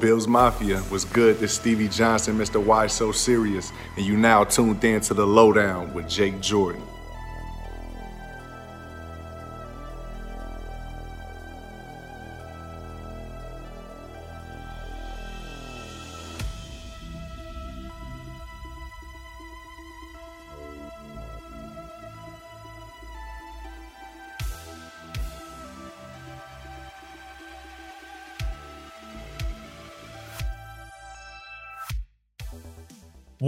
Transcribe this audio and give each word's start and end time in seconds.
Bills 0.00 0.28
Mafia 0.28 0.80
was 0.92 1.04
good. 1.04 1.38
This 1.38 1.54
Stevie 1.54 1.88
Johnson, 1.88 2.38
Mr. 2.38 2.62
Why 2.62 2.86
So 2.86 3.10
Serious, 3.10 3.72
and 3.96 4.06
you 4.06 4.16
now 4.16 4.44
tuned 4.44 4.84
in 4.84 5.00
to 5.00 5.14
the 5.14 5.26
Lowdown 5.26 5.92
with 5.92 6.08
Jake 6.08 6.40
Jordan. 6.40 6.82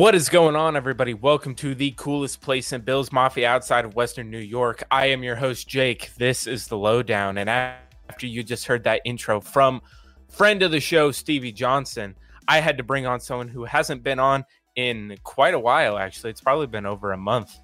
What 0.00 0.14
is 0.14 0.30
going 0.30 0.56
on, 0.56 0.76
everybody? 0.76 1.12
Welcome 1.12 1.54
to 1.56 1.74
the 1.74 1.90
coolest 1.90 2.40
place 2.40 2.72
in 2.72 2.80
Bills 2.80 3.12
Mafia 3.12 3.46
outside 3.46 3.84
of 3.84 3.96
Western 3.96 4.30
New 4.30 4.38
York. 4.38 4.82
I 4.90 5.08
am 5.08 5.22
your 5.22 5.36
host, 5.36 5.68
Jake. 5.68 6.14
This 6.14 6.46
is 6.46 6.66
the 6.66 6.78
Lowdown. 6.78 7.36
And 7.36 7.50
after 7.50 8.26
you 8.26 8.42
just 8.42 8.64
heard 8.64 8.82
that 8.84 9.02
intro 9.04 9.42
from 9.42 9.82
friend 10.30 10.62
of 10.62 10.70
the 10.70 10.80
show, 10.80 11.10
Stevie 11.10 11.52
Johnson, 11.52 12.16
I 12.48 12.60
had 12.60 12.78
to 12.78 12.82
bring 12.82 13.04
on 13.04 13.20
someone 13.20 13.48
who 13.48 13.66
hasn't 13.66 14.02
been 14.02 14.18
on 14.18 14.46
in 14.74 15.18
quite 15.22 15.52
a 15.52 15.60
while, 15.60 15.98
actually. 15.98 16.30
It's 16.30 16.40
probably 16.40 16.66
been 16.66 16.86
over 16.86 17.12
a 17.12 17.18
month. 17.18 17.58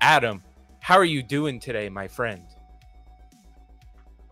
Adam, 0.00 0.44
how 0.78 0.94
are 0.94 1.04
you 1.04 1.24
doing 1.24 1.58
today, 1.58 1.88
my 1.88 2.06
friend? 2.06 2.44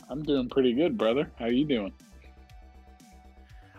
I'm 0.08 0.22
doing 0.22 0.48
pretty 0.48 0.74
good, 0.74 0.96
brother. 0.96 1.32
How 1.40 1.46
are 1.46 1.50
you 1.50 1.64
doing? 1.64 1.92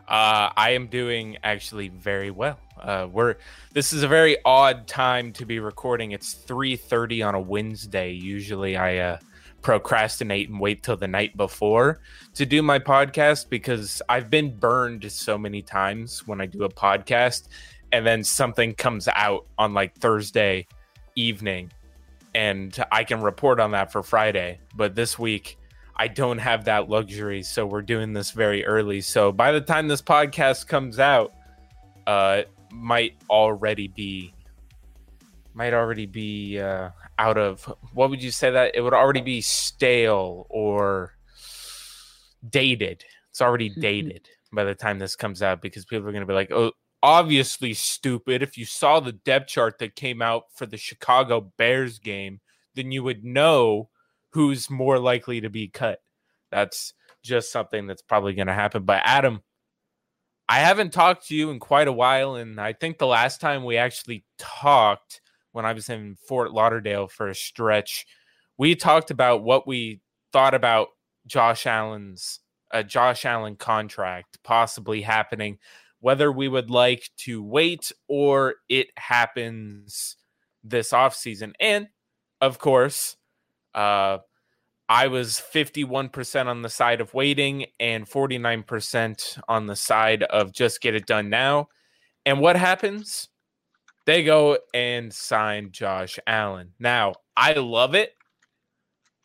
Uh, 0.10 0.50
I 0.58 0.72
am 0.72 0.88
doing 0.88 1.38
actually 1.44 1.90
very 1.90 2.32
well. 2.32 2.58
Uh, 2.82 3.08
we're 3.12 3.36
this 3.74 3.94
is 3.94 4.02
a 4.02 4.08
very 4.08 4.38
odd 4.44 4.88
time 4.88 5.32
to 5.34 5.46
be 5.46 5.60
recording. 5.60 6.14
It's 6.14 6.34
three 6.34 6.76
thirty 6.76 7.22
on 7.22 7.36
a 7.36 7.40
Wednesday. 7.40 8.14
Usually, 8.14 8.76
I 8.76 8.98
uh, 8.98 9.18
procrastinate 9.62 10.50
and 10.50 10.60
wait 10.60 10.82
till 10.82 10.98
the 10.98 11.08
night 11.08 11.38
before 11.38 12.00
to 12.34 12.48
do 12.48 12.64
my 12.64 12.80
podcast 12.80 13.50
because 13.50 14.02
I've 14.10 14.32
been 14.32 14.58
burned 14.58 15.12
so 15.12 15.38
many 15.38 15.62
times 15.62 16.26
when 16.26 16.42
I 16.42 16.48
do 16.48 16.64
a 16.64 16.70
podcast, 16.70 17.50
and 17.92 18.04
then 18.04 18.24
something 18.24 18.74
comes 18.74 19.08
out 19.16 19.46
on 19.60 19.76
like 19.76 19.94
Thursday 19.94 20.66
evening, 21.16 21.72
and 22.34 22.76
I 22.92 23.04
can 23.04 23.22
report 23.22 23.60
on 23.60 23.72
that 23.72 23.92
for 23.92 24.02
Friday. 24.02 24.60
But 24.76 24.96
this 24.96 25.20
week. 25.20 25.59
I 26.00 26.08
don't 26.08 26.38
have 26.38 26.64
that 26.64 26.90
luxury, 26.90 27.44
so 27.44 27.66
we're 27.66 27.82
doing 27.82 28.14
this 28.14 28.32
very 28.32 28.66
early. 28.66 29.02
So 29.02 29.34
by 29.34 29.52
the 29.52 29.60
time 29.60 29.90
this 29.90 30.02
podcast 30.02 30.66
comes 30.66 30.98
out, 30.98 31.34
uh, 32.08 32.44
might 32.72 33.18
already 33.30 33.90
be 33.90 34.34
might 35.54 35.74
already 35.74 36.06
be 36.06 36.58
uh, 36.58 36.92
out 37.18 37.38
of 37.38 37.66
what 37.92 38.10
would 38.10 38.24
you 38.24 38.32
say 38.32 38.50
that 38.50 38.76
it 38.76 38.82
would 38.82 38.94
already 38.94 39.20
be 39.20 39.42
stale 39.42 40.48
or 40.50 41.18
dated. 42.50 43.04
It's 43.32 43.42
already 43.42 43.68
dated 43.68 44.30
by 44.54 44.64
the 44.64 44.76
time 44.76 45.00
this 45.00 45.18
comes 45.18 45.42
out 45.42 45.62
because 45.62 45.84
people 45.84 46.08
are 46.08 46.14
going 46.14 46.22
to 46.22 46.28
be 46.28 46.34
like, 46.34 46.52
"Oh, 46.52 46.72
obviously 47.04 47.74
stupid." 47.74 48.42
If 48.42 48.58
you 48.58 48.64
saw 48.64 49.02
the 49.02 49.12
depth 49.12 49.48
chart 49.50 49.80
that 49.80 49.98
came 49.98 50.22
out 50.22 50.46
for 50.56 50.66
the 50.66 50.78
Chicago 50.78 51.52
Bears 51.58 52.00
game, 52.00 52.40
then 52.76 52.94
you 52.94 53.04
would 53.04 53.26
know 53.26 53.90
who's 54.32 54.70
more 54.70 55.00
likely 55.00 55.42
to 55.42 55.50
be 55.50 55.68
cut. 55.68 56.00
That's 56.52 56.94
just 57.24 57.52
something 57.52 57.88
that's 57.88 58.02
probably 58.02 58.34
going 58.34 58.48
to 58.48 58.54
happen. 58.54 58.84
But 58.84 59.02
Adam, 59.04 59.42
I 60.48 60.60
haven't 60.60 60.94
talked 60.94 61.28
to 61.28 61.36
you 61.36 61.52
in 61.52 61.60
quite 61.60 61.88
a 61.88 61.94
while, 61.94 62.36
and 62.36 62.60
I 62.60 62.74
think 62.74 62.98
the 62.98 63.08
last 63.08 63.40
time 63.42 63.64
we 63.64 63.78
actually 63.78 64.26
talked 64.38 65.22
when 65.52 65.66
I 65.66 65.74
was 65.74 65.90
in 65.90 66.16
Fort 66.28 66.52
Lauderdale 66.52 67.08
for 67.08 67.28
a 67.28 67.36
stretch, 67.36 68.06
we 68.58 68.76
talked 68.76 69.12
about 69.12 69.44
what 69.44 69.68
we 69.68 70.02
thought 70.32 70.54
about 70.54 70.90
Josh 71.26 71.66
Allen's 71.66 72.40
uh, 72.72 72.84
Josh 72.84 73.26
Allen 73.26 73.56
contract 73.56 74.38
possibly 74.44 75.02
happening, 75.02 75.58
whether 76.00 76.32
we 76.32 76.48
would 76.48 76.70
like 76.70 77.10
to 77.18 77.44
wait 77.44 77.92
or 78.08 78.56
it 78.68 78.88
happens 78.98 80.18
this 80.64 80.92
offseason. 80.92 81.54
And 81.60 81.88
of 82.42 82.60
course, 82.60 83.18
uh, 83.80 84.20
I 84.90 85.08
was 85.08 85.42
51% 85.54 86.48
on 86.48 86.64
the 86.64 86.70
side 86.70 87.00
of 87.00 87.14
waiting 87.14 87.68
and 87.80 88.06
49% 88.06 89.40
on 89.48 89.68
the 89.68 89.76
side 89.76 90.24
of 90.24 90.52
just 90.52 90.82
get 90.82 90.96
it 90.96 91.06
done 91.06 91.30
now. 91.30 91.70
And 92.26 92.42
what 92.42 92.58
happens? 92.58 93.30
They 94.06 94.26
go 94.26 94.58
and 94.74 95.14
sign 95.14 95.72
Josh 95.72 96.20
Allen. 96.28 96.74
Now, 96.78 97.14
I 97.38 97.54
love 97.54 97.96
it. 97.96 98.12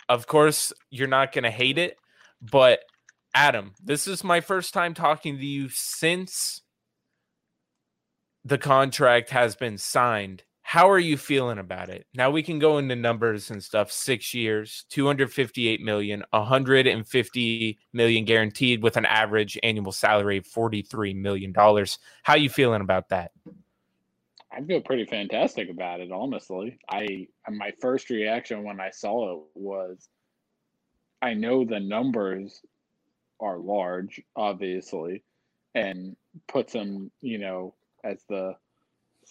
Of 0.08 0.28
course, 0.28 0.72
you're 0.88 1.08
not 1.08 1.32
going 1.32 1.44
to 1.44 1.50
hate 1.50 1.78
it, 1.78 1.96
but 2.40 2.80
Adam, 3.34 3.74
this 3.82 4.06
is 4.06 4.22
my 4.22 4.40
first 4.40 4.72
time 4.72 4.94
talking 4.94 5.36
to 5.38 5.44
you 5.44 5.68
since 5.68 6.60
the 8.44 8.58
contract 8.58 9.30
has 9.30 9.56
been 9.56 9.78
signed 9.78 10.44
how 10.66 10.88
are 10.88 10.98
you 10.98 11.18
feeling 11.18 11.58
about 11.58 11.90
it? 11.90 12.06
Now 12.14 12.30
we 12.30 12.42
can 12.42 12.58
go 12.58 12.78
into 12.78 12.96
numbers 12.96 13.50
and 13.50 13.62
stuff. 13.62 13.92
Six 13.92 14.32
years, 14.32 14.86
258 14.88 15.82
million, 15.82 16.24
150 16.30 17.78
million 17.92 18.24
guaranteed 18.24 18.82
with 18.82 18.96
an 18.96 19.04
average 19.04 19.58
annual 19.62 19.92
salary 19.92 20.38
of 20.38 20.46
43 20.46 21.12
million 21.12 21.52
dollars. 21.52 21.98
How 22.22 22.32
are 22.32 22.38
you 22.38 22.48
feeling 22.48 22.80
about 22.80 23.10
that? 23.10 23.32
I 24.50 24.62
feel 24.62 24.80
pretty 24.80 25.04
fantastic 25.04 25.68
about 25.68 26.00
it, 26.00 26.10
honestly. 26.10 26.78
I 26.88 27.28
my 27.50 27.72
first 27.78 28.08
reaction 28.08 28.64
when 28.64 28.80
I 28.80 28.88
saw 28.88 29.36
it 29.36 29.42
was 29.54 30.08
I 31.20 31.34
know 31.34 31.66
the 31.66 31.78
numbers 31.78 32.62
are 33.38 33.58
large, 33.58 34.18
obviously, 34.34 35.24
and 35.74 36.16
puts 36.48 36.72
them, 36.72 37.10
you 37.20 37.36
know, 37.36 37.74
as 38.02 38.24
the 38.30 38.54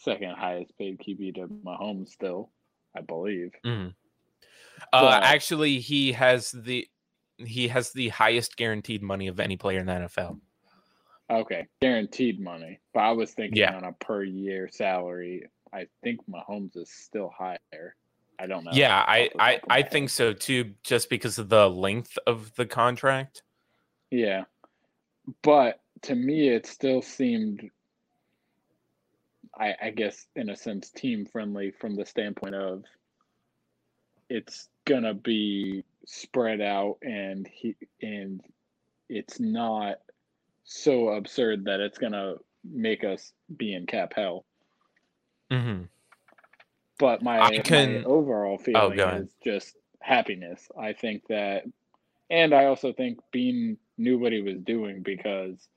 second 0.04 0.36
highest 0.38 0.78
paid 0.78 1.00
QB 1.00 1.36
to 1.36 1.48
Mahomes 1.48 2.10
still, 2.10 2.50
I 2.96 3.02
believe. 3.02 3.52
Mm-hmm. 3.66 3.90
Uh, 4.92 5.20
actually, 5.24 5.80
he 5.80 6.12
has 6.12 6.52
the 6.52 6.88
he 7.38 7.68
has 7.68 7.92
the 7.92 8.10
highest 8.10 8.58
guaranteed 8.58 9.02
money 9.02 9.28
of 9.28 9.40
any 9.40 9.58
player 9.58 9.80
in 9.80 9.86
the 9.86 9.94
NFL. 9.94 10.40
Okay, 11.30 11.68
guaranteed 11.82 12.40
money. 12.40 12.80
But 12.94 13.02
I 13.02 13.12
was 13.12 13.32
thinking 13.32 13.58
yeah. 13.58 13.76
on 13.76 13.86
a 13.86 13.94
per 13.94 14.24
year 14.24 14.70
salary. 14.72 15.48
I 15.74 15.88
think 16.04 16.20
Mahomes 16.30 16.76
is 16.78 16.92
still 16.92 17.32
higher. 17.36 17.96
I 18.40 18.48
don't 18.48 18.64
know. 18.64 18.72
Yeah, 18.74 19.04
I 19.08 19.30
I, 19.40 19.60
I 19.70 19.82
think 19.84 20.10
so 20.10 20.34
too, 20.34 20.74
just 20.84 21.10
because 21.10 21.40
of 21.40 21.50
the 21.50 21.70
length 21.70 22.18
of 22.28 22.54
the 22.56 22.66
contract. 22.66 23.44
Yeah, 24.12 24.44
but 25.42 25.80
to 26.04 26.16
me, 26.16 26.50
it 26.50 26.66
still 26.66 27.02
seemed 27.02 27.70
I, 29.58 29.76
I 29.82 29.90
guess 29.92 30.26
in 30.36 30.50
a 30.50 30.56
sense 30.56 30.90
team 30.90 31.26
friendly 31.26 31.72
from 31.72 31.96
the 31.96 32.06
standpoint 32.06 32.56
of 32.56 32.84
it's 34.30 34.68
gonna 34.86 35.14
be 35.14 35.84
spread 36.06 36.60
out 36.60 36.98
and 37.02 37.48
he 37.48 37.76
and 38.02 38.42
it's 39.10 39.40
not 39.40 40.00
so 40.64 41.10
absurd 41.10 41.66
that 41.66 41.80
it's 41.80 41.98
gonna 41.98 42.36
make 42.64 43.04
us 43.04 43.34
be 43.56 43.74
in 43.74 43.86
cap 43.86 44.14
hell. 44.16 44.46
Mm-hmm. 45.52 45.84
But 46.98 47.22
my, 47.22 47.58
can... 47.60 47.94
my 47.96 48.04
overall 48.04 48.58
oh, 48.60 48.64
feeling 48.64 49.00
oh, 49.00 49.18
is 49.18 49.30
just 49.44 49.76
happiness. 50.00 50.70
I 50.80 50.94
think 50.94 51.28
that, 51.28 51.64
and 52.30 52.54
I 52.54 52.66
also 52.66 52.94
think 52.94 53.20
Beane 53.32 53.78
knew 53.98 54.18
what 54.18 54.32
he 54.32 54.42
was 54.42 54.60
doing 54.60 55.02
because 55.02 55.68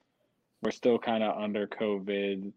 we're 0.63 0.71
still 0.71 0.99
kind 0.99 1.23
of 1.23 1.41
under 1.41 1.67
COVID 1.67 2.53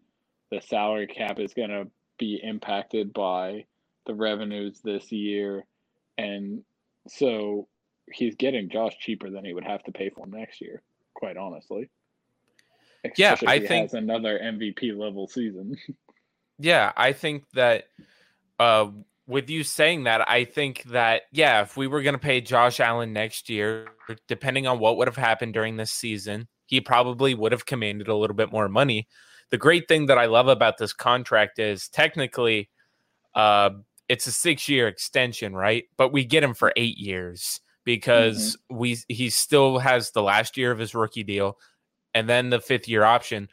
the 0.50 0.60
salary 0.60 1.06
cap 1.06 1.38
is 1.38 1.54
going 1.54 1.70
to 1.70 1.86
be 2.18 2.40
impacted 2.42 3.12
by 3.12 3.64
the 4.06 4.14
revenues 4.14 4.80
this 4.82 5.10
year. 5.12 5.64
And 6.18 6.62
so 7.08 7.68
he's 8.12 8.34
getting 8.34 8.68
Josh 8.68 8.96
cheaper 8.98 9.30
than 9.30 9.44
he 9.44 9.54
would 9.54 9.64
have 9.64 9.82
to 9.84 9.92
pay 9.92 10.10
for 10.10 10.24
him 10.24 10.32
next 10.32 10.60
year, 10.60 10.82
quite 11.14 11.36
honestly. 11.36 11.90
Especially 13.04 13.46
yeah, 13.46 13.50
I 13.50 13.58
think 13.60 13.90
that's 13.90 13.94
another 13.94 14.38
MVP 14.38 14.96
level 14.96 15.26
season. 15.26 15.76
yeah, 16.58 16.92
I 16.96 17.12
think 17.12 17.44
that 17.54 17.84
uh, 18.58 18.88
with 19.26 19.48
you 19.48 19.64
saying 19.64 20.04
that, 20.04 20.28
I 20.28 20.44
think 20.44 20.82
that 20.84 21.22
yeah, 21.32 21.62
if 21.62 21.78
we 21.78 21.86
were 21.86 22.02
going 22.02 22.14
to 22.14 22.18
pay 22.18 22.42
Josh 22.42 22.78
Allen 22.78 23.14
next 23.14 23.48
year, 23.48 23.86
depending 24.28 24.66
on 24.66 24.78
what 24.78 24.98
would 24.98 25.08
have 25.08 25.16
happened 25.16 25.54
during 25.54 25.76
this 25.76 25.90
season, 25.90 26.48
he 26.66 26.82
probably 26.82 27.32
would 27.32 27.52
have 27.52 27.64
commanded 27.64 28.08
a 28.08 28.14
little 28.14 28.36
bit 28.36 28.52
more 28.52 28.68
money 28.68 29.08
the 29.50 29.58
great 29.58 29.88
thing 29.88 30.06
that 30.06 30.18
I 30.18 30.26
love 30.26 30.48
about 30.48 30.78
this 30.78 30.92
contract 30.92 31.58
is 31.58 31.88
technically 31.88 32.70
uh, 33.34 33.70
it's 34.08 34.26
a 34.26 34.32
six 34.32 34.68
year 34.68 34.88
extension, 34.88 35.54
right? 35.54 35.84
But 35.96 36.12
we 36.12 36.24
get 36.24 36.42
him 36.42 36.54
for 36.54 36.72
eight 36.76 36.98
years 36.98 37.60
because 37.84 38.56
mm-hmm. 38.56 38.78
we 38.78 38.98
he 39.08 39.30
still 39.30 39.78
has 39.78 40.10
the 40.10 40.22
last 40.22 40.56
year 40.56 40.70
of 40.70 40.78
his 40.78 40.94
rookie 40.94 41.24
deal. 41.24 41.58
and 42.14 42.28
then 42.28 42.50
the 42.50 42.60
fifth 42.60 42.88
year 42.88 43.04
option. 43.04 43.48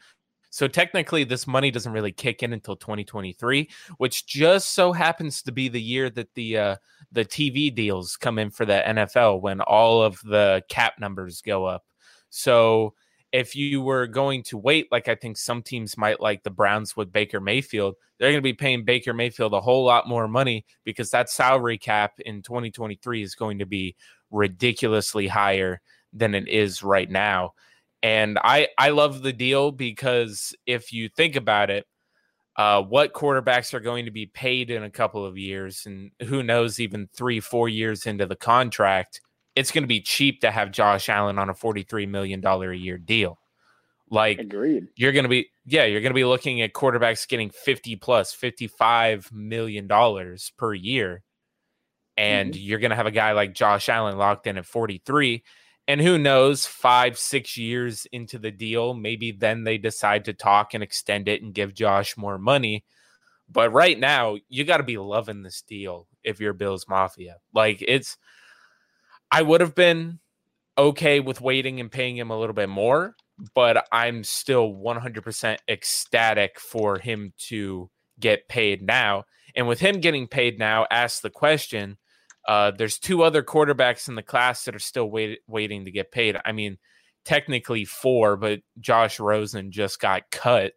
So 0.49 0.67
technically, 0.67 1.23
this 1.23 1.45
money 1.45 1.69
doesn't 1.69 1.91
really 1.91 2.11
kick 2.11 2.41
in 2.41 2.53
until 2.53 2.75
2023, 2.75 3.69
which 3.97 4.25
just 4.25 4.73
so 4.73 4.91
happens 4.91 5.43
to 5.43 5.51
be 5.51 5.67
the 5.67 5.81
year 5.81 6.09
that 6.11 6.33
the 6.33 6.57
uh, 6.57 6.75
the 7.11 7.25
TV 7.25 7.73
deals 7.73 8.17
come 8.17 8.39
in 8.39 8.49
for 8.49 8.65
the 8.65 8.81
NFL 8.85 9.41
when 9.41 9.61
all 9.61 10.01
of 10.01 10.19
the 10.23 10.63
cap 10.69 10.93
numbers 10.99 11.41
go 11.41 11.65
up. 11.65 11.83
So 12.29 12.95
if 13.31 13.55
you 13.55 13.81
were 13.81 14.07
going 14.07 14.43
to 14.43 14.57
wait, 14.57 14.87
like 14.91 15.07
I 15.07 15.15
think 15.15 15.37
some 15.37 15.61
teams 15.61 15.97
might 15.97 16.21
like 16.21 16.43
the 16.43 16.49
Browns 16.49 16.95
with 16.95 17.11
Baker 17.11 17.41
Mayfield, 17.41 17.95
they're 18.17 18.31
going 18.31 18.41
to 18.41 18.41
be 18.41 18.53
paying 18.53 18.85
Baker 18.85 19.13
Mayfield 19.13 19.53
a 19.53 19.61
whole 19.61 19.85
lot 19.85 20.07
more 20.07 20.27
money 20.27 20.65
because 20.83 21.09
that 21.11 21.29
salary 21.29 21.77
cap 21.77 22.19
in 22.19 22.41
2023 22.41 23.21
is 23.21 23.35
going 23.35 23.59
to 23.59 23.65
be 23.65 23.95
ridiculously 24.31 25.27
higher 25.27 25.81
than 26.13 26.33
it 26.33 26.47
is 26.47 26.83
right 26.83 27.09
now. 27.09 27.53
And 28.01 28.39
I 28.41 28.69
I 28.77 28.89
love 28.89 29.21
the 29.21 29.33
deal 29.33 29.71
because 29.71 30.55
if 30.65 30.93
you 30.93 31.09
think 31.09 31.35
about 31.35 31.69
it, 31.69 31.85
uh, 32.55 32.81
what 32.81 33.13
quarterbacks 33.13 33.73
are 33.73 33.79
going 33.79 34.05
to 34.05 34.11
be 34.11 34.25
paid 34.25 34.71
in 34.71 34.83
a 34.83 34.89
couple 34.89 35.25
of 35.25 35.37
years, 35.37 35.85
and 35.85 36.11
who 36.23 36.41
knows, 36.41 36.79
even 36.79 37.09
three, 37.13 37.39
four 37.39 37.69
years 37.69 38.05
into 38.05 38.25
the 38.25 38.35
contract, 38.35 39.21
it's 39.57 39.71
going 39.71 39.83
to 39.83 39.87
be 39.87 40.01
cheap 40.01 40.41
to 40.41 40.51
have 40.51 40.71
Josh 40.71 41.09
Allen 41.09 41.39
on 41.39 41.49
a 41.49 41.53
$43 41.55 42.07
million 42.07 42.45
a 42.45 42.73
year 42.73 42.99
deal. 42.99 43.39
Like, 44.07 44.37
agreed. 44.37 44.87
You're 44.95 45.13
going 45.13 45.23
to 45.23 45.29
be, 45.29 45.49
yeah, 45.65 45.85
you're 45.85 46.01
going 46.01 46.11
to 46.11 46.15
be 46.15 46.25
looking 46.25 46.61
at 46.61 46.73
quarterbacks 46.73 47.27
getting 47.27 47.49
50 47.49 47.95
plus 47.95 48.35
$55 48.35 49.31
million 49.31 49.89
per 50.57 50.73
year. 50.75 51.23
And 52.15 52.53
mm-hmm. 52.53 52.61
you're 52.61 52.77
going 52.77 52.91
to 52.91 52.95
have 52.95 53.07
a 53.07 53.11
guy 53.11 53.31
like 53.31 53.55
Josh 53.55 53.89
Allen 53.89 54.19
locked 54.19 54.45
in 54.45 54.59
at 54.59 54.65
43. 54.67 55.43
And 55.87 56.01
who 56.01 56.19
knows, 56.19 56.67
five, 56.67 57.17
six 57.17 57.57
years 57.57 58.05
into 58.11 58.37
the 58.37 58.51
deal, 58.51 58.93
maybe 58.93 59.31
then 59.31 59.63
they 59.63 59.79
decide 59.79 60.25
to 60.25 60.33
talk 60.33 60.75
and 60.75 60.83
extend 60.83 61.27
it 61.27 61.41
and 61.41 61.51
give 61.51 61.73
Josh 61.73 62.15
more 62.15 62.37
money. 62.37 62.85
But 63.49 63.73
right 63.73 63.97
now, 63.97 64.37
you 64.49 64.65
got 64.65 64.77
to 64.77 64.83
be 64.83 64.99
loving 64.99 65.41
this 65.41 65.63
deal 65.63 66.07
if 66.23 66.39
you're 66.39 66.53
Bills 66.53 66.85
Mafia. 66.87 67.37
Like, 67.53 67.83
it's, 67.87 68.17
I 69.31 69.41
would 69.41 69.61
have 69.61 69.75
been 69.75 70.19
okay 70.77 71.19
with 71.19 71.41
waiting 71.41 71.79
and 71.79 71.91
paying 71.91 72.17
him 72.17 72.29
a 72.29 72.39
little 72.39 72.53
bit 72.53 72.69
more, 72.69 73.15
but 73.55 73.87
I'm 73.91 74.23
still 74.23 74.73
100% 74.73 75.57
ecstatic 75.67 76.59
for 76.59 76.99
him 76.99 77.33
to 77.47 77.89
get 78.19 78.47
paid 78.47 78.81
now. 78.81 79.25
And 79.55 79.67
with 79.67 79.79
him 79.79 79.99
getting 79.99 80.27
paid 80.27 80.59
now, 80.59 80.85
ask 80.89 81.21
the 81.21 81.29
question. 81.29 81.97
Uh, 82.47 82.71
there's 82.71 82.99
two 82.99 83.23
other 83.23 83.43
quarterbacks 83.43 84.07
in 84.07 84.15
the 84.15 84.23
class 84.23 84.65
that 84.65 84.75
are 84.75 84.79
still 84.79 85.09
wait, 85.09 85.39
waiting 85.47 85.85
to 85.85 85.91
get 85.91 86.11
paid. 86.11 86.37
I 86.45 86.51
mean, 86.51 86.77
technically 87.25 87.83
four, 87.83 88.37
but 88.37 88.61
Josh 88.79 89.19
Rosen 89.19 89.71
just 89.71 89.99
got 89.99 90.31
cut. 90.31 90.73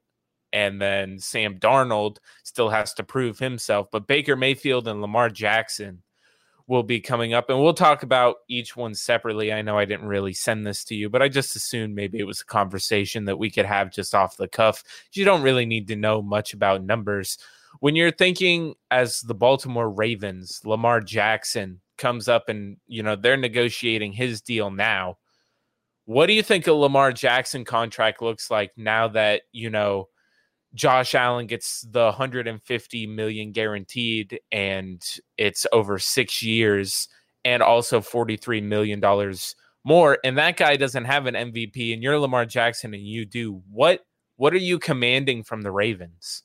And 0.53 0.83
then 0.83 1.21
Sam 1.21 1.59
Darnold 1.61 2.17
still 2.43 2.71
has 2.71 2.93
to 2.95 3.05
prove 3.05 3.39
himself. 3.39 3.87
But 3.93 4.09
Baker 4.09 4.35
Mayfield 4.35 4.89
and 4.89 5.01
Lamar 5.01 5.31
Jackson 5.31 6.03
will 6.71 6.83
be 6.85 7.01
coming 7.01 7.35
up 7.35 7.51
and 7.51 7.61
we'll 7.61 7.75
talk 7.75 8.05
about 8.05 8.37
each 8.47 8.77
one 8.77 8.95
separately. 8.95 9.53
I 9.53 9.61
know 9.61 9.77
I 9.77 9.85
didn't 9.85 10.07
really 10.07 10.33
send 10.33 10.65
this 10.65 10.85
to 10.85 10.95
you, 10.95 11.11
but 11.11 11.21
I 11.21 11.29
just 11.29 11.57
assumed 11.57 11.97
maybe 11.97 12.21
it 12.21 12.27
was 12.29 12.43
a 12.43 12.47
conversation 12.47 13.25
that 13.25 13.41
we 13.41 13.51
could 13.51 13.67
have 13.67 13.91
just 13.91 14.15
off 14.15 14.37
the 14.37 14.47
cuff. 14.47 14.85
You 15.13 15.25
don't 15.25 15.43
really 15.43 15.67
need 15.67 15.89
to 15.89 15.97
know 15.97 16.23
much 16.23 16.55
about 16.55 16.85
numbers. 16.85 17.39
When 17.81 17.97
you're 17.97 18.13
thinking 18.13 18.77
as 18.93 19.21
the 19.23 19.35
Baltimore 19.35 19.91
Ravens, 19.91 20.61
Lamar 20.65 21.01
Jackson 21.01 21.81
comes 21.99 22.29
up 22.29 22.49
and, 22.49 22.77
you 22.87 23.03
know, 23.03 23.17
they're 23.17 23.37
negotiating 23.37 24.13
his 24.13 24.41
deal 24.41 24.71
now. 24.71 25.19
What 26.05 26.27
do 26.27 26.35
you 26.35 26.43
think 26.45 26.69
a 26.69 26.73
Lamar 26.73 27.13
Jackson 27.13 27.65
contract 27.65 28.23
looks 28.23 28.49
like 28.49 28.71
now 28.77 29.09
that, 29.09 29.43
you 29.51 29.71
know, 29.71 30.09
Josh 30.75 31.15
Allen 31.15 31.47
gets 31.47 31.83
the 31.91 32.05
150 32.05 33.07
million 33.07 33.53
guaranteed 33.53 34.41
and 34.53 35.03
it's 35.37 35.67
over 35.73 35.99
6 35.99 36.43
years 36.43 37.09
and 37.45 37.63
also 37.63 38.01
43 38.01 38.61
million 38.61 39.01
dollars 39.01 39.57
more 39.83 40.19
and 40.25 40.37
that 40.39 40.57
guy 40.57 40.77
doesn't 40.77 41.07
have 41.07 41.27
an 41.27 41.35
MVP 41.35 41.93
and 41.93 42.03
you're 42.03 42.19
Lamar 42.19 42.45
Jackson 42.45 42.95
and 42.95 43.07
you 43.07 43.25
do 43.25 43.63
what 43.71 44.05
what 44.41 44.55
are 44.55 44.59
you 44.59 44.79
commanding 44.79 45.43
from 45.43 45.61
the 45.61 45.71
Ravens? 45.71 46.45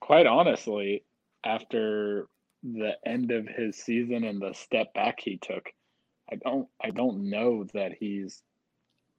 Quite 0.00 0.26
honestly, 0.26 1.02
after 1.42 2.28
the 2.62 2.92
end 3.04 3.32
of 3.32 3.48
his 3.48 3.76
season 3.76 4.22
and 4.22 4.40
the 4.40 4.52
step 4.52 4.94
back 4.94 5.18
he 5.18 5.38
took, 5.38 5.68
I 6.30 6.36
don't 6.36 6.68
I 6.80 6.90
don't 6.90 7.28
know 7.28 7.64
that 7.74 7.92
he's 7.98 8.44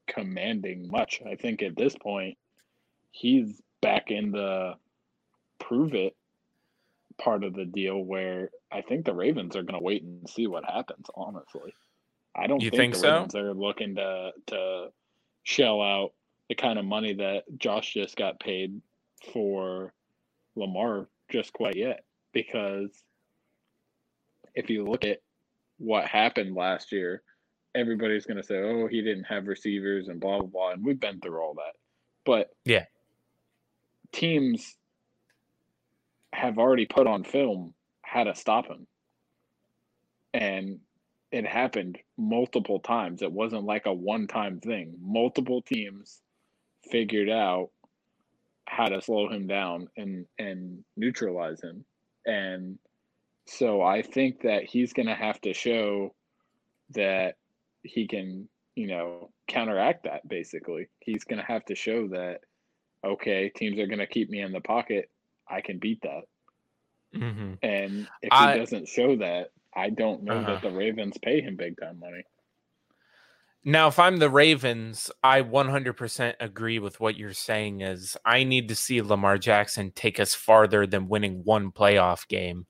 commanding 0.07 0.87
much. 0.89 1.21
I 1.29 1.35
think 1.35 1.61
at 1.61 1.75
this 1.75 1.95
point 2.01 2.37
he's 3.13 3.61
back 3.81 4.11
in 4.11 4.31
the 4.31 4.73
prove 5.59 5.93
it 5.93 6.15
part 7.17 7.43
of 7.43 7.53
the 7.53 7.65
deal 7.65 7.99
where 8.03 8.49
I 8.71 8.81
think 8.81 9.05
the 9.05 9.13
Ravens 9.13 9.55
are 9.55 9.63
going 9.63 9.79
to 9.79 9.83
wait 9.83 10.03
and 10.03 10.27
see 10.29 10.47
what 10.47 10.65
happens. 10.65 11.05
Honestly, 11.15 11.73
I 12.35 12.47
don't 12.47 12.61
you 12.61 12.69
think, 12.69 12.81
think 12.81 12.93
the 12.95 12.99
so? 12.99 13.13
Ravens 13.13 13.35
are 13.35 13.53
looking 13.53 13.95
to 13.95 14.31
to 14.47 14.87
shell 15.43 15.81
out 15.81 16.13
the 16.49 16.55
kind 16.55 16.79
of 16.79 16.85
money 16.85 17.13
that 17.13 17.43
Josh 17.57 17.93
just 17.93 18.17
got 18.17 18.39
paid 18.39 18.81
for 19.31 19.93
Lamar 20.55 21.07
just 21.31 21.53
quite 21.53 21.75
yet. 21.75 22.03
Because 22.33 22.89
if 24.55 24.69
you 24.69 24.85
look 24.85 25.05
at 25.05 25.21
what 25.77 26.05
happened 26.05 26.55
last 26.55 26.91
year, 26.91 27.21
everybody's 27.75 28.25
going 28.25 28.37
to 28.37 28.43
say, 28.43 28.57
"Oh, 28.57 28.87
he 28.87 29.01
didn't 29.03 29.25
have 29.25 29.47
receivers 29.47 30.07
and 30.07 30.19
blah 30.19 30.39
blah 30.39 30.47
blah," 30.47 30.71
and 30.71 30.83
we've 30.83 30.99
been 30.99 31.19
through 31.19 31.39
all 31.39 31.53
that. 31.55 31.73
But 32.25 32.49
yeah, 32.65 32.85
teams 34.13 34.75
have 36.31 36.57
already 36.57 36.85
put 36.85 37.07
on 37.07 37.23
film 37.23 37.73
how 38.01 38.23
to 38.23 38.35
stop 38.35 38.67
him. 38.67 38.87
And 40.33 40.79
it 41.31 41.45
happened 41.45 41.97
multiple 42.17 42.79
times. 42.79 43.21
It 43.21 43.31
wasn't 43.31 43.65
like 43.65 43.85
a 43.85 43.93
one 43.93 44.27
time 44.27 44.59
thing. 44.59 44.95
Multiple 45.01 45.61
teams 45.61 46.21
figured 46.89 47.29
out 47.29 47.69
how 48.65 48.85
to 48.85 49.01
slow 49.01 49.29
him 49.29 49.47
down 49.47 49.89
and, 49.97 50.25
and 50.39 50.83
neutralize 50.95 51.61
him. 51.61 51.85
And 52.25 52.77
so 53.45 53.81
I 53.81 54.01
think 54.01 54.41
that 54.43 54.63
he's 54.63 54.93
going 54.93 55.07
to 55.07 55.15
have 55.15 55.41
to 55.41 55.53
show 55.53 56.13
that 56.91 57.35
he 57.83 58.07
can, 58.07 58.47
you 58.75 58.87
know, 58.87 59.29
counteract 59.47 60.05
that 60.05 60.27
basically. 60.27 60.87
He's 60.99 61.23
going 61.23 61.39
to 61.39 61.45
have 61.45 61.65
to 61.65 61.75
show 61.75 62.07
that 62.09 62.39
okay, 63.05 63.49
teams 63.49 63.79
are 63.79 63.87
going 63.87 63.99
to 63.99 64.07
keep 64.07 64.29
me 64.29 64.41
in 64.41 64.51
the 64.51 64.61
pocket. 64.61 65.09
I 65.49 65.61
can 65.61 65.79
beat 65.79 66.01
that. 66.03 66.23
Mm-hmm. 67.15 67.53
And 67.61 68.07
if 68.21 68.29
I, 68.31 68.53
he 68.53 68.59
doesn't 68.59 68.87
show 68.87 69.17
that, 69.17 69.49
I 69.75 69.89
don't 69.89 70.23
know 70.23 70.37
uh-huh. 70.37 70.53
that 70.53 70.61
the 70.61 70.71
Ravens 70.71 71.17
pay 71.21 71.41
him 71.41 71.55
big 71.55 71.75
time 71.79 71.99
money. 71.99 72.23
Now, 73.65 73.87
if 73.87 73.97
I'm 73.97 74.17
the 74.17 74.29
Ravens, 74.29 75.09
I 75.23 75.41
100% 75.41 76.33
agree 76.41 76.79
with 76.79 76.99
what 76.99 77.17
you're 77.17 77.33
saying. 77.33 77.81
Is 77.81 78.17
I 78.25 78.43
need 78.43 78.67
to 78.69 78.75
see 78.75 79.01
Lamar 79.01 79.37
Jackson 79.37 79.91
take 79.95 80.19
us 80.19 80.33
farther 80.33 80.85
than 80.85 81.07
winning 81.07 81.41
one 81.45 81.71
playoff 81.71 82.27
game, 82.27 82.65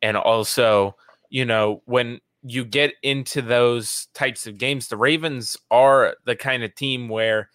and 0.00 0.16
also, 0.16 0.94
you 1.28 1.44
know, 1.44 1.82
when 1.86 2.20
you 2.42 2.64
get 2.64 2.92
into 3.02 3.42
those 3.42 4.06
types 4.14 4.46
of 4.46 4.58
games, 4.58 4.86
the 4.86 4.96
Ravens 4.96 5.56
are 5.72 6.14
the 6.24 6.36
kind 6.36 6.62
of 6.62 6.72
team 6.74 7.08
where 7.08 7.50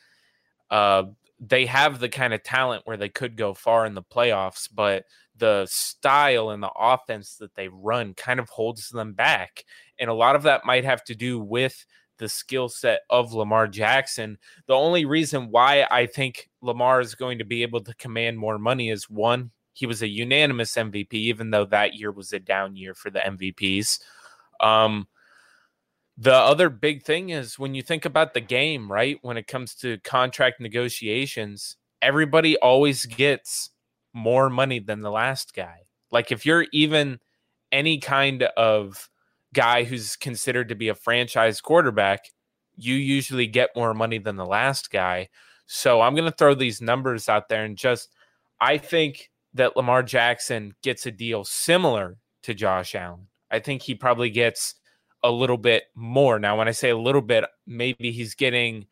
uh, 0.70 1.04
they 1.46 1.66
have 1.66 2.00
the 2.00 2.10
kind 2.10 2.34
of 2.34 2.44
talent 2.44 2.84
where 2.86 2.98
they 2.98 3.10
could 3.10 3.36
go 3.36 3.54
far 3.54 3.86
in 3.86 3.96
the 3.96 4.04
playoffs, 4.04 4.70
but 4.74 5.04
the 5.36 5.66
style 5.70 6.52
and 6.52 6.64
the 6.64 6.72
offense 6.78 7.36
that 7.38 7.56
they 7.56 7.68
run 7.68 8.14
kind 8.14 8.40
of 8.40 8.50
holds 8.50 8.90
them 8.90 9.14
back. 9.14 9.66
And 10.00 10.10
a 10.10 10.14
lot 10.14 10.36
of 10.36 10.44
that 10.44 10.66
might 10.66 10.86
have 10.86 11.04
to 11.06 11.16
do 11.16 11.40
with 11.40 11.86
the 12.18 12.30
skill 12.30 12.70
set 12.70 13.02
of 13.10 13.34
Lamar 13.34 13.68
Jackson. 13.68 14.38
The 14.68 14.74
only 14.74 15.06
reason 15.06 15.50
why 15.50 15.86
I 15.90 16.06
think 16.06 16.50
Lamar 16.62 17.02
is 17.02 17.16
going 17.16 17.40
to 17.40 17.46
be 17.46 17.64
able 17.64 17.82
to 17.82 17.96
command 17.96 18.38
more 18.38 18.60
money 18.60 18.90
is 18.90 19.10
one, 19.10 19.52
he 19.74 19.86
was 19.86 20.02
a 20.02 20.08
unanimous 20.08 20.74
MVP, 20.76 21.14
even 21.14 21.50
though 21.50 21.66
that 21.66 21.96
year 21.96 22.12
was 22.12 22.32
a 22.32 22.40
down 22.40 22.76
year 22.76 22.94
for 22.94 23.10
the 23.10 23.20
MVPs. 23.20 24.00
Um, 24.62 25.08
the 26.18 26.34
other 26.34 26.70
big 26.70 27.04
thing 27.04 27.30
is 27.30 27.58
when 27.58 27.74
you 27.74 27.82
think 27.82 28.06
about 28.06 28.34
the 28.34 28.42
game, 28.42 28.92
right? 28.92 29.18
When 29.22 29.38
it 29.38 29.48
comes 29.48 29.74
to 29.76 29.98
contract 30.00 30.60
negotiations, 30.62 31.78
everybody 32.02 32.58
always 32.58 33.06
gets 33.06 33.72
more 34.14 34.50
money 34.50 34.80
than 34.80 35.02
the 35.02 35.12
last 35.12 35.54
guy. 35.56 35.80
Like 36.12 36.32
if 36.32 36.46
you're 36.46 36.68
even 36.72 37.20
any 37.72 37.98
kind 37.98 38.44
of 38.56 39.10
guy 39.54 39.84
who's 39.84 40.16
considered 40.16 40.70
to 40.70 40.76
be 40.76 40.90
a 40.90 40.96
franchise 40.96 41.62
quarterback, 41.62 42.26
you 42.76 42.96
usually 42.96 43.48
get 43.48 43.76
more 43.76 43.94
money 43.94 44.20
than 44.20 44.36
the 44.36 44.46
last 44.46 44.92
guy. 44.92 45.30
So 45.66 46.02
I'm 46.02 46.14
going 46.14 46.30
to 46.30 46.38
throw 46.38 46.54
these 46.54 46.82
numbers 46.82 47.30
out 47.30 47.50
there 47.50 47.64
and 47.64 47.78
just 47.78 48.10
I 48.62 48.78
think 48.78 49.32
that 49.56 49.76
Lamar 49.76 50.04
Jackson 50.04 50.74
gets 50.84 51.06
a 51.06 51.12
deal 51.12 51.44
similar 51.44 52.18
to 52.44 52.54
Josh 52.54 52.96
Allen. 52.96 53.28
I 53.50 53.60
think 53.60 53.82
he 53.82 53.96
probably 53.96 54.30
gets 54.30 54.76
a 55.24 55.32
little 55.32 55.58
bit 55.58 55.86
more. 55.96 56.40
Now, 56.40 56.58
when 56.58 56.68
I 56.68 56.72
say 56.72 56.90
a 56.90 56.98
little 56.98 57.22
bit, 57.22 57.46
maybe 57.66 58.12
he's 58.12 58.36
getting 58.36 58.88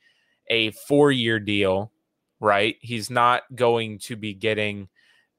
a 0.48 0.72
four 0.72 1.12
year 1.12 1.40
deal, 1.40 1.92
right? 2.40 2.76
He's 2.82 3.10
not 3.10 3.44
going 3.54 4.00
to 4.00 4.16
be 4.16 4.34
getting 4.34 4.88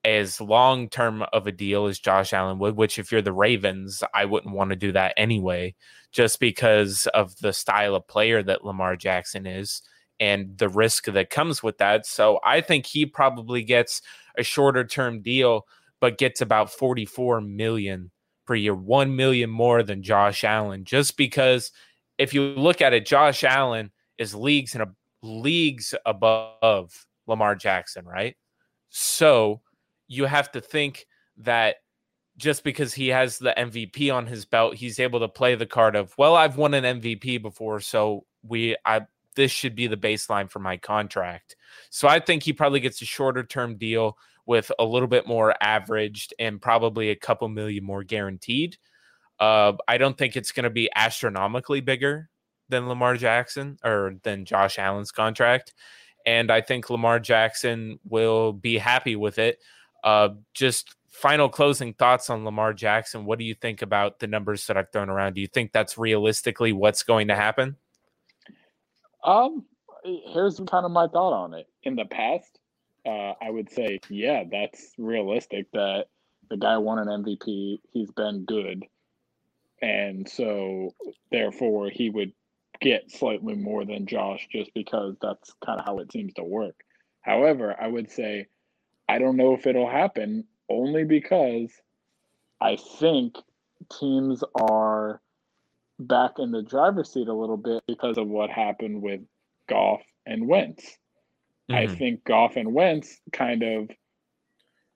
as 0.05 0.41
long 0.41 0.89
term 0.89 1.23
of 1.33 1.47
a 1.47 1.53
deal 1.53 1.87
as 1.87 1.99
Josh 1.99 2.33
Allen 2.33 2.59
would, 2.59 2.77
which, 2.77 2.99
if 2.99 3.13
you're 3.13 3.23
the 3.23 3.33
Ravens, 3.33 4.03
I 4.13 4.25
wouldn't 4.25 4.55
want 4.55 4.71
to 4.71 4.77
do 4.77 4.93
that 4.93 5.15
anyway, 5.17 5.75
just 6.11 6.41
because 6.41 7.07
of 7.15 7.37
the 7.39 7.53
style 7.53 7.95
of 7.95 8.09
player 8.09 8.43
that 8.43 8.65
Lamar 8.65 8.97
Jackson 8.97 9.47
is 9.47 9.83
and 10.19 10.57
the 10.59 10.69
risk 10.69 11.07
that 11.07 11.31
comes 11.31 11.63
with 11.63 11.79
that. 11.79 12.07
So 12.07 12.41
I 12.45 12.61
think 12.61 12.87
he 12.87 13.07
probably 13.07 13.63
gets 13.63 14.03
a 14.37 14.43
shorter 14.43 14.85
term 14.85 15.23
deal, 15.23 15.67
but 16.01 16.19
gets 16.19 16.41
about 16.41 16.73
44 16.73 17.41
million 17.41 18.11
per 18.53 18.57
year, 18.57 18.75
1 18.75 19.17
million 19.17 19.49
more 19.49 19.83
than 19.83 20.03
Josh 20.03 20.45
Allen, 20.45 20.85
just 20.85 21.17
because 21.17 21.73
if 22.19 22.35
you 22.35 22.43
look 22.43 22.83
at 22.83 22.93
it, 22.93 23.07
Josh 23.07 23.45
Allen 23.45 23.91
is 24.19 24.35
leagues 24.35 24.75
and 24.75 24.85
leagues 25.23 25.95
above 26.05 27.07
Lamar 27.27 27.55
Jackson, 27.55 28.05
right? 28.05 28.37
So 28.91 29.63
you 30.07 30.27
have 30.27 30.53
to 30.53 30.61
think 30.61 31.07
that 31.39 31.77
just 32.37 32.63
because 32.63 32.93
he 32.93 33.09
has 33.09 33.39
the 33.39 33.55
MVP 33.57 34.15
on 34.15 34.27
his 34.27 34.45
belt, 34.45 34.75
he's 34.75 35.01
able 35.01 35.21
to 35.21 35.29
play 35.29 35.55
the 35.55 35.65
card 35.65 35.97
of, 35.97 36.13
well, 36.19 36.37
I've 36.37 36.59
won 36.59 36.75
an 36.75 37.01
MVP 37.01 37.41
before, 37.41 37.81
so 37.81 38.27
we 38.47 38.77
I 38.85 39.07
this 39.35 39.51
should 39.51 39.75
be 39.75 39.87
the 39.87 39.97
baseline 39.97 40.51
for 40.51 40.59
my 40.59 40.77
contract. 40.77 41.57
So 41.89 42.07
I 42.07 42.21
think 42.21 42.43
he 42.43 42.53
probably 42.53 42.81
gets 42.81 43.01
a 43.01 43.07
shorter 43.07 43.45
term 43.45 43.79
deal 43.79 44.19
with 44.47 44.73
a 44.79 44.85
little 44.85 45.09
bit 45.09 45.27
more 45.27 45.55
averaged 45.61 46.35
and 46.39 46.61
probably 46.61 47.11
a 47.11 47.17
couple 47.17 47.49
million 47.49 47.85
more 47.85 48.03
guaranteed. 48.03 48.77
Uh, 49.39 49.73
I 49.89 49.99
don't 49.99 50.17
think 50.17 50.37
it's 50.37 50.53
going 50.53 50.65
to 50.65 50.71
be 50.71 50.91
astronomically 50.95 51.81
bigger 51.81 52.29
than 52.69 52.89
Lamar 52.89 53.17
Jackson 53.17 53.79
or 53.85 54.15
than 54.23 54.45
Josh 54.45 54.79
Allen's 54.79 55.13
contract. 55.13 55.75
And 56.25 56.51
I 56.51 56.61
think 56.61 56.91
Lamar 56.91 57.19
Jackson 57.19 57.99
will 58.09 58.53
be 58.53 58.79
happy 58.79 59.17
with 59.17 59.39
it. 59.39 59.59
Uh, 60.05 60.31
just 60.55 60.95
final 61.11 61.49
closing 61.49 61.95
thoughts 61.95 62.31
on 62.31 62.45
Lamar 62.45 62.73
Jackson. 62.73 63.25
What 63.25 63.39
do 63.39 63.45
you 63.45 63.55
think 63.55 63.83
about 63.83 64.19
the 64.19 64.27
numbers 64.27 64.67
that 64.67 64.77
I've 64.77 64.91
thrown 64.91 65.11
around? 65.11 65.35
Do 65.35 65.41
you 65.41 65.47
think 65.47 65.73
that's 65.73 65.99
realistically 65.99 66.73
what's 66.73 67.03
going 67.03 67.29
to 67.29 67.37
happen? 67.37 67.77
Um, 69.25 69.65
here's 70.05 70.57
kind 70.57 70.85
of 70.85 70.91
my 70.91 71.07
thought 71.07 71.33
on 71.33 71.55
it. 71.55 71.67
In 71.83 71.97
the 71.97 72.05
past, 72.05 72.59
uh, 73.07 73.33
I 73.41 73.51
would 73.51 73.71
say, 73.71 74.01
yeah, 74.09 74.45
that's 74.51 74.93
realistic. 74.99 75.71
That 75.73 76.07
the 76.51 76.57
guy 76.57 76.79
won 76.79 76.99
an 76.99 77.09
MVP. 77.09 77.79
He's 77.93 78.11
been 78.11 78.45
good, 78.45 78.85
and 79.81 80.29
so 80.29 80.95
therefore 81.31 81.91
he 81.91 82.11
would 82.11 82.33
get 82.81 83.11
slightly 83.11 83.55
more 83.55 83.85
than 83.85 84.07
Josh 84.07 84.49
just 84.51 84.73
because 84.75 85.17
that's 85.21 85.55
kind 85.65 85.79
of 85.79 85.87
how 85.87 85.99
it 85.99 86.13
seems 86.13 86.35
to 86.35 86.45
work. 86.45 86.75
However, 87.21 87.77
I 87.81 87.87
would 87.87 88.11
say 88.11 88.47
I 89.09 89.19
don't 89.19 89.37
know 89.37 89.55
if 89.55 89.67
it'll 89.67 89.91
happen 89.91 90.45
only 90.69 91.05
because 91.05 91.71
I 92.61 92.77
think 92.77 93.37
teams 94.01 94.43
are 94.55 95.21
back 95.99 96.33
in 96.39 96.51
the 96.51 96.63
driver's 96.63 97.13
seat 97.13 97.29
a 97.29 97.35
little 97.35 97.57
bit 97.57 97.83
because 97.87 98.19
of 98.19 98.29
what 98.29 98.51
happened 98.51 99.03
with 99.03 99.21
Goff 99.69 100.03
and 100.27 100.49
Wentz. 100.49 100.99
Mm-hmm. 101.73 101.93
I 101.93 101.97
think 101.97 102.25
Goff 102.25 102.57
and 102.57 102.73
Wentz 102.73 103.21
kind 103.33 103.63
of 103.63 103.91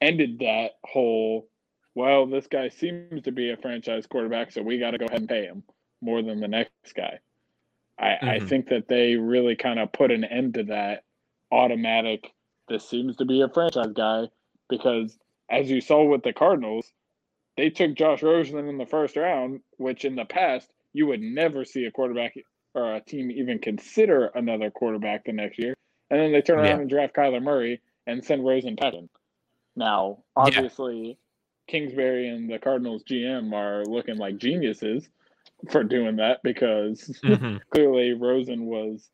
ended 0.00 0.38
that 0.40 0.72
whole, 0.84 1.48
well, 1.94 2.26
this 2.26 2.46
guy 2.46 2.68
seems 2.68 3.22
to 3.22 3.32
be 3.32 3.50
a 3.50 3.56
franchise 3.56 4.06
quarterback, 4.06 4.52
so 4.52 4.62
we 4.62 4.78
got 4.78 4.92
to 4.92 4.98
go 4.98 5.06
ahead 5.06 5.20
and 5.20 5.28
pay 5.28 5.44
him 5.44 5.62
more 6.00 6.22
than 6.22 6.40
the 6.40 6.48
next 6.48 6.94
guy. 6.94 7.18
I, 7.98 8.04
mm-hmm. 8.04 8.28
I 8.28 8.38
think 8.40 8.68
that 8.68 8.88
they 8.88 9.16
really 9.16 9.56
kind 9.56 9.78
of 9.78 9.92
put 9.92 10.10
an 10.10 10.24
end 10.24 10.54
to 10.54 10.64
that 10.64 11.04
automatic 11.50 12.32
this 12.68 12.88
seems 12.88 13.16
to 13.16 13.24
be 13.24 13.42
a 13.42 13.48
franchise 13.48 13.92
guy 13.94 14.24
because 14.68 15.16
as 15.50 15.70
you 15.70 15.80
saw 15.80 16.04
with 16.04 16.22
the 16.22 16.32
Cardinals, 16.32 16.90
they 17.56 17.70
took 17.70 17.94
Josh 17.94 18.22
Rosen 18.22 18.68
in 18.68 18.78
the 18.78 18.86
first 18.86 19.16
round, 19.16 19.60
which 19.78 20.04
in 20.04 20.16
the 20.16 20.24
past 20.24 20.68
you 20.92 21.06
would 21.06 21.20
never 21.20 21.64
see 21.64 21.84
a 21.84 21.90
quarterback 21.90 22.34
or 22.74 22.96
a 22.96 23.00
team 23.00 23.30
even 23.30 23.58
consider 23.58 24.26
another 24.34 24.70
quarterback 24.70 25.24
the 25.24 25.32
next 25.32 25.58
year. 25.58 25.74
And 26.10 26.20
then 26.20 26.32
they 26.32 26.42
turn 26.42 26.58
around 26.58 26.66
yeah. 26.66 26.80
and 26.80 26.90
draft 26.90 27.14
Kyler 27.14 27.42
Murray 27.42 27.80
and 28.06 28.24
send 28.24 28.46
Rosen 28.46 28.76
packing. 28.76 29.08
Now, 29.74 30.18
obviously, 30.36 31.08
yeah. 31.08 31.14
Kingsbury 31.68 32.28
and 32.28 32.50
the 32.50 32.58
Cardinals 32.58 33.02
GM 33.04 33.52
are 33.52 33.84
looking 33.84 34.16
like 34.16 34.38
geniuses 34.38 35.08
for 35.70 35.82
doing 35.84 36.16
that 36.16 36.42
because 36.42 37.00
mm-hmm. 37.24 37.56
clearly 37.70 38.12
Rosen 38.12 38.66
was 38.66 39.08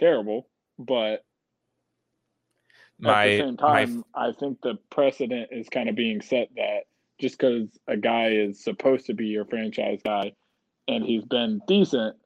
terrible. 0.00 0.48
But 0.78 1.24
my, 2.98 3.24
At 3.24 3.30
the 3.30 3.38
same 3.44 3.56
time, 3.56 4.04
my... 4.14 4.28
I 4.28 4.32
think 4.32 4.60
the 4.62 4.78
precedent 4.90 5.50
is 5.52 5.68
kind 5.68 5.88
of 5.88 5.94
being 5.94 6.20
set 6.20 6.48
that 6.56 6.84
just 7.20 7.38
because 7.38 7.68
a 7.86 7.96
guy 7.96 8.30
is 8.30 8.62
supposed 8.62 9.06
to 9.06 9.14
be 9.14 9.26
your 9.26 9.44
franchise 9.44 10.00
guy 10.04 10.32
and 10.86 11.04
he's 11.04 11.24
been 11.24 11.60
decent, 11.68 12.16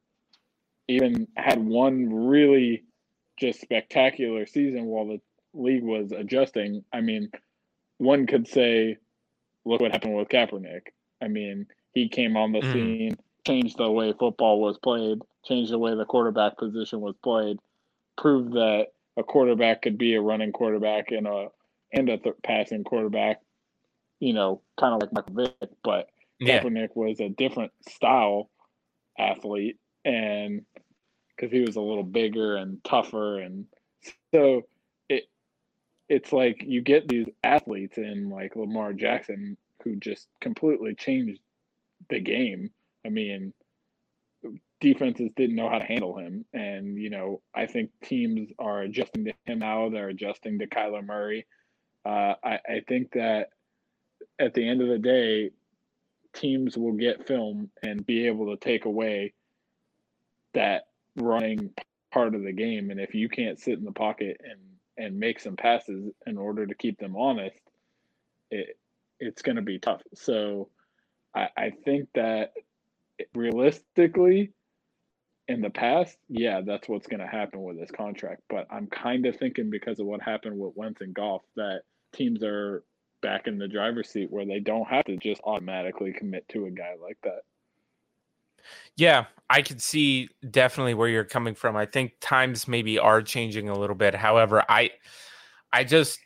even 0.89 1.27
had 1.37 1.59
one 1.59 2.29
really 2.29 2.85
just 3.43 3.61
spectacular 3.61 4.47
season 4.47 4.87
while 4.87 5.07
the 5.07 5.21
league 5.53 5.83
was 5.83 6.13
adjusting. 6.13 6.85
I 6.93 7.01
mean, 7.01 7.31
one 7.99 8.27
could 8.27 8.47
say, 8.47 8.97
look 9.65 9.81
what 9.81 9.93
happened 9.93 10.15
with 10.15 10.29
Kaepernick. 10.29 10.83
I 11.21 11.29
mean, 11.29 11.67
he 11.93 12.09
came 12.09 12.37
on 12.37 12.53
the 12.53 12.61
mm. 12.61 12.73
scene, 12.73 13.17
changed 13.47 13.79
the 13.79 13.91
way 13.91 14.15
football 14.19 14.61
was 14.61 14.79
played, 14.79 15.19
changed 15.45 15.73
the 15.73 15.79
way 15.79 15.95
the 15.95 16.05
quarterback 16.05 16.57
position 16.57 17.01
was 17.01 17.17
played, 17.23 17.59
proved 18.17 18.53
that 18.53 18.87
a 19.17 19.25
quarterback 19.25 19.83
could 19.83 19.99
be 19.99 20.15
a 20.15 20.21
running 20.21 20.53
quarterback 20.53 21.11
and 21.11 21.27
a 21.27 21.49
and 21.93 22.09
a 22.09 22.17
th- 22.17 22.37
passing 22.45 22.85
quarterback. 22.85 23.41
You 24.21 24.35
know, 24.35 24.63
kind 24.79 24.95
of 24.95 25.01
like 25.03 25.13
Michael 25.13 25.35
Vick, 25.35 25.71
but 25.83 26.09
yeah. 26.39 26.63
Kaepernick 26.63 26.91
was 26.95 27.19
a 27.21 27.29
different 27.29 27.73
style 27.89 28.51
athlete, 29.19 29.79
and 30.05 30.63
because 31.43 31.53
he 31.53 31.61
was 31.61 31.75
a 31.75 31.81
little 31.81 32.05
bigger 32.05 32.55
and 32.55 32.83
tougher, 32.85 33.41
and 33.41 33.67
so 34.33 34.63
it 35.09 35.25
it's 36.09 36.33
like 36.33 36.63
you 36.65 36.81
get 36.81 37.09
these 37.09 37.27
athletes 37.43 37.99
in 37.99 38.31
like 38.31 38.55
Lamar 38.55 38.93
Jackson 38.93 39.57
who 39.83 39.97
just 39.97 40.29
completely 40.41 40.95
changed 40.95 41.41
the 42.09 42.21
game. 42.21 42.71
I 43.05 43.09
mean, 43.09 43.53
defenses 44.81 45.31
didn't 45.37 45.57
know 45.57 45.69
how 45.69 45.79
to 45.79 45.85
handle 45.85 46.17
him. 46.17 46.45
And, 46.53 46.97
you 46.97 47.11
know, 47.11 47.43
I 47.53 47.67
think 47.67 47.91
teams 48.05 48.51
are 48.61 48.83
adjusting 48.83 49.25
to 49.25 49.33
him 49.47 49.59
now. 49.59 49.89
They're 49.89 50.09
adjusting 50.09 50.61
to 50.61 50.69
Kyler 50.69 51.05
Murray. 51.05 51.47
Uh, 52.05 52.35
I, 52.45 52.61
I 52.69 52.83
think 52.87 53.13
that 53.15 53.49
at 54.39 54.55
the 54.55 54.69
end 54.69 54.83
of 54.83 54.89
the 54.89 54.99
day, 54.99 55.51
teams 56.33 56.79
will 56.79 56.93
get 56.93 57.27
film 57.27 57.71
and 57.83 58.07
be 58.07 58.29
able 58.29 58.55
to 58.55 58.57
take 58.57 58.85
away 58.85 59.33
that 60.55 60.85
running 61.17 61.71
part 62.13 62.35
of 62.35 62.43
the 62.43 62.53
game. 62.53 62.91
And 62.91 63.01
if 63.01 63.15
you 63.15 63.29
can't 63.29 63.59
sit 63.59 63.79
in 63.79 63.85
the 63.85 63.93
pocket 63.93 64.41
and, 64.43 64.61
and 64.97 65.19
make 65.19 65.41
some 65.41 65.57
passes 65.57 66.13
in 66.27 66.39
order 66.39 66.67
to 66.67 66.75
keep 66.75 66.99
them 66.99 67.17
honest, 67.17 67.59
it, 68.51 68.79
it's 69.19 69.43
going 69.43 69.57
to 69.57 69.63
be 69.63 69.79
tough. 69.79 70.03
So 70.15 70.69
I, 71.35 71.49
I 71.57 71.73
think 71.85 72.09
that 72.15 72.53
realistically, 73.35 74.53
in 75.49 75.61
the 75.61 75.71
past, 75.71 76.17
yeah, 76.29 76.61
that's 76.65 76.89
what's 76.89 77.07
going 77.07 77.21
to 77.21 77.27
happen 77.27 77.63
with 77.63 77.79
this 77.79 77.91
contract. 77.91 78.43
But 78.49 78.67
I'm 78.71 78.87
kind 78.87 79.27
of 79.27 79.37
thinking 79.37 79.71
because 79.71 79.99
of 79.99 80.07
what 80.07 80.23
happened 80.23 80.59
with 80.59 80.77
Wentz 80.77 81.01
and 81.01 81.15
Goff 81.15 81.43
that 81.57 81.83
teams 82.15 82.43
are 82.45 82.85
back 83.23 83.47
in 83.47 83.59
the 83.59 83.69
driver's 83.69 84.09
seat 84.09 84.31
where 84.31 84.47
they 84.47 84.61
don't 84.61 84.89
have 84.89 85.05
to 85.07 85.17
just 85.17 85.41
automatically 85.45 86.13
commit 86.13 86.49
to 86.51 86.67
a 86.67 86.71
guy 86.71 86.95
like 87.01 87.19
that. 87.25 87.43
Yeah, 88.97 89.27
I 89.51 89.63
could 89.63 89.83
see 89.83 90.29
definitely 90.51 90.95
where 90.95 91.09
you're 91.09 91.25
coming 91.25 91.55
from. 91.55 91.77
I 91.77 91.87
think 91.87 92.15
times 92.21 92.67
maybe 92.67 92.99
are 92.99 93.23
changing 93.23 93.69
a 93.69 93.79
little 93.79 93.97
bit. 93.97 94.15
However, 94.15 94.65
I 94.69 94.91
I 95.73 95.85
just 95.85 96.19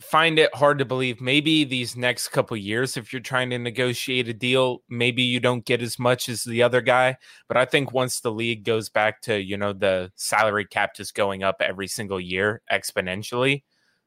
find 0.00 0.38
it 0.38 0.54
hard 0.54 0.78
to 0.78 0.84
believe 0.84 1.20
maybe 1.20 1.64
these 1.64 1.96
next 1.96 2.28
couple 2.28 2.56
years 2.56 2.96
if 2.96 3.12
you're 3.12 3.22
trying 3.22 3.48
to 3.48 3.58
negotiate 3.58 4.28
a 4.28 4.34
deal 4.34 4.82
maybe 4.88 5.22
you 5.22 5.38
don't 5.38 5.64
get 5.64 5.80
as 5.80 5.98
much 5.98 6.28
as 6.28 6.42
the 6.42 6.62
other 6.62 6.80
guy 6.80 7.16
but 7.48 7.56
i 7.56 7.64
think 7.64 7.92
once 7.92 8.20
the 8.20 8.30
league 8.30 8.64
goes 8.64 8.88
back 8.88 9.22
to 9.22 9.40
you 9.40 9.56
know 9.56 9.72
the 9.72 10.10
salary 10.16 10.66
cap 10.66 10.94
just 10.94 11.14
going 11.14 11.42
up 11.42 11.56
every 11.60 11.86
single 11.86 12.20
year 12.20 12.60
exponentially 12.72 13.62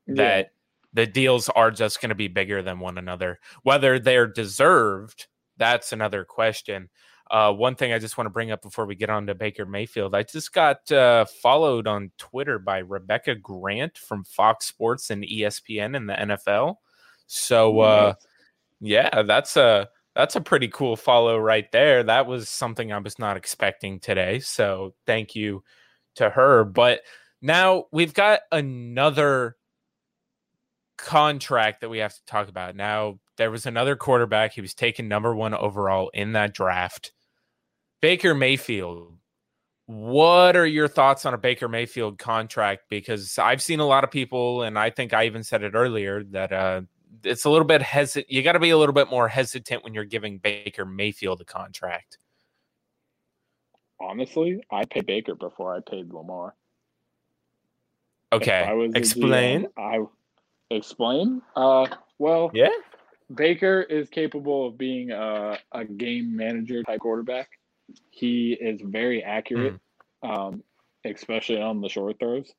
yeah. 0.08 0.14
that 0.16 0.52
the 0.94 1.08
deals 1.08 1.50
are 1.50 1.72
just 1.72 2.02
going 2.02 2.10
to 2.10 2.16
be 2.16 2.28
bigger 2.28 2.62
than 2.62 2.80
one 2.80 2.98
another 2.98 3.40
whether 3.64 3.98
they're 3.98 4.28
deserved 4.28 5.28
that's 5.58 5.94
another 5.94 6.26
question 6.26 6.90
uh, 7.31 7.51
one 7.53 7.75
thing 7.75 7.93
I 7.93 8.00
just 8.00 8.17
want 8.17 8.25
to 8.27 8.31
bring 8.31 8.51
up 8.51 8.62
before 8.62 8.86
we 8.86 8.96
get 8.96 9.10
on 9.10 9.27
to 9.27 9.36
Baker 9.36 9.65
Mayfield, 9.65 10.15
I 10.15 10.24
just 10.24 10.53
got 10.53 10.91
uh, 10.91 11.25
followed 11.25 11.88
on 11.88 12.12
Twitter 12.17 12.60
by 12.60 12.79
Rebecca 12.79 13.36
Grant 13.36 13.98
from 13.98 14.24
Fox 14.24 14.65
Sports 14.65 15.10
and 15.10 15.24
ESPN 15.24 15.96
and 15.96 16.10
the 16.10 16.13
NFL. 16.13 16.75
So, 17.25 17.79
uh, 17.79 18.13
yeah, 18.79 19.24
that's 19.24 19.57
a 19.57 19.89
That's 20.15 20.36
a 20.36 20.41
pretty 20.41 20.67
cool 20.69 20.96
follow 20.96 21.38
right 21.38 21.72
there. 21.72 22.01
That 22.01 22.25
was 22.25 22.50
something 22.50 22.91
I 22.91 22.98
was 22.98 23.19
not 23.19 23.38
expecting 23.38 24.00
today. 24.00 24.39
So 24.39 24.96
thank 25.05 25.36
you 25.36 25.63
to 26.15 26.29
her. 26.31 26.63
But 26.63 27.01
now 27.39 27.86
we've 27.91 28.15
got 28.15 28.39
another 28.51 29.57
contract 30.98 31.81
that 31.81 31.89
we 31.89 32.00
have 32.00 32.15
to 32.15 32.25
talk 32.25 32.50
about. 32.50 32.75
Now, 32.75 33.19
there 33.38 33.51
was 33.51 33.67
another 33.67 33.96
quarterback. 33.96 34.53
He 34.53 34.62
was 34.62 34.74
taken 34.74 35.07
number 35.07 35.36
one 35.36 35.53
overall 35.53 36.10
in 36.15 36.31
that 36.31 36.55
draft. 36.55 37.12
Baker 38.01 38.34
Mayfield. 38.34 39.13
What 39.86 40.58
are 40.58 40.66
your 40.66 40.88
thoughts 40.88 41.25
on 41.25 41.34
a 41.34 41.38
Baker 41.38 41.70
Mayfield 41.70 42.18
contract? 42.20 42.84
Because 42.89 43.38
I've 43.38 43.62
seen 43.62 43.80
a 43.80 43.86
lot 43.86 44.04
of 44.04 44.12
people, 44.12 44.63
and 44.63 44.77
I 44.77 44.89
think 44.89 45.13
I 45.13 45.25
even 45.25 45.44
said 45.44 45.63
it 45.63 45.74
earlier, 45.75 46.24
that 46.25 46.51
uh, 46.51 46.82
it's 47.24 47.46
a 47.46 47.50
little 47.50 47.66
bit 47.66 47.82
hesitant. 47.82 48.30
You 48.30 48.44
got 48.44 48.54
to 48.54 48.60
be 48.60 48.72
a 48.72 48.77
little 48.77 48.94
bit 48.94 49.10
more 49.10 49.27
hesitant 49.30 49.84
when 49.84 49.94
you're 49.94 50.06
giving 50.06 50.39
Baker 50.39 50.86
Mayfield 50.86 51.39
a 51.39 51.46
contract. 51.46 52.18
Honestly, 54.00 54.62
I 54.70 54.86
pay 54.86 55.01
Baker 55.01 55.36
before 55.36 55.75
I 55.75 55.80
paid 55.89 56.10
Lamar. 56.13 56.54
Okay, 58.34 58.66
i 58.68 58.98
explain. 58.98 59.68
GM, 59.77 60.10
I 60.70 60.75
explain. 60.75 61.42
Uh, 61.56 61.88
well, 62.20 62.51
yeah, 62.54 62.70
Baker 63.34 63.82
is 63.82 64.10
capable 64.10 64.68
of 64.68 64.77
being 64.77 65.12
a, 65.12 65.58
a 65.72 65.86
game 65.86 66.36
manager 66.36 66.84
type 66.84 67.00
quarterback. 67.00 67.50
He 68.10 68.53
is 68.53 68.82
very 68.84 69.24
accurate, 69.24 69.79
mm. 70.24 70.29
um, 70.29 70.63
especially 71.06 71.62
on 71.62 71.82
the 71.82 71.89
short 71.89 72.20
throws, 72.20 72.53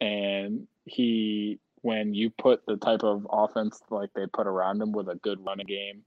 and 0.00 0.66
he 0.84 1.58
when 1.82 2.12
you 2.12 2.30
put 2.30 2.66
the 2.66 2.76
type 2.76 3.04
of 3.04 3.26
offense 3.30 3.80
like 3.90 4.10
they 4.14 4.26
put 4.26 4.46
around 4.46 4.82
him 4.82 4.92
with 4.92 5.08
a 5.08 5.14
good 5.16 5.38
running 5.44 5.66
game 5.66 6.02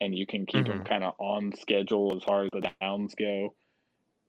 and 0.00 0.16
you 0.16 0.26
can 0.26 0.46
keep 0.46 0.64
mm-hmm. 0.64 0.78
him 0.78 0.84
kind 0.84 1.04
of 1.04 1.14
on 1.18 1.52
schedule 1.60 2.16
as 2.16 2.22
far 2.22 2.44
as 2.44 2.50
the 2.52 2.70
downs 2.80 3.14
go, 3.14 3.54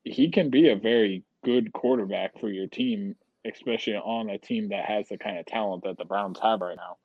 he 0.04 0.30
can 0.30 0.50
be 0.50 0.70
a 0.70 0.75
very 0.75 1.24
good 1.44 1.72
quarterback 1.74 2.40
for 2.40 2.50
your 2.50 2.68
team, 2.68 3.16
especially 3.46 3.96
on 3.96 4.30
a 4.30 4.38
team 4.38 4.70
that 4.70 4.86
has 4.86 5.08
the 5.10 5.18
kind 5.18 5.38
of 5.38 5.46
talent 5.46 5.84
that 5.84 5.98
the 5.98 6.06
Browns 6.06 6.40
have 6.42 6.62
right 6.62 6.75
now. 6.75 6.98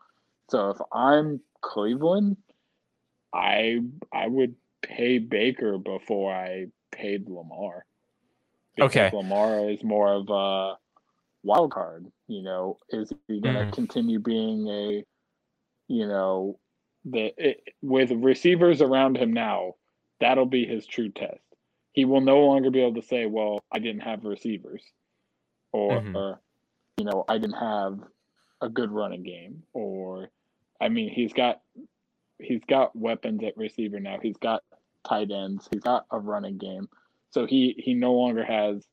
So 0.51 0.71
if 0.71 0.79
I'm 0.93 1.41
Cleveland, 1.61 2.37
I 3.33 3.81
I 4.13 4.27
would 4.27 4.55
pay 4.87 5.19
Baker 5.19 5.79
before 5.79 6.33
I 6.33 6.67
paid 6.93 7.29
Lamar. 7.29 7.85
okay. 8.81 9.11
Lamar 9.13 9.71
is 9.71 9.83
more 9.83 10.13
of 10.13 10.31
a 10.31 10.79
wild 11.43 11.73
card. 11.73 12.07
You 12.29 12.43
know, 12.43 12.79
is 12.91 13.13
he 13.29 13.41
going 13.41 13.55
to 13.55 13.65
mm. 13.65 13.73
continue 13.73 14.19
being 14.19 14.69
a, 14.69 15.05
you 15.89 16.07
know, 16.07 16.59
the 17.05 17.33
it, 17.37 17.63
with 17.83 18.11
receivers 18.13 18.81
around 18.81 19.17
him 19.17 19.33
now? 19.33 19.75
That'll 20.21 20.47
be 20.47 20.65
his 20.65 20.87
true 20.87 21.11
test. 21.11 21.43
He 21.93 22.05
will 22.05 22.21
no 22.21 22.41
longer 22.41 22.71
be 22.71 22.81
able 22.81 23.01
to 23.01 23.07
say, 23.07 23.27
"Well, 23.27 23.61
I 23.73 23.79
didn't 23.79 24.01
have 24.01 24.25
receivers," 24.25 24.83
or, 25.73 26.01
mm-hmm. 26.01 26.17
or 26.17 26.41
you 26.97 27.05
know, 27.05 27.25
I 27.29 27.39
didn't 27.39 27.59
have 27.59 27.99
a 28.61 28.69
good 28.69 28.91
running 28.91 29.23
game, 29.23 29.63
or 29.73 30.31
I 30.81 30.89
mean, 30.89 31.11
he's 31.11 31.33
got 31.33 31.61
he's 32.39 32.63
got 32.69 32.97
weapons 32.97 33.43
at 33.45 33.57
receiver 33.57 34.01
now. 34.01 34.19
He's 34.23 34.37
got 34.37 34.63
tight 35.07 35.31
ends. 35.31 35.69
He's 35.71 35.83
got 35.83 36.07
a 36.11 36.19
running 36.19 36.59
game. 36.59 36.89
So 37.31 37.47
he 37.47 37.75
he 37.79 37.95
no 37.95 38.15
longer 38.15 38.45
has 38.45 38.87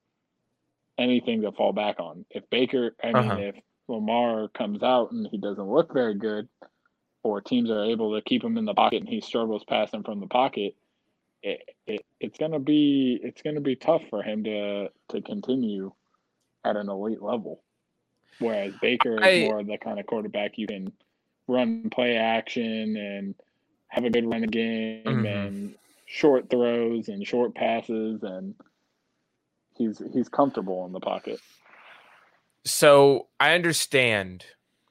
anything 0.97 1.41
to 1.41 1.51
fall 1.51 1.73
back 1.73 1.99
on. 1.99 2.25
If 2.29 2.49
Baker, 2.49 2.95
I 3.03 3.07
mean, 3.07 3.15
uh-huh. 3.15 3.37
if 3.39 3.55
Lamar 3.87 4.49
comes 4.49 4.83
out 4.83 5.11
and 5.11 5.27
he 5.29 5.37
doesn't 5.37 5.69
look 5.69 5.93
very 5.93 6.15
good, 6.15 6.47
or 7.23 7.41
teams 7.41 7.71
are 7.71 7.85
able 7.85 8.15
to 8.15 8.21
keep 8.21 8.43
him 8.43 8.57
in 8.57 8.65
the 8.65 8.73
pocket 8.73 9.01
and 9.01 9.09
he 9.09 9.21
struggles 9.21 9.63
passing 9.63 10.03
from 10.03 10.19
the 10.19 10.27
pocket, 10.27 10.75
it, 11.41 11.61
it 11.87 12.05
it's 12.19 12.37
gonna 12.37 12.59
be 12.59 13.19
it's 13.23 13.41
gonna 13.41 13.61
be 13.61 13.75
tough 13.75 14.01
for 14.09 14.21
him 14.21 14.43
to 14.43 14.89
to 15.09 15.21
continue 15.21 15.91
at 16.65 16.75
an 16.75 16.89
elite 16.89 17.21
level. 17.21 17.61
Whereas 18.39 18.73
Baker 18.81 19.23
is 19.23 19.49
more 19.49 19.63
the 19.63 19.77
kind 19.77 19.99
of 19.99 20.05
quarterback 20.05 20.57
you 20.57 20.67
can 20.67 20.91
run 21.47 21.89
play 21.89 22.17
action 22.17 22.97
and 22.97 23.35
have 23.87 24.05
a 24.05 24.09
good 24.09 24.25
running 24.25 24.49
game 24.49 25.03
mm-hmm. 25.05 25.25
and 25.25 25.75
short 26.13 26.47
throws 26.47 27.07
and 27.07 27.25
short 27.25 27.55
passes 27.55 28.21
and 28.21 28.53
he's 29.75 29.99
he's 30.13 30.29
comfortable 30.29 30.85
in 30.85 30.91
the 30.91 30.99
pocket. 30.99 31.39
So 32.65 33.29
I 33.39 33.55
understand 33.55 34.45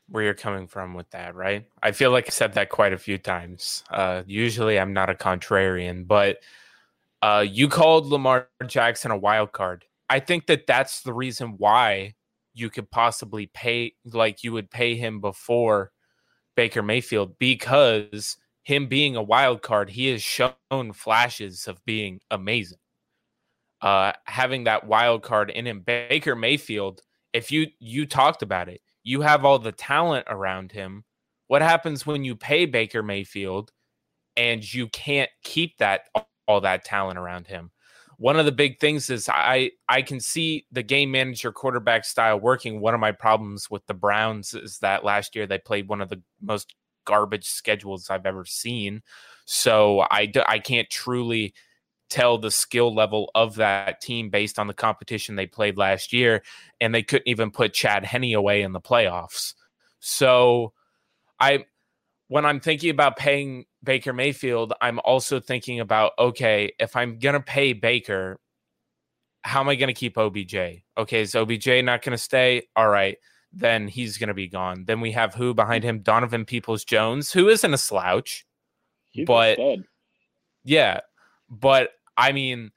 where 0.09 0.25
you're 0.25 0.35
coming 0.35 0.67
from 0.67 0.95
with 0.95 1.09
that, 1.11 1.37
right? 1.37 1.65
I 1.81 1.93
feel 1.93 2.11
like 2.11 2.27
I 2.27 2.31
said 2.31 2.55
that 2.55 2.71
quite 2.71 2.93
a 2.93 2.99
few 2.99 3.19
times. 3.19 3.85
Uh, 3.89 4.25
usually 4.27 4.81
I'm 4.81 4.93
not 4.93 5.11
a 5.11 5.15
contrarian, 5.15 6.09
but 6.09 6.39
uh, 7.23 7.45
you 7.49 7.69
called 7.69 8.09
Lamar 8.09 8.49
Jackson 8.67 9.13
a 9.13 9.17
wild 9.17 9.53
card. 9.53 9.85
I 10.11 10.19
think 10.19 10.49
that 10.49 10.67
that's 10.67 11.03
the 11.03 11.15
reason 11.15 11.55
why 11.57 12.15
you 12.53 12.69
could 12.69 12.91
possibly 12.91 13.47
pay, 13.47 13.95
like 14.05 14.43
you 14.43 14.53
would 14.53 14.73
pay 14.73 14.97
him 14.97 15.21
before 15.21 15.93
Baker 16.57 16.83
Mayfield, 16.83 17.39
because 17.39 18.37
him 18.63 18.87
being 18.87 19.17
a 19.17 19.23
wild 19.23 19.63
card, 19.63 19.91
he 19.91 20.09
has 20.09 20.23
shown 20.23 20.93
flashes 20.93 21.67
of 21.67 21.85
being 21.85 22.21
amazing 22.31 22.79
uh, 23.83 24.13
having 24.25 24.65
that 24.65 24.87
wild 24.87 25.23
card 25.23 25.51
in 25.51 25.67
him. 25.67 25.81
Baker 25.81 26.37
Mayfield, 26.37 27.03
if 27.33 27.51
you 27.51 27.67
you 27.81 28.07
talked 28.07 28.43
about 28.43 28.69
it, 28.69 28.81
you 29.03 29.21
have 29.21 29.45
all 29.45 29.59
the 29.59 29.73
talent 29.73 30.27
around 30.31 30.73
him. 30.73 31.05
What 31.49 31.63
happens 31.63 32.07
when 32.07 32.25
you 32.25 32.37
pay 32.37 32.65
Baker 32.65 33.03
Mayfield 33.03 33.73
and 34.37 34.73
you 34.73 34.89
can't 34.89 35.31
keep 35.43 35.77
that 35.79 36.03
all 36.47 36.61
that 36.61 36.85
talent 36.85 37.19
around 37.19 37.49
him? 37.49 37.73
One 38.19 38.39
of 38.39 38.47
the 38.47 38.53
big 38.53 38.79
things 38.79 39.11
is 39.11 39.29
I 39.29 39.73
I 39.89 40.03
can 40.03 40.21
see 40.21 40.67
the 40.71 40.85
game 40.85 41.11
manager 41.11 41.51
quarterback 41.51 42.05
style 42.05 42.39
working. 42.39 42.81
One 42.81 42.95
of 42.95 43.01
my 43.01 43.13
problems 43.13 43.69
with 43.69 43.85
the 43.87 43.95
Browns 43.95 44.55
is 44.55 44.79
that 44.79 45.05
last 45.05 45.35
year 45.35 45.47
they 45.49 45.59
played 45.59 45.89
one 45.89 46.01
of 46.01 46.09
the 46.09 46.23
most 46.41 46.73
garbage 47.05 47.47
schedules 47.47 48.11
I've 48.11 48.27
ever 48.27 48.45
seen. 48.45 49.03
So 49.45 50.01
I 50.01 50.33
I 50.47 50.59
can't 50.59 50.89
truly 50.91 51.55
tell 52.13 52.37
the 52.37 52.51
skill 52.51 52.95
level 52.95 53.31
of 53.35 53.55
that 53.55 54.03
team 54.03 54.29
based 54.29 54.59
on 54.59 54.67
the 54.67 54.75
competition 54.75 55.35
they 55.35 55.47
played 55.47 55.79
last 55.79 56.13
year, 56.13 56.43
and 56.79 56.95
they 56.95 57.03
couldn't 57.03 57.27
even 57.27 57.51
put 57.51 57.73
Chad 57.73 58.05
Henne 58.05 58.35
away 58.35 58.63
in 58.63 58.73
the 58.73 58.81
playoffs. 58.81 59.55
So, 59.99 60.75
I 61.41 61.65
when 62.29 62.45
I'm 62.47 62.61
thinking 62.61 62.91
about 62.91 63.17
paying 63.17 63.65
Baker 63.83 64.13
Mayfield, 64.13 64.75
I'm 64.81 65.01
also 65.01 65.41
thinking 65.41 65.81
about 65.81 66.13
okay, 66.19 66.73
if 66.79 66.97
I'm 66.97 67.19
gonna 67.19 67.41
pay 67.41 67.73
Baker, 67.73 68.39
how 69.43 69.61
am 69.61 69.69
I 69.69 69.75
gonna 69.75 69.95
keep 69.95 70.19
OBJ? 70.19 70.55
Okay, 70.97 71.21
is 71.23 71.35
OBJ 71.35 71.83
not 71.83 72.03
gonna 72.03 72.19
stay? 72.19 72.69
All 72.77 72.89
right, 72.89 73.17
then 73.53 73.89
he's 73.89 74.19
gonna 74.19 74.35
be 74.35 74.49
gone. 74.49 74.85
Then 74.87 75.01
we 75.01 75.13
have 75.13 75.35
who 75.35 75.55
behind 75.55 75.85
him? 75.85 76.01
Donovan 76.01 76.45
Peoples 76.45 76.85
Jones, 76.85 77.33
who 77.33 77.49
isn't 77.49 77.75
a 77.75 77.79
slouch, 77.79 78.47
he's 79.11 79.27
but 79.27 79.59
yeah, 80.65 81.01
but 81.51 81.91
I 82.17 82.33
mean, 82.33 82.71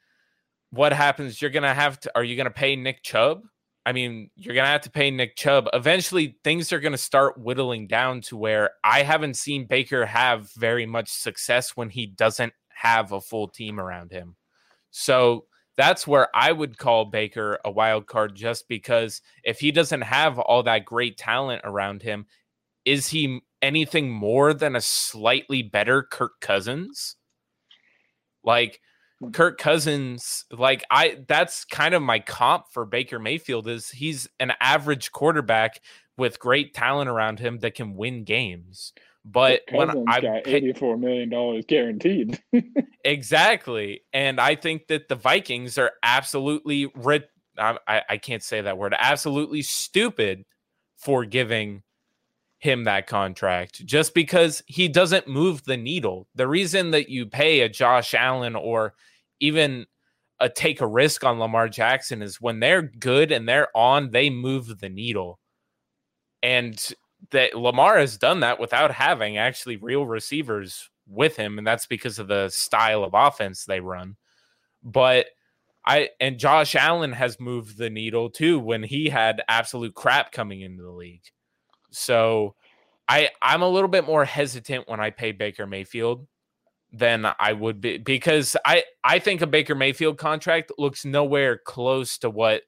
what 0.71 0.93
happens? 0.93 1.41
You're 1.41 1.51
gonna 1.51 1.73
have 1.73 1.99
to. 2.01 2.11
Are 2.15 2.23
you 2.23 2.35
gonna 2.35 2.49
pay 2.51 2.75
Nick 2.75 3.03
Chubb? 3.03 3.43
I 3.85 3.91
mean, 3.91 4.31
you're 4.35 4.55
gonna 4.55 4.67
have 4.67 4.81
to 4.81 4.91
pay 4.91 5.11
Nick 5.11 5.35
Chubb. 5.35 5.69
Eventually, 5.73 6.37
things 6.43 6.73
are 6.73 6.79
gonna 6.79 6.97
start 6.97 7.37
whittling 7.37 7.87
down 7.87 8.21
to 8.21 8.37
where 8.37 8.71
I 8.83 9.03
haven't 9.03 9.35
seen 9.35 9.65
Baker 9.65 10.05
have 10.05 10.51
very 10.53 10.85
much 10.85 11.09
success 11.09 11.77
when 11.77 11.89
he 11.89 12.05
doesn't 12.07 12.53
have 12.69 13.11
a 13.11 13.21
full 13.21 13.47
team 13.47 13.79
around 13.79 14.11
him. 14.11 14.35
So 14.91 15.45
that's 15.77 16.07
where 16.07 16.29
I 16.33 16.51
would 16.51 16.77
call 16.77 17.05
Baker 17.05 17.59
a 17.65 17.71
wild 17.71 18.07
card 18.07 18.35
just 18.35 18.67
because 18.67 19.21
if 19.43 19.59
he 19.59 19.71
doesn't 19.71 20.01
have 20.01 20.39
all 20.39 20.63
that 20.63 20.85
great 20.85 21.17
talent 21.17 21.61
around 21.63 22.01
him, 22.01 22.25
is 22.85 23.07
he 23.07 23.41
anything 23.61 24.11
more 24.11 24.53
than 24.53 24.75
a 24.75 24.81
slightly 24.81 25.61
better 25.61 26.03
Kirk 26.03 26.39
Cousins? 26.39 27.15
Like 28.43 28.79
hmm. 29.19 29.31
Kirk 29.31 29.57
Cousins, 29.57 30.45
like 30.51 30.85
I 30.89 31.23
that's 31.27 31.65
kind 31.65 31.93
of 31.93 32.01
my 32.01 32.19
comp 32.19 32.65
for 32.71 32.85
Baker 32.85 33.19
Mayfield 33.19 33.67
is 33.67 33.89
he's 33.89 34.27
an 34.39 34.53
average 34.61 35.11
quarterback 35.11 35.81
with 36.17 36.39
great 36.39 36.73
talent 36.73 37.09
around 37.09 37.39
him 37.39 37.59
that 37.59 37.75
can 37.75 37.95
win 37.95 38.23
games. 38.23 38.93
But 39.25 39.61
when 39.71 40.07
I 40.07 40.21
got 40.21 40.47
eighty-four 40.47 40.97
million 40.97 41.29
dollars 41.29 41.65
guaranteed, 41.67 42.39
exactly, 43.03 44.01
and 44.13 44.39
I 44.39 44.55
think 44.55 44.87
that 44.87 45.09
the 45.09 45.15
Vikings 45.15 45.79
are 45.79 45.91
absolutely 46.03 46.91
rit- 46.95 47.31
I, 47.57 48.03
I 48.07 48.17
can't 48.17 48.43
say 48.43 48.61
that 48.61 48.77
word 48.77 48.93
absolutely 48.97 49.63
stupid 49.63 50.45
for 50.95 51.25
giving 51.25 51.81
him 52.59 52.83
that 52.85 53.07
contract 53.07 53.85
just 53.85 54.13
because 54.13 54.63
he 54.67 54.87
doesn't 54.87 55.27
move 55.27 55.63
the 55.63 55.77
needle. 55.77 56.27
The 56.35 56.47
reason 56.47 56.91
that 56.91 57.09
you 57.09 57.25
pay 57.25 57.61
a 57.61 57.69
Josh 57.69 58.13
Allen 58.13 58.55
or 58.55 58.93
even 59.39 59.85
a 60.39 60.49
take 60.49 60.81
a 60.81 60.87
risk 60.87 61.23
on 61.23 61.39
Lamar 61.39 61.69
Jackson 61.69 62.21
is 62.21 62.41
when 62.41 62.59
they're 62.59 62.81
good 62.81 63.31
and 63.31 63.47
they're 63.47 63.75
on, 63.75 64.11
they 64.11 64.29
move 64.29 64.79
the 64.79 64.89
needle. 64.89 65.39
And 66.43 66.77
that 67.31 67.55
Lamar 67.55 67.97
has 67.97 68.17
done 68.17 68.41
that 68.41 68.59
without 68.59 68.91
having 68.91 69.37
actually 69.37 69.77
real 69.77 70.05
receivers 70.05 70.89
with 71.07 71.35
him, 71.35 71.57
and 71.57 71.65
that's 71.65 71.87
because 71.87 72.19
of 72.19 72.27
the 72.27 72.49
style 72.49 73.03
of 73.03 73.13
offense 73.13 73.65
they 73.65 73.79
run. 73.79 74.15
But 74.83 75.27
I 75.85 76.09
and 76.19 76.39
Josh 76.39 76.75
Allen 76.75 77.11
has 77.13 77.39
moved 77.39 77.77
the 77.77 77.89
needle 77.89 78.29
too 78.29 78.59
when 78.59 78.83
he 78.83 79.09
had 79.09 79.43
absolute 79.47 79.93
crap 79.93 80.31
coming 80.31 80.61
into 80.61 80.83
the 80.83 80.91
league. 80.91 81.23
So 81.91 82.55
I 83.07 83.29
I'm 83.41 83.61
a 83.61 83.69
little 83.69 83.87
bit 83.87 84.05
more 84.05 84.25
hesitant 84.25 84.87
when 84.87 84.99
I 84.99 85.11
pay 85.11 85.31
Baker 85.31 85.67
Mayfield 85.67 86.27
than 86.91 87.27
I 87.39 87.53
would 87.53 87.81
be 87.81 87.97
because 87.97 88.55
I 88.65 88.83
I 89.03 89.19
think 89.19 89.41
a 89.41 89.47
Baker 89.47 89.75
Mayfield 89.75 90.17
contract 90.17 90.71
looks 90.77 91.05
nowhere 91.05 91.57
close 91.57 92.17
to 92.19 92.29
what 92.29 92.63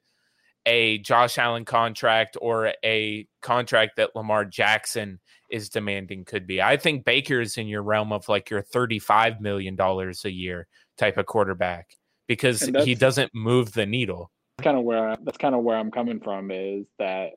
a 0.66 0.98
Josh 0.98 1.38
Allen 1.38 1.64
contract 1.64 2.36
or 2.40 2.72
a 2.84 3.26
contract 3.42 3.96
that 3.96 4.14
Lamar 4.14 4.44
Jackson 4.44 5.18
is 5.50 5.68
demanding 5.68 6.24
could 6.24 6.46
be. 6.46 6.60
I 6.60 6.76
think 6.76 7.04
Baker's 7.04 7.56
in 7.56 7.66
your 7.66 7.82
realm 7.82 8.12
of 8.12 8.28
like 8.28 8.50
your 8.50 8.62
$35 8.62 9.40
million 9.40 9.76
a 9.80 10.28
year 10.28 10.66
type 10.96 11.16
of 11.16 11.26
quarterback 11.26 11.96
because 12.26 12.60
he 12.84 12.94
doesn't 12.94 13.34
move 13.34 13.72
the 13.72 13.86
needle. 13.86 14.30
That's 14.58 14.64
kind 14.64 14.76
of 14.78 14.84
where 14.84 15.10
I, 15.10 15.16
that's 15.22 15.38
kind 15.38 15.54
of 15.54 15.62
where 15.62 15.76
I'm 15.76 15.90
coming 15.90 16.20
from 16.20 16.50
is 16.50 16.86
that 16.98 17.30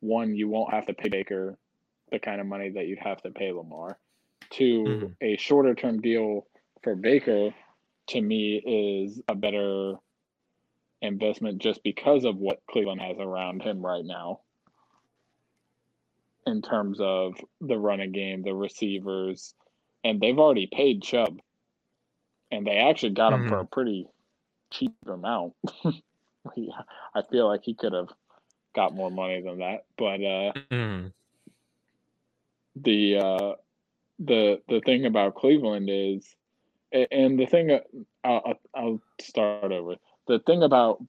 one, 0.00 0.34
you 0.34 0.48
won't 0.48 0.72
have 0.72 0.86
to 0.86 0.94
pay 0.94 1.08
Baker 1.08 1.56
the 2.10 2.18
kind 2.18 2.40
of 2.40 2.46
money 2.46 2.70
that 2.70 2.86
you'd 2.86 2.98
have 2.98 3.22
to 3.22 3.30
pay 3.30 3.52
Lamar. 3.52 3.98
2 4.50 4.84
mm-hmm. 4.84 5.06
a 5.22 5.36
shorter 5.36 5.74
term 5.74 6.00
deal 6.00 6.46
for 6.82 6.94
Baker 6.94 7.50
to 8.08 8.20
me 8.20 8.56
is 8.56 9.20
a 9.28 9.34
better 9.34 9.94
investment 11.04 11.58
just 11.58 11.82
because 11.82 12.24
of 12.24 12.36
what 12.36 12.62
Cleveland 12.70 13.00
has 13.00 13.18
around 13.18 13.62
him 13.62 13.84
right 13.84 14.04
now 14.04 14.40
in 16.46 16.62
terms 16.62 16.98
of 17.00 17.36
the 17.60 17.78
running 17.78 18.12
game, 18.12 18.42
the 18.42 18.54
receivers, 18.54 19.54
and 20.02 20.20
they've 20.20 20.38
already 20.38 20.66
paid 20.66 21.02
Chubb, 21.02 21.40
and 22.50 22.66
they 22.66 22.76
actually 22.76 23.10
got 23.10 23.32
him 23.32 23.40
mm-hmm. 23.40 23.48
for 23.48 23.60
a 23.60 23.66
pretty 23.66 24.06
cheap 24.70 24.92
amount. 25.06 25.54
I 27.14 27.22
feel 27.30 27.48
like 27.48 27.62
he 27.64 27.74
could 27.74 27.92
have 27.92 28.08
got 28.74 28.94
more 28.94 29.10
money 29.10 29.40
than 29.40 29.58
that, 29.58 29.84
but 29.96 30.20
uh, 30.20 30.52
mm-hmm. 30.70 31.06
the 32.76 33.16
uh, 33.16 33.52
the 34.18 34.60
the 34.68 34.80
thing 34.84 35.06
about 35.06 35.36
Cleveland 35.36 35.88
is, 35.90 36.34
and 36.92 37.38
the 37.38 37.46
thing 37.46 37.78
I'll, 38.22 38.58
I'll 38.74 39.00
start 39.20 39.72
over. 39.72 39.96
The 40.26 40.38
thing 40.40 40.62
about 40.62 41.02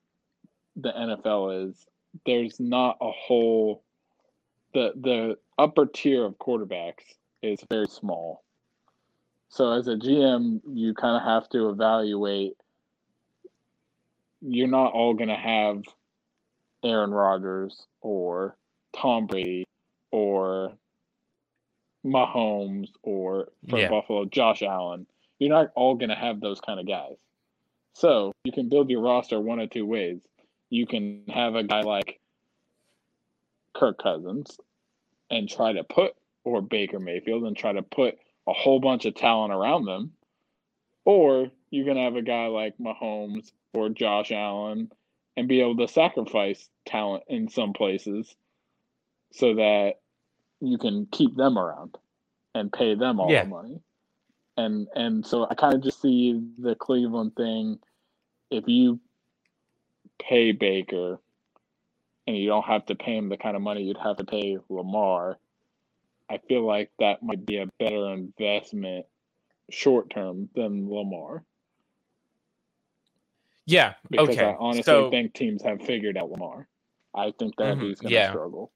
the 0.76 0.92
NFL 0.92 1.70
is 1.70 1.86
there's 2.26 2.60
not 2.60 2.98
a 3.02 3.12
whole 3.12 3.84
the 4.74 4.92
the 5.00 5.38
upper 5.58 5.86
tier 5.86 6.26
of 6.26 6.38
quarterbacks 6.38 7.04
is 7.42 7.60
very 7.70 7.88
small. 7.88 8.44
So 9.50 9.72
as 9.72 9.88
a 9.88 9.96
GM, 9.96 10.62
you 10.70 10.94
kind 10.94 11.16
of 11.16 11.24
have 11.24 11.48
to 11.50 11.70
evaluate. 11.70 12.58
You're 14.42 14.68
not 14.68 14.92
all 14.92 15.14
going 15.14 15.30
to 15.30 15.36
have 15.36 15.84
Aaron 16.84 17.12
Rodgers 17.12 17.88
or 18.02 18.58
Tom 18.96 19.28
Brady 19.28 19.66
or 20.12 20.74
Mahomes 22.06 22.90
or 23.02 23.48
for 23.70 23.80
yeah. 23.80 23.90
Buffalo, 23.90 24.26
Josh 24.26 24.62
Allen. 24.62 25.08
You're 25.40 25.50
not 25.50 25.72
all 25.76 25.96
going 25.96 26.10
to 26.10 26.16
have 26.16 26.42
those 26.42 26.60
kind 26.60 26.80
of 26.80 26.88
guys. 26.88 27.18
So 27.96 28.34
you 28.44 28.52
can 28.52 28.68
build 28.68 28.90
your 28.90 29.02
roster 29.02 29.40
one 29.40 29.60
of 29.60 29.70
two 29.70 29.86
ways. 29.86 30.20
You 30.70 30.86
can 30.86 31.24
have 31.30 31.56
a 31.56 31.64
guy 31.64 31.82
like 31.82 32.20
Kirk 33.74 34.04
Cousins 34.04 34.58
and 35.32 35.50
try 35.50 35.72
to 35.72 35.84
put, 35.86 36.14
or 36.44 36.62
Baker 36.62 37.00
Mayfield 37.00 37.46
and 37.46 37.56
try 37.56 37.72
to 37.72 37.82
put 37.82 38.18
a 38.48 38.54
whole 38.54 38.82
bunch 38.82 39.06
of 39.06 39.16
talent 39.16 39.54
around 39.54 39.86
them. 39.86 40.12
Or 41.06 41.50
you 41.70 41.86
can 41.86 41.96
have 41.96 42.18
a 42.18 42.22
guy 42.22 42.48
like 42.48 42.78
Mahomes 42.78 43.52
or 43.74 43.88
Josh 43.88 44.32
Allen 44.32 44.92
and 45.38 45.48
be 45.48 45.62
able 45.62 45.78
to 45.78 45.88
sacrifice 45.88 46.70
talent 46.86 47.24
in 47.30 47.48
some 47.48 47.72
places 47.72 48.36
so 49.32 49.56
that 49.56 49.94
you 50.60 50.78
can 50.78 51.08
keep 51.12 51.36
them 51.36 51.58
around 51.58 51.98
and 52.54 52.74
pay 52.74 52.96
them 52.96 53.22
all 53.22 53.32
yeah. 53.32 53.44
the 53.44 53.50
money. 53.50 53.80
And 54.58 54.88
and 54.96 55.26
so 55.26 55.48
I 55.50 55.56
kind 55.56 55.74
of 55.74 55.84
just 55.84 56.02
see 56.02 56.42
the 56.58 56.76
Cleveland 56.76 57.36
thing. 57.36 57.80
If 58.50 58.66
you 58.68 59.00
pay 60.20 60.52
Baker 60.52 61.20
and 62.28 62.38
you 62.38 62.48
don't 62.48 62.66
have 62.66 62.86
to 62.88 62.96
pay 62.96 63.18
him 63.18 63.30
the 63.30 63.38
kind 63.38 63.56
of 63.56 63.62
money 63.62 63.84
you'd 63.84 63.98
have 63.98 64.18
to 64.18 64.24
pay 64.24 64.58
Lamar, 64.70 65.38
I 66.30 66.40
feel 66.48 66.66
like 66.66 66.92
that 67.00 67.22
might 67.22 67.46
be 67.46 67.58
a 67.58 67.68
better 67.80 68.12
investment 68.14 69.06
short 69.70 70.10
term 70.10 70.50
than 70.56 70.90
Lamar. 70.90 71.44
Yeah. 73.66 73.94
Because 74.10 74.30
okay. 74.30 74.46
I 74.46 74.56
honestly 74.60 74.84
so, 74.84 75.10
think 75.10 75.34
teams 75.34 75.64
have 75.64 75.82
figured 75.82 76.18
out 76.18 76.32
Lamar. 76.32 76.68
I 77.14 77.34
think 77.38 77.56
that 77.58 77.78
mm-hmm, 77.78 77.86
he's 77.88 78.00
going 78.00 78.12
to 78.12 78.16
yeah. 78.16 78.30
struggle. 78.30 78.72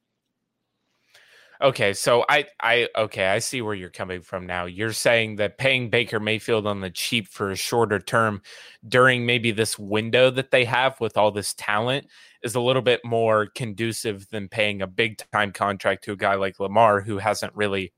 Okay, 1.62 1.94
so 1.94 2.24
I 2.30 2.46
I 2.62 2.88
okay, 2.96 3.28
I 3.28 3.40
see 3.40 3.62
where 3.62 3.76
you're 3.76 3.90
coming 3.90 4.22
from 4.22 4.46
now. 4.46 4.64
You're 4.66 4.94
saying 4.94 5.36
that 5.38 5.58
paying 5.58 5.90
Baker 5.90 6.20
Mayfield 6.20 6.66
on 6.66 6.80
the 6.80 6.90
cheap 6.90 7.28
for 7.28 7.52
a 7.52 7.56
shorter 7.56 8.00
term 8.00 8.42
during 8.88 9.26
maybe 9.26 9.52
this 9.52 9.78
window 9.78 10.30
that 10.32 10.52
they 10.52 10.64
have 10.64 10.98
with 11.02 11.18
all 11.18 11.32
this 11.32 11.54
talent 11.54 12.08
is 12.44 12.56
a 12.56 12.62
little 12.62 12.82
bit 12.82 13.02
more 13.04 13.48
conducive 13.48 14.30
than 14.30 14.48
paying 14.48 14.82
a 14.82 14.88
big 14.88 15.22
time 15.34 15.52
contract 15.52 16.06
to 16.06 16.14
a 16.14 16.16
guy 16.16 16.36
like 16.36 16.62
Lamar 16.62 17.02
who 17.02 17.18
hasn't 17.18 17.54
really 17.56 17.92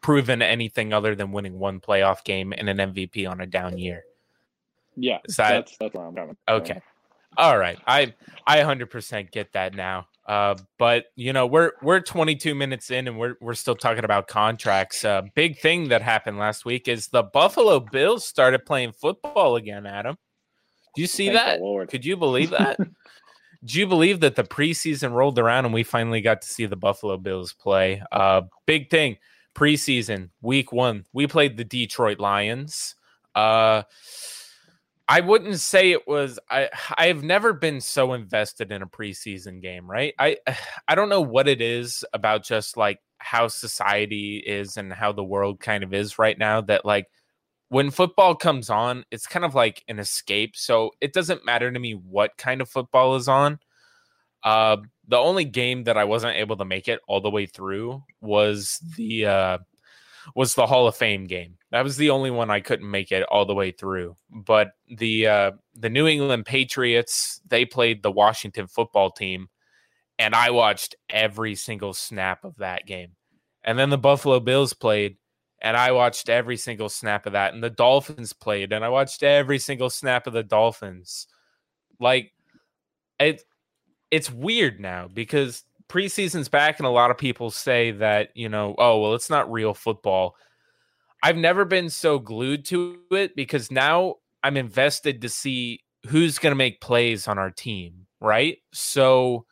proven 0.00 0.42
anything 0.42 0.92
other 0.92 1.14
than 1.14 1.30
winning 1.30 1.60
one 1.60 1.78
playoff 1.78 2.24
game 2.24 2.52
and 2.56 2.68
an 2.68 2.78
MVP 2.78 3.30
on 3.30 3.40
a 3.40 3.46
down 3.46 3.78
year. 3.78 4.02
Yeah, 4.96 5.18
is 5.24 5.36
that, 5.36 5.50
that's 5.50 5.76
that's 5.76 5.94
where 5.94 6.06
I'm 6.06 6.14
coming. 6.16 6.36
Okay. 6.48 6.80
All 7.36 7.56
right. 7.56 7.78
I 7.86 8.12
I 8.46 8.58
100% 8.58 9.30
get 9.30 9.52
that 9.52 9.74
now. 9.74 10.08
Uh, 10.26 10.54
but 10.78 11.06
you 11.16 11.32
know, 11.32 11.46
we're 11.46 11.72
we're 11.82 12.00
22 12.00 12.54
minutes 12.54 12.90
in 12.90 13.08
and 13.08 13.18
we're 13.18 13.34
we're 13.40 13.54
still 13.54 13.74
talking 13.74 14.04
about 14.04 14.28
contracts. 14.28 15.04
Uh, 15.04 15.22
big 15.34 15.58
thing 15.58 15.88
that 15.88 16.02
happened 16.02 16.38
last 16.38 16.64
week 16.64 16.88
is 16.88 17.08
the 17.08 17.22
Buffalo 17.22 17.80
Bills 17.80 18.24
started 18.24 18.64
playing 18.64 18.92
football 18.92 19.56
again. 19.56 19.84
Adam, 19.84 20.16
do 20.94 21.00
you 21.00 21.08
see 21.08 21.26
Thank 21.26 21.60
that? 21.60 21.88
Could 21.88 22.04
you 22.04 22.16
believe 22.16 22.50
that? 22.50 22.78
do 23.64 23.78
you 23.78 23.86
believe 23.86 24.20
that 24.20 24.36
the 24.36 24.44
preseason 24.44 25.12
rolled 25.12 25.38
around 25.38 25.64
and 25.64 25.74
we 25.74 25.82
finally 25.82 26.20
got 26.20 26.42
to 26.42 26.48
see 26.48 26.66
the 26.66 26.76
Buffalo 26.76 27.16
Bills 27.16 27.52
play? 27.52 28.02
Uh, 28.12 28.42
big 28.66 28.90
thing 28.90 29.16
preseason 29.54 30.30
week 30.40 30.72
one, 30.72 31.04
we 31.12 31.26
played 31.26 31.56
the 31.56 31.64
Detroit 31.64 32.18
Lions. 32.18 32.94
Uh, 33.34 33.82
I 35.12 35.20
wouldn't 35.20 35.60
say 35.60 35.90
it 35.90 36.08
was 36.08 36.38
I 36.50 36.70
I've 36.96 37.22
never 37.22 37.52
been 37.52 37.82
so 37.82 38.14
invested 38.14 38.72
in 38.72 38.80
a 38.80 38.86
preseason 38.86 39.60
game, 39.60 39.88
right? 39.90 40.14
I 40.18 40.38
I 40.88 40.94
don't 40.94 41.10
know 41.10 41.20
what 41.20 41.48
it 41.48 41.60
is 41.60 42.02
about 42.14 42.44
just 42.44 42.78
like 42.78 42.98
how 43.18 43.48
society 43.48 44.38
is 44.38 44.78
and 44.78 44.90
how 44.90 45.12
the 45.12 45.22
world 45.22 45.60
kind 45.60 45.84
of 45.84 45.92
is 45.92 46.18
right 46.18 46.38
now 46.38 46.62
that 46.62 46.86
like 46.86 47.08
when 47.68 47.90
football 47.90 48.34
comes 48.34 48.70
on, 48.70 49.04
it's 49.10 49.26
kind 49.26 49.44
of 49.44 49.54
like 49.54 49.84
an 49.86 49.98
escape. 49.98 50.56
So 50.56 50.92
it 51.02 51.12
doesn't 51.12 51.44
matter 51.44 51.70
to 51.70 51.78
me 51.78 51.92
what 51.92 52.38
kind 52.38 52.62
of 52.62 52.70
football 52.70 53.14
is 53.16 53.28
on. 53.28 53.58
Uh 54.42 54.78
the 55.08 55.18
only 55.18 55.44
game 55.44 55.84
that 55.84 55.98
I 55.98 56.04
wasn't 56.04 56.36
able 56.36 56.56
to 56.56 56.64
make 56.64 56.88
it 56.88 57.00
all 57.06 57.20
the 57.20 57.30
way 57.30 57.44
through 57.44 58.02
was 58.22 58.80
the 58.96 59.26
uh 59.26 59.58
was 60.34 60.54
the 60.54 60.66
Hall 60.66 60.86
of 60.86 60.96
Fame 60.96 61.26
game. 61.26 61.56
That 61.70 61.84
was 61.84 61.96
the 61.96 62.10
only 62.10 62.30
one 62.30 62.50
I 62.50 62.60
couldn't 62.60 62.90
make 62.90 63.12
it 63.12 63.24
all 63.24 63.44
the 63.44 63.54
way 63.54 63.70
through. 63.70 64.16
But 64.30 64.72
the 64.88 65.26
uh, 65.26 65.50
the 65.74 65.90
New 65.90 66.06
England 66.06 66.46
Patriots 66.46 67.40
they 67.46 67.64
played 67.64 68.02
the 68.02 68.10
Washington 68.10 68.66
football 68.66 69.10
team, 69.10 69.48
and 70.18 70.34
I 70.34 70.50
watched 70.50 70.94
every 71.08 71.54
single 71.54 71.94
snap 71.94 72.44
of 72.44 72.56
that 72.58 72.86
game. 72.86 73.12
And 73.64 73.78
then 73.78 73.90
the 73.90 73.98
Buffalo 73.98 74.40
Bills 74.40 74.72
played, 74.72 75.16
and 75.60 75.76
I 75.76 75.92
watched 75.92 76.28
every 76.28 76.56
single 76.56 76.88
snap 76.88 77.26
of 77.26 77.32
that. 77.32 77.54
And 77.54 77.62
the 77.62 77.70
Dolphins 77.70 78.32
played, 78.32 78.72
and 78.72 78.84
I 78.84 78.88
watched 78.88 79.22
every 79.22 79.58
single 79.58 79.90
snap 79.90 80.26
of 80.26 80.32
the 80.32 80.42
Dolphins. 80.42 81.26
Like 82.00 82.32
it, 83.20 83.42
it's 84.10 84.30
weird 84.30 84.80
now 84.80 85.08
because 85.12 85.64
preseason's 85.92 86.48
back, 86.48 86.78
and 86.78 86.86
a 86.86 86.90
lot 86.90 87.10
of 87.10 87.18
people 87.18 87.50
say 87.50 87.90
that, 87.90 88.30
you 88.34 88.48
know, 88.48 88.74
oh, 88.78 89.00
well, 89.00 89.14
it's 89.14 89.28
not 89.28 89.52
real 89.52 89.74
football. 89.74 90.34
I've 91.22 91.36
never 91.36 91.64
been 91.66 91.90
so 91.90 92.18
glued 92.18 92.64
to 92.66 92.98
it 93.10 93.36
because 93.36 93.70
now 93.70 94.16
I'm 94.42 94.56
invested 94.56 95.20
to 95.22 95.28
see 95.28 95.80
who's 96.08 96.38
going 96.38 96.50
to 96.50 96.56
make 96.56 96.80
plays 96.80 97.28
on 97.28 97.38
our 97.38 97.50
team, 97.50 98.06
right? 98.20 98.58
So 98.72 99.44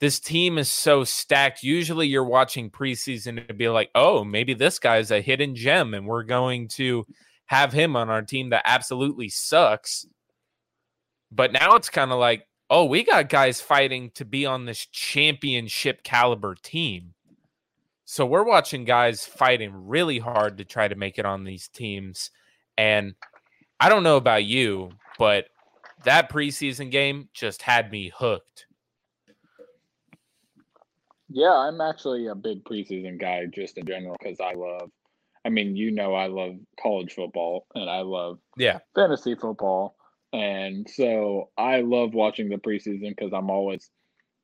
this 0.00 0.18
team 0.18 0.58
is 0.58 0.70
so 0.70 1.04
stacked. 1.04 1.62
Usually 1.62 2.08
you're 2.08 2.24
watching 2.24 2.70
preseason 2.70 3.46
to 3.46 3.54
be 3.54 3.68
like, 3.68 3.90
oh, 3.94 4.24
maybe 4.24 4.54
this 4.54 4.78
guy's 4.78 5.10
a 5.10 5.20
hidden 5.20 5.54
gem 5.54 5.94
and 5.94 6.06
we're 6.06 6.24
going 6.24 6.68
to 6.68 7.06
have 7.46 7.72
him 7.72 7.94
on 7.94 8.08
our 8.08 8.22
team 8.22 8.50
that 8.50 8.62
absolutely 8.64 9.28
sucks. 9.28 10.06
But 11.30 11.52
now 11.52 11.76
it's 11.76 11.90
kind 11.90 12.10
of 12.10 12.18
like, 12.18 12.48
oh, 12.72 12.86
we 12.86 13.04
got 13.04 13.28
guys 13.28 13.60
fighting 13.60 14.10
to 14.14 14.24
be 14.24 14.46
on 14.46 14.64
this 14.64 14.86
championship 14.86 16.02
caliber 16.02 16.54
team. 16.54 17.12
So 18.06 18.24
we're 18.24 18.44
watching 18.44 18.84
guys 18.84 19.26
fighting 19.26 19.86
really 19.86 20.18
hard 20.18 20.56
to 20.56 20.64
try 20.64 20.88
to 20.88 20.94
make 20.94 21.18
it 21.18 21.26
on 21.26 21.44
these 21.44 21.68
teams. 21.68 22.30
And 22.78 23.14
I 23.78 23.90
don't 23.90 24.02
know 24.02 24.16
about 24.16 24.44
you, 24.44 24.92
but 25.18 25.48
that 26.04 26.30
preseason 26.30 26.90
game 26.90 27.28
just 27.34 27.60
had 27.60 27.92
me 27.92 28.10
hooked. 28.16 28.64
Yeah, 31.28 31.52
I'm 31.52 31.82
actually 31.82 32.26
a 32.28 32.34
big 32.34 32.64
preseason 32.64 33.20
guy 33.20 33.44
just 33.46 33.76
in 33.76 33.84
general 33.84 34.16
because 34.18 34.40
I 34.40 34.54
love. 34.54 34.90
I 35.44 35.50
mean, 35.50 35.76
you 35.76 35.90
know, 35.90 36.14
I 36.14 36.26
love 36.28 36.54
college 36.80 37.12
football 37.12 37.66
and 37.74 37.90
I 37.90 38.00
love 38.00 38.38
yeah 38.56 38.78
fantasy 38.94 39.34
football, 39.34 39.96
and 40.32 40.88
so 40.88 41.50
I 41.56 41.80
love 41.80 42.14
watching 42.14 42.48
the 42.48 42.56
preseason 42.56 43.10
because 43.10 43.32
I'm 43.32 43.50
always 43.50 43.90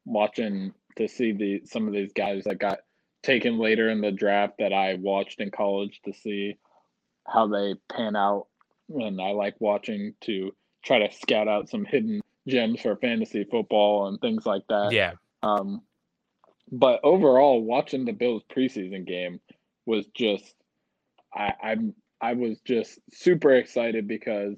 watching 0.04 0.72
to 0.96 1.08
see 1.08 1.32
the 1.32 1.62
some 1.64 1.86
of 1.86 1.92
these 1.92 2.12
guys 2.12 2.44
that 2.44 2.58
got 2.58 2.80
taken 3.22 3.58
later 3.58 3.88
in 3.88 4.00
the 4.00 4.12
draft 4.12 4.54
that 4.58 4.72
I 4.72 4.94
watched 4.94 5.40
in 5.40 5.50
college 5.50 6.00
to 6.04 6.12
see 6.12 6.58
how 7.26 7.46
they 7.46 7.74
pan 7.92 8.16
out, 8.16 8.46
and 8.88 9.20
I 9.20 9.30
like 9.30 9.56
watching 9.60 10.14
to 10.22 10.52
try 10.84 10.98
to 10.98 11.12
scout 11.12 11.48
out 11.48 11.68
some 11.68 11.84
hidden 11.84 12.20
gems 12.46 12.80
for 12.80 12.96
fantasy 12.96 13.44
football 13.44 14.08
and 14.08 14.20
things 14.20 14.46
like 14.46 14.62
that. 14.68 14.92
Yeah. 14.92 15.12
Um, 15.42 15.82
but 16.70 17.00
overall, 17.02 17.62
watching 17.62 18.04
the 18.04 18.12
Bills 18.12 18.42
preseason 18.50 19.06
game 19.06 19.40
was 19.86 20.06
just 20.14 20.54
I 21.34 21.52
I'm 21.62 21.94
I 22.20 22.34
was 22.34 22.58
just 22.60 22.98
super 23.12 23.54
excited 23.54 24.08
because 24.08 24.56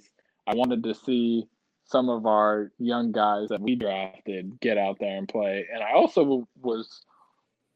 I 0.51 0.55
wanted 0.55 0.83
to 0.83 0.95
see 0.95 1.47
some 1.85 2.09
of 2.09 2.27
our 2.27 2.73
young 2.79 3.13
guys 3.13 3.49
that 3.51 3.61
we 3.61 3.77
drafted 3.77 4.59
get 4.61 4.79
out 4.79 4.99
there 4.99 5.17
and 5.17 5.29
play, 5.29 5.67
and 5.73 5.81
I 5.81 5.93
also 5.93 6.49
was 6.61 7.05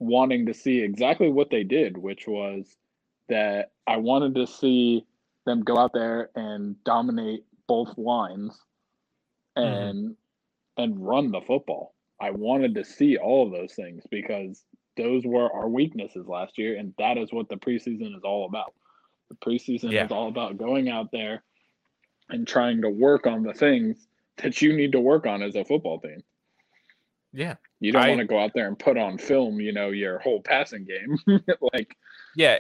wanting 0.01 0.47
to 0.47 0.55
see 0.55 0.81
exactly 0.81 1.29
what 1.29 1.51
they 1.51 1.63
did, 1.63 1.97
which 1.97 2.27
was 2.27 2.67
that 3.29 3.71
I 3.87 3.99
wanted 3.99 4.35
to 4.35 4.47
see 4.49 5.07
them 5.47 5.63
go 5.63 5.79
out 5.79 5.93
there 5.93 6.31
and 6.35 6.83
dominate 6.83 7.45
both 7.69 7.97
lines 7.97 8.59
mm-hmm. 9.57 9.63
and 9.63 10.05
mm-hmm. 10.11 10.83
and 10.83 11.07
run 11.07 11.31
the 11.31 11.43
football. 11.43 11.95
I 12.21 12.31
wanted 12.31 12.75
to 12.75 12.85
see 12.85 13.17
all 13.17 13.47
of 13.47 13.53
those 13.53 13.75
things 13.75 14.03
because 14.11 14.65
those 14.97 15.25
were 15.25 15.53
our 15.53 15.69
weaknesses 15.69 16.27
last 16.27 16.59
year, 16.59 16.77
and 16.77 16.93
that 16.99 17.19
is 17.19 17.33
what 17.33 17.49
the 17.49 17.57
preseason 17.57 18.17
is 18.17 18.25
all 18.25 18.47
about. 18.47 18.75
The 19.29 19.37
preseason 19.37 19.93
yeah. 19.93 20.07
is 20.07 20.11
all 20.11 20.27
about 20.27 20.59
going 20.59 20.89
out 20.89 21.13
there 21.13 21.45
and 22.31 22.47
trying 22.47 22.81
to 22.83 22.91
work 22.91 23.27
on 23.27 23.43
the 23.43 23.53
things 23.53 24.09
that 24.39 24.61
you 24.61 24.75
need 24.75 24.93
to 24.93 25.01
work 25.01 25.27
on 25.27 25.43
as 25.43 25.55
a 25.55 25.65
football 25.65 26.01
team. 26.01 26.23
Yeah. 27.33 27.57
You 27.81 27.93
don't 27.93 28.03
I, 28.03 28.09
want 28.09 28.21
to 28.21 28.27
go 28.27 28.39
out 28.39 28.53
there 28.55 28.69
and 28.69 28.79
put 28.79 28.97
on 28.97 29.19
film, 29.19 29.61
you 29.61 29.73
know, 29.73 29.91
your 29.91 30.19
whole 30.21 30.41
passing 30.41 30.85
game. 30.85 31.19
like 31.75 31.97
Yeah. 32.37 32.59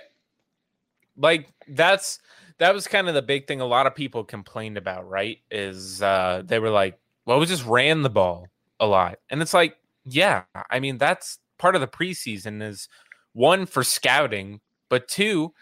Like 1.16 1.48
that's 1.68 2.18
that 2.59 2.74
was 2.74 2.87
kind 2.87 3.09
of 3.09 3.14
the 3.14 3.22
big 3.22 3.46
thing 3.46 3.61
a 3.61 3.66
lot 3.66 3.87
of 3.87 3.94
people 3.94 4.24
complained 4.24 4.77
about, 4.77 5.09
right? 5.09 5.38
Is 5.50 6.03
uh 6.03 6.42
they 6.44 6.59
were 6.59 6.70
like, 6.70 6.98
well, 7.24 7.38
we 7.38 7.46
just 7.46 7.64
ran 7.64 8.03
the 8.03 8.11
ball 8.11 8.48
a 8.81 8.87
lot. 8.87 9.18
And 9.31 9.40
it's 9.40 9.55
like, 9.55 9.77
yeah, 10.05 10.42
I 10.70 10.81
mean, 10.81 10.98
that's 10.98 11.38
part 11.59 11.74
of 11.74 11.81
the 11.81 11.87
preseason 11.87 12.62
is 12.62 12.88
one 13.33 13.66
for 13.66 13.83
scouting, 13.83 14.61
but 14.90 15.09
two 15.09 15.55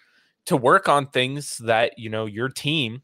to 0.47 0.57
work 0.57 0.89
on 0.89 1.07
things 1.07 1.59
that, 1.59 1.99
you 1.99 2.11
know, 2.11 2.27
your 2.27 2.49
team 2.49 3.03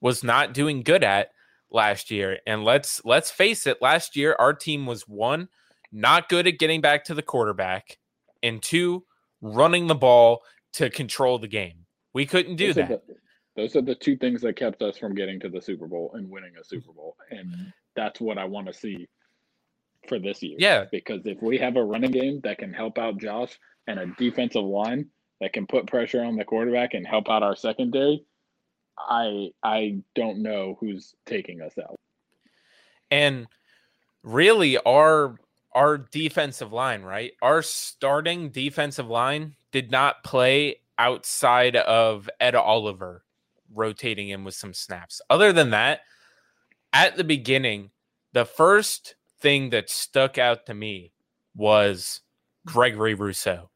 was 0.00 0.24
not 0.24 0.54
doing 0.54 0.82
good 0.82 1.04
at 1.04 1.30
last 1.70 2.10
year. 2.10 2.38
And 2.46 2.64
let's 2.64 3.00
let's 3.04 3.30
face 3.30 3.66
it, 3.66 3.82
last 3.82 4.16
year 4.16 4.36
our 4.38 4.52
team 4.52 4.86
was 4.86 5.08
one 5.08 5.48
not 5.92 6.28
good 6.28 6.46
at 6.46 6.58
getting 6.58 6.80
back 6.80 7.04
to 7.04 7.14
the 7.14 7.22
quarterback 7.22 7.98
and 8.42 8.62
two 8.62 9.04
running 9.40 9.86
the 9.86 9.94
ball 9.94 10.42
to 10.74 10.90
control 10.90 11.38
the 11.38 11.48
game. 11.48 11.86
We 12.12 12.26
couldn't 12.26 12.56
do 12.56 12.68
those 12.68 12.74
that. 12.76 12.90
Are 12.90 13.00
the, 13.08 13.14
those 13.56 13.76
are 13.76 13.82
the 13.82 13.94
two 13.94 14.16
things 14.16 14.40
that 14.42 14.56
kept 14.56 14.82
us 14.82 14.96
from 14.96 15.14
getting 15.14 15.40
to 15.40 15.48
the 15.48 15.60
Super 15.60 15.86
Bowl 15.86 16.12
and 16.14 16.30
winning 16.30 16.52
a 16.60 16.64
Super 16.64 16.92
Bowl. 16.92 17.16
And 17.30 17.72
that's 17.96 18.20
what 18.20 18.38
I 18.38 18.44
want 18.44 18.66
to 18.68 18.72
see 18.72 19.08
for 20.08 20.18
this 20.18 20.42
year. 20.42 20.56
Yeah. 20.58 20.84
Because 20.90 21.22
if 21.24 21.42
we 21.42 21.58
have 21.58 21.76
a 21.76 21.84
running 21.84 22.12
game 22.12 22.40
that 22.44 22.58
can 22.58 22.72
help 22.72 22.98
out 22.98 23.18
Josh 23.18 23.58
and 23.86 23.98
a 23.98 24.06
defensive 24.18 24.64
line 24.64 25.06
that 25.40 25.52
can 25.52 25.66
put 25.66 25.86
pressure 25.86 26.22
on 26.22 26.36
the 26.36 26.44
quarterback 26.44 26.94
and 26.94 27.06
help 27.06 27.28
out 27.28 27.42
our 27.42 27.56
secondary, 27.56 28.24
I 29.08 29.50
I 29.62 29.98
don't 30.14 30.38
know 30.38 30.76
who's 30.80 31.14
taking 31.26 31.60
us 31.60 31.74
out. 31.78 31.96
And 33.10 33.46
really 34.22 34.78
our 34.78 35.36
our 35.72 35.98
defensive 35.98 36.72
line, 36.72 37.02
right? 37.02 37.32
Our 37.42 37.62
starting 37.62 38.50
defensive 38.50 39.08
line 39.08 39.54
did 39.72 39.90
not 39.90 40.24
play 40.24 40.76
outside 40.98 41.76
of 41.76 42.28
Ed 42.40 42.54
Oliver 42.54 43.24
rotating 43.72 44.30
in 44.30 44.44
with 44.44 44.54
some 44.54 44.74
snaps. 44.74 45.20
Other 45.30 45.52
than 45.52 45.70
that, 45.70 46.00
at 46.92 47.16
the 47.16 47.24
beginning, 47.24 47.90
the 48.32 48.44
first 48.44 49.14
thing 49.40 49.70
that 49.70 49.88
stuck 49.88 50.38
out 50.38 50.66
to 50.66 50.74
me 50.74 51.12
was 51.54 52.20
Gregory 52.66 53.14
Rousseau. 53.14 53.70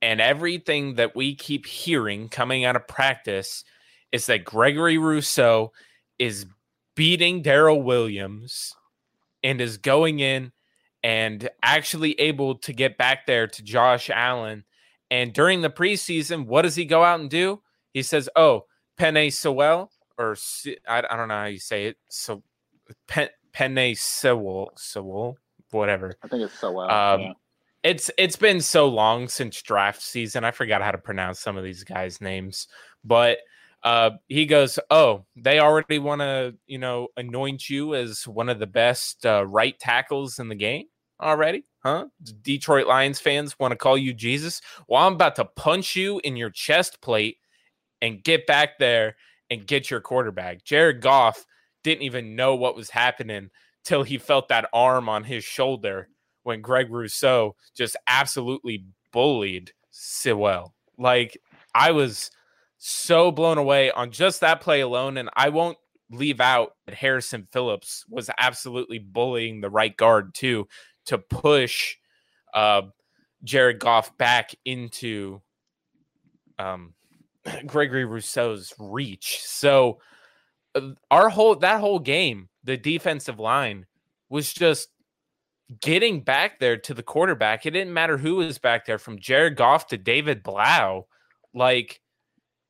And 0.00 0.20
everything 0.20 0.94
that 0.94 1.14
we 1.14 1.34
keep 1.34 1.66
hearing 1.66 2.28
coming 2.28 2.64
out 2.64 2.76
of 2.76 2.88
practice 2.88 3.64
is 4.12 4.26
that 4.26 4.44
Gregory 4.44 4.98
Rousseau 4.98 5.72
is 6.18 6.46
beating 6.94 7.42
Daryl 7.42 7.82
Williams 7.82 8.74
and 9.42 9.60
is 9.60 9.76
going 9.76 10.20
in 10.20 10.52
and 11.02 11.48
actually 11.62 12.18
able 12.20 12.56
to 12.56 12.72
get 12.72 12.98
back 12.98 13.26
there 13.26 13.46
to 13.46 13.62
Josh 13.62 14.10
Allen. 14.10 14.64
And 15.10 15.32
during 15.32 15.60
the 15.60 15.70
preseason, 15.70 16.46
what 16.46 16.62
does 16.62 16.74
he 16.74 16.84
go 16.84 17.04
out 17.04 17.20
and 17.20 17.30
do? 17.30 17.62
He 17.94 18.02
says, 18.02 18.28
Oh, 18.36 18.66
Penei 18.98 19.32
Sewell, 19.32 19.90
or 20.18 20.36
I, 20.88 20.98
I 21.08 21.16
don't 21.16 21.28
know 21.28 21.34
how 21.34 21.44
you 21.44 21.60
say 21.60 21.86
it. 21.86 21.96
So, 22.08 22.42
Pen, 23.06 23.28
Penei 23.54 23.96
Sewell, 23.96 24.72
Sewell, 24.76 25.38
whatever. 25.70 26.14
I 26.22 26.28
think 26.28 26.42
it's 26.42 26.58
Sewell. 26.58 26.90
Um, 26.90 27.20
yeah. 27.20 27.32
It's 27.84 28.10
it's 28.18 28.36
been 28.36 28.60
so 28.60 28.88
long 28.88 29.28
since 29.28 29.62
draft 29.62 30.02
season. 30.02 30.42
I 30.42 30.50
forgot 30.50 30.82
how 30.82 30.90
to 30.90 30.98
pronounce 30.98 31.38
some 31.38 31.56
of 31.56 31.62
these 31.62 31.84
guys' 31.84 32.20
names, 32.20 32.66
but 33.04 33.38
uh, 33.82 34.10
he 34.26 34.46
goes, 34.46 34.78
"Oh, 34.90 35.24
they 35.36 35.58
already 35.58 35.98
want 35.98 36.20
to, 36.20 36.54
you 36.66 36.78
know, 36.78 37.08
anoint 37.16 37.68
you 37.68 37.94
as 37.94 38.26
one 38.26 38.48
of 38.48 38.58
the 38.58 38.66
best 38.66 39.24
uh, 39.24 39.46
right 39.46 39.78
tackles 39.78 40.38
in 40.38 40.48
the 40.48 40.54
game 40.54 40.86
already, 41.20 41.64
huh? 41.84 42.06
Detroit 42.42 42.86
Lions 42.86 43.20
fans 43.20 43.58
want 43.58 43.72
to 43.72 43.76
call 43.76 43.96
you 43.96 44.12
Jesus. 44.12 44.60
Well, 44.88 45.02
I'm 45.02 45.14
about 45.14 45.36
to 45.36 45.44
punch 45.44 45.96
you 45.96 46.20
in 46.24 46.36
your 46.36 46.50
chest 46.50 47.00
plate 47.00 47.38
and 48.02 48.22
get 48.22 48.46
back 48.46 48.78
there 48.78 49.16
and 49.50 49.66
get 49.66 49.90
your 49.90 50.00
quarterback." 50.00 50.64
Jared 50.64 51.00
Goff 51.00 51.44
didn't 51.84 52.02
even 52.02 52.36
know 52.36 52.56
what 52.56 52.76
was 52.76 52.90
happening 52.90 53.50
till 53.84 54.02
he 54.02 54.18
felt 54.18 54.48
that 54.48 54.68
arm 54.72 55.08
on 55.08 55.24
his 55.24 55.44
shoulder 55.44 56.08
when 56.42 56.60
Greg 56.60 56.90
Rousseau 56.90 57.54
just 57.76 57.96
absolutely 58.06 58.84
bullied 59.12 59.72
Sewell. 59.90 60.74
Like 60.98 61.38
I 61.74 61.92
was 61.92 62.30
so 62.78 63.30
blown 63.30 63.58
away 63.58 63.90
on 63.90 64.10
just 64.10 64.40
that 64.40 64.60
play 64.60 64.80
alone. 64.80 65.16
And 65.16 65.28
I 65.34 65.50
won't 65.50 65.78
leave 66.10 66.40
out 66.40 66.72
that 66.86 66.94
Harrison 66.94 67.46
Phillips 67.52 68.04
was 68.08 68.30
absolutely 68.38 68.98
bullying 68.98 69.60
the 69.60 69.70
right 69.70 69.96
guard 69.96 70.34
too 70.34 70.68
to 71.06 71.18
push 71.18 71.96
uh, 72.54 72.82
Jared 73.44 73.78
Goff 73.78 74.16
back 74.16 74.54
into 74.64 75.42
um, 76.58 76.94
Gregory 77.66 78.04
Rousseau's 78.04 78.72
reach. 78.78 79.40
So 79.42 79.98
uh, 80.74 80.90
our 81.10 81.28
whole 81.28 81.56
that 81.56 81.80
whole 81.80 81.98
game, 81.98 82.48
the 82.64 82.76
defensive 82.76 83.38
line 83.38 83.86
was 84.28 84.52
just 84.52 84.88
getting 85.80 86.22
back 86.22 86.58
there 86.58 86.76
to 86.78 86.94
the 86.94 87.02
quarterback. 87.02 87.66
It 87.66 87.72
didn't 87.72 87.92
matter 87.92 88.16
who 88.16 88.36
was 88.36 88.58
back 88.58 88.86
there, 88.86 88.98
from 88.98 89.18
Jared 89.18 89.56
Goff 89.56 89.88
to 89.88 89.98
David 89.98 90.42
Blough. 90.42 91.06
Like 91.54 92.00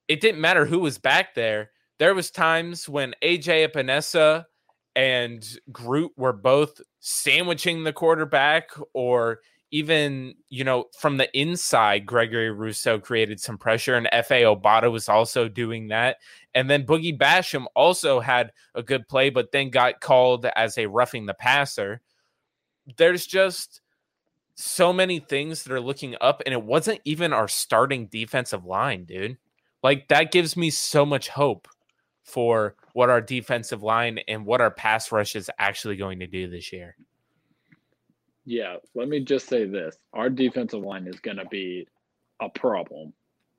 it 0.08 0.20
didn't 0.20 0.40
matter 0.40 0.64
who 0.64 0.80
was 0.80 0.98
back 0.98 1.34
there. 1.34 1.70
There 1.98 2.14
was 2.14 2.30
times 2.30 2.88
when 2.88 3.14
AJ 3.22 3.68
Epenesa 3.68 4.46
and 4.96 5.46
Groot 5.70 6.12
were 6.16 6.32
both 6.32 6.80
sandwiching 7.00 7.84
the 7.84 7.92
quarterback 7.92 8.70
or 8.94 9.40
even, 9.70 10.34
you 10.48 10.64
know, 10.64 10.86
from 10.98 11.18
the 11.18 11.28
inside, 11.38 12.06
Gregory 12.06 12.50
Rousseau 12.50 12.98
created 12.98 13.38
some 13.38 13.58
pressure 13.58 13.96
and 13.96 14.08
Efe 14.12 14.42
Obada 14.42 14.90
was 14.90 15.08
also 15.08 15.46
doing 15.48 15.88
that. 15.88 16.16
And 16.54 16.70
then 16.70 16.86
Boogie 16.86 17.16
Basham 17.16 17.66
also 17.74 18.18
had 18.18 18.52
a 18.74 18.82
good 18.82 19.06
play, 19.08 19.28
but 19.28 19.52
then 19.52 19.68
got 19.68 20.00
called 20.00 20.46
as 20.56 20.78
a 20.78 20.86
roughing 20.86 21.26
the 21.26 21.34
passer. 21.34 22.00
There's 22.96 23.26
just 23.26 23.82
so 24.54 24.92
many 24.92 25.20
things 25.20 25.62
that 25.62 25.72
are 25.72 25.80
looking 25.80 26.16
up, 26.20 26.42
and 26.46 26.52
it 26.52 26.62
wasn't 26.62 27.00
even 27.04 27.32
our 27.32 27.46
starting 27.46 28.06
defensive 28.06 28.64
line, 28.64 29.04
dude. 29.04 29.36
Like 29.82 30.08
that 30.08 30.32
gives 30.32 30.56
me 30.56 30.70
so 30.70 31.06
much 31.06 31.28
hope 31.28 31.68
for 32.24 32.74
what 32.92 33.10
our 33.10 33.20
defensive 33.20 33.82
line 33.82 34.18
and 34.28 34.44
what 34.44 34.60
our 34.60 34.70
pass 34.70 35.10
rush 35.12 35.34
is 35.34 35.50
actually 35.58 35.96
going 35.96 36.18
to 36.18 36.26
do 36.26 36.48
this 36.48 36.72
year. 36.72 36.96
Yeah, 38.44 38.76
let 38.94 39.08
me 39.08 39.20
just 39.20 39.46
say 39.46 39.66
this. 39.66 39.96
Our 40.12 40.30
defensive 40.30 40.82
line 40.82 41.06
is 41.06 41.20
going 41.20 41.36
to 41.36 41.44
be 41.46 41.86
a 42.40 42.48
problem. 42.48 43.12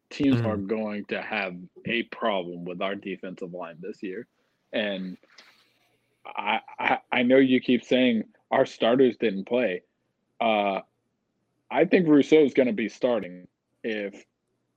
Teams 0.10 0.38
mm-hmm. 0.38 0.48
are 0.48 0.58
going 0.58 1.06
to 1.06 1.22
have 1.22 1.56
a 1.86 2.04
problem 2.04 2.66
with 2.66 2.82
our 2.82 2.96
defensive 2.96 3.54
line 3.54 3.78
this 3.80 4.02
year. 4.02 4.28
And 4.74 5.18
I, 6.26 6.60
I, 6.80 6.98
I 7.12 7.24
know 7.24 7.38
you 7.38 7.60
keep 7.60 7.84
saying 7.84 8.24
our 8.52 8.66
starters 8.66 9.18
didn't 9.18 9.46
play. 9.48 9.84
Uh, 10.42 10.82
I 11.72 11.86
think 11.86 12.08
Rousseau 12.08 12.44
is 12.44 12.54
going 12.54 12.68
to 12.68 12.74
be 12.74 12.90
starting 12.90 13.48
if 13.84 14.26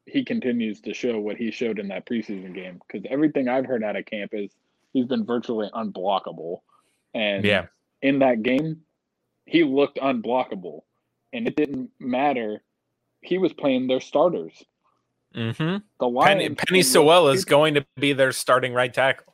he 0.07 0.25
continues 0.25 0.81
to 0.83 0.95
show 0.95 1.19
what 1.19 1.37
he 1.37 1.51
showed 1.51 1.79
in 1.79 1.89
that 1.89 2.07
preseason 2.07 2.55
game. 2.55 2.81
Because 2.87 3.07
everything 3.11 3.49
I've 3.49 3.67
heard 3.67 3.85
out 3.85 3.97
of 3.97 4.07
camp 4.07 4.33
is 4.35 4.51
he's 4.93 5.07
been 5.07 5.25
virtually 5.25 5.71
unblockable. 5.75 6.61
And 7.15 7.45
yeah. 7.45 7.67
in 8.01 8.19
that 8.21 8.43
game, 8.43 8.83
he 9.47 9.65
looked 9.65 9.99
unblockable. 9.99 10.81
And 11.33 11.47
it 11.47 11.57
didn't 11.57 11.91
matter. 11.99 12.63
He 13.21 13.39
was 13.39 13.53
playing 13.53 13.87
their 13.87 14.01
starters. 14.01 14.53
Mm-hmm. 15.35 15.79
The 15.99 16.09
line 16.09 16.39
Penei, 16.39 16.57
Penei 16.57 16.85
Sewell 16.85 17.29
is 17.29 17.45
going 17.45 17.75
to 17.75 17.87
be 17.97 18.13
their 18.13 18.33
starting 18.33 18.75
right 18.75 18.93
tackle. 18.93 19.33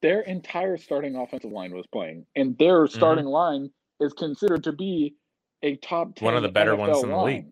Their 0.00 0.22
entire 0.22 0.76
starting 0.76 1.14
offensive 1.14 1.52
line 1.52 1.72
was 1.72 1.86
playing, 1.86 2.26
and 2.34 2.58
their 2.58 2.86
mm-hmm. 2.86 2.96
starting 2.96 3.24
mm-hmm. 3.26 3.32
line 3.32 3.70
is 4.00 4.12
considered 4.14 4.64
to 4.64 4.72
be 4.72 5.14
a 5.62 5.76
top 5.76 6.16
10 6.16 6.26
one 6.26 6.36
of 6.36 6.42
the 6.42 6.48
better 6.48 6.74
NFL 6.74 6.78
ones 6.78 7.02
in 7.04 7.10
the 7.10 7.22
league. 7.22 7.46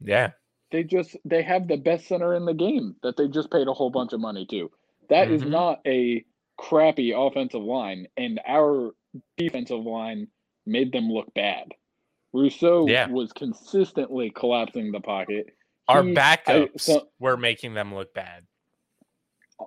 Yeah. 0.00 0.30
They 0.74 0.82
just 0.82 1.16
they 1.24 1.44
have 1.44 1.68
the 1.68 1.76
best 1.76 2.08
center 2.08 2.34
in 2.34 2.46
the 2.46 2.52
game 2.52 2.96
that 3.04 3.16
they 3.16 3.28
just 3.28 3.48
paid 3.48 3.68
a 3.68 3.72
whole 3.72 3.90
bunch 3.90 4.12
of 4.12 4.18
money 4.18 4.44
to. 4.46 4.72
That 5.08 5.28
mm-hmm. 5.28 5.34
is 5.36 5.42
not 5.44 5.80
a 5.86 6.24
crappy 6.56 7.12
offensive 7.12 7.62
line 7.62 8.08
and 8.16 8.40
our 8.44 8.90
defensive 9.38 9.84
line 9.84 10.26
made 10.66 10.90
them 10.90 11.08
look 11.08 11.32
bad. 11.32 11.68
Rousseau 12.32 12.88
yeah. 12.88 13.06
was 13.06 13.32
consistently 13.32 14.30
collapsing 14.30 14.90
the 14.90 14.98
pocket. 14.98 15.54
Our 15.86 16.02
he, 16.02 16.12
backups 16.12 16.70
I, 16.74 16.76
so, 16.78 17.08
were 17.20 17.36
making 17.36 17.74
them 17.74 17.94
look 17.94 18.12
bad. 18.12 18.42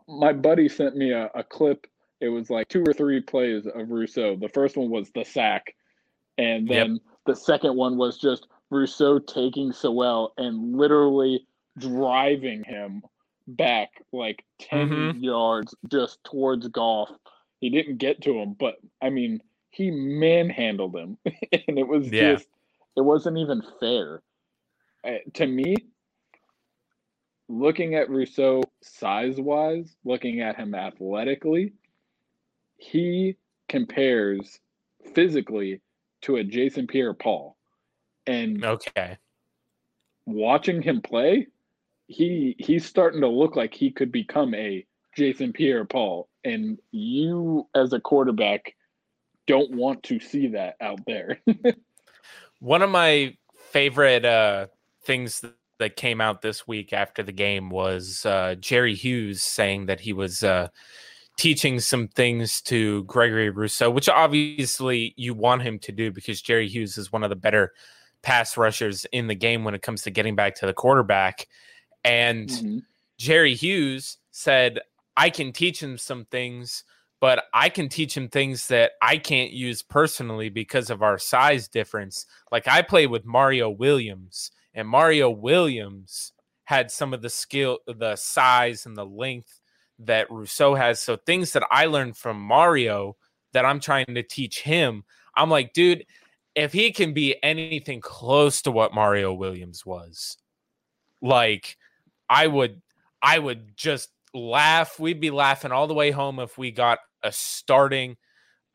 My 0.10 0.34
buddy 0.34 0.68
sent 0.68 0.98
me 0.98 1.14
a, 1.14 1.32
a 1.34 1.42
clip. 1.42 1.88
It 2.20 2.28
was 2.28 2.50
like 2.50 2.68
two 2.68 2.84
or 2.86 2.92
three 2.92 3.22
plays 3.22 3.66
of 3.66 3.90
Rousseau. 3.90 4.36
The 4.36 4.50
first 4.50 4.76
one 4.76 4.90
was 4.90 5.10
the 5.16 5.24
sack, 5.24 5.74
and 6.38 6.68
then 6.68 6.96
yep. 6.96 7.02
the 7.26 7.36
second 7.38 7.78
one 7.78 7.96
was 7.96 8.18
just 8.18 8.48
Rousseau 8.70 9.20
taking 9.20 9.72
Sewell 9.72 10.34
and 10.38 10.78
literally 10.78 11.46
driving 11.78 12.64
him 12.64 13.04
back 13.48 13.90
like 14.12 14.44
10 14.60 14.90
mm-hmm. 14.90 15.20
yards 15.24 15.74
just 15.90 16.24
towards 16.24 16.68
Goff. 16.68 17.10
He 17.60 17.70
didn't 17.70 17.98
get 17.98 18.22
to 18.24 18.34
him, 18.38 18.56
but 18.60 18.76
I 19.02 19.10
mean, 19.10 19.42
he 19.72 19.92
manhandled 19.92 20.96
him. 20.96 21.18
and 21.26 21.80
it 21.80 21.88
was 21.88 22.12
yeah. 22.12 22.34
just, 22.34 22.48
it 22.96 23.02
wasn't 23.02 23.38
even 23.38 23.62
fair. 23.80 24.22
Uh, 25.04 25.18
to 25.36 25.48
me, 25.48 25.76
looking 27.48 27.96
at 27.96 28.10
Rousseau 28.10 28.64
size 28.82 29.40
wise, 29.40 29.96
looking 30.04 30.42
at 30.42 30.58
him 30.58 30.76
athletically, 30.76 31.74
he 32.78 33.38
compares 33.70 34.60
physically 35.14 35.82
to 36.22 36.38
a 36.38 36.44
Jason 36.44 36.88
Pierre 36.88 37.14
Paul. 37.14 37.57
And 38.28 38.64
okay, 38.64 39.18
watching 40.26 40.82
him 40.82 41.02
play, 41.02 41.48
he 42.08 42.56
he's 42.60 42.86
starting 42.86 43.22
to 43.22 43.28
look 43.28 43.56
like 43.56 43.74
he 43.74 43.90
could 43.90 44.12
become 44.12 44.54
a 44.54 44.86
Jason 45.16 45.54
Pierre-Paul, 45.54 46.30
and 46.44 46.78
you 46.92 47.68
as 47.74 47.94
a 47.94 48.00
quarterback 48.00 48.76
don't 49.48 49.72
want 49.72 50.04
to 50.04 50.20
see 50.20 50.48
that 50.50 50.76
out 50.82 51.00
there. 51.08 51.40
One 52.60 52.82
of 52.82 52.90
my 52.90 53.36
favorite 53.72 54.26
uh, 54.26 54.68
things 55.04 55.44
that 55.80 55.96
came 55.96 56.22
out 56.22 56.42
this 56.42 56.68
week 56.68 56.94
after 56.94 57.24
the 57.24 57.32
game 57.32 57.70
was 57.70 58.26
uh, 58.26 58.56
Jerry 58.60 58.96
Hughes 58.96 59.42
saying 59.44 59.86
that 59.88 60.00
he 60.00 60.12
was 60.12 60.44
uh, 60.44 60.68
teaching 61.38 61.80
some 61.80 62.08
things 62.08 62.62
to 62.64 63.04
Gregory 63.04 63.50
Rousseau, 63.50 63.90
which 63.90 64.10
obviously 64.10 65.14
you 65.18 65.34
want 65.34 65.62
him 65.62 65.80
to 65.80 65.92
do 65.92 66.12
because 66.12 66.42
Jerry 66.42 66.68
Hughes 66.68 66.98
is 66.98 67.12
one 67.12 67.24
of 67.24 67.30
the 67.30 67.36
better 67.36 67.74
pass 68.24 68.58
rushers 68.58 69.06
in 69.12 69.28
the 69.28 69.36
game 69.36 69.64
when 69.64 69.74
it 69.74 69.82
comes 69.82 70.04
to 70.04 70.12
getting 70.12 70.36
back 70.36 70.56
to 70.56 70.66
the 70.66 70.74
quarterback. 70.74 71.48
And 72.04 72.50
mm-hmm. 72.50 72.78
Jerry 73.18 73.56
Hughes 73.56 74.18
said, 74.32 74.80
I 75.16 75.30
can 75.30 75.52
teach 75.52 75.82
him 75.82 75.98
some 75.98 76.26
things, 76.26 76.84
but 77.20 77.46
I 77.54 77.70
can 77.70 77.90
teach 77.90 78.16
him 78.16 78.30
things 78.30 78.68
that 78.68 78.92
I 79.02 79.18
can't 79.18 79.52
use 79.52 79.82
personally 79.82 80.50
because 80.50 80.90
of 80.90 81.02
our 81.02 81.18
size 81.18 81.68
difference. 81.68 82.26
Like 82.52 82.68
I 82.68 82.82
play 82.82 83.08
with 83.08 83.26
Mario 83.26 83.70
Williams, 83.70 84.52
and 84.74 84.88
Mario 84.88 85.30
Williams 85.30 86.34
had 86.66 86.92
some 86.92 87.14
of 87.14 87.22
the 87.22 87.30
skill, 87.30 87.80
the 87.88 88.16
size, 88.16 88.86
and 88.86 88.96
the 88.96 89.06
length 89.06 89.62
that 90.00 90.30
Rousseau 90.30 90.76
has. 90.76 91.00
So 91.00 91.16
things 91.16 91.54
that 91.54 91.64
I 91.72 91.86
learned 91.86 92.18
from 92.18 92.40
Mario 92.40 93.16
that 93.54 93.66
I'm 93.66 93.80
trying 93.80 94.14
to 94.14 94.22
teach 94.22 94.62
him, 94.62 95.04
I'm 95.36 95.50
like, 95.50 95.74
dude, 95.74 96.06
if 96.58 96.74
he 96.74 96.92
can 96.92 97.14
be 97.14 97.36
anything 97.44 98.02
close 98.02 98.64
to 98.64 98.72
what 98.72 98.92
Mario 98.92 99.32
Williams 99.32 99.86
was, 99.86 100.38
like 101.22 101.78
I 102.28 102.48
would 102.48 102.82
I 103.22 103.38
would 103.38 103.78
just 103.78 104.10
laugh. 104.34 105.00
We'd 105.00 105.22
be 105.22 105.30
laughing 105.30 105.72
all 105.72 105.86
the 105.86 105.94
way 105.94 106.10
home 106.10 106.40
if 106.40 106.58
we 106.58 106.72
got 106.72 106.98
a 107.22 107.32
starting 107.32 108.18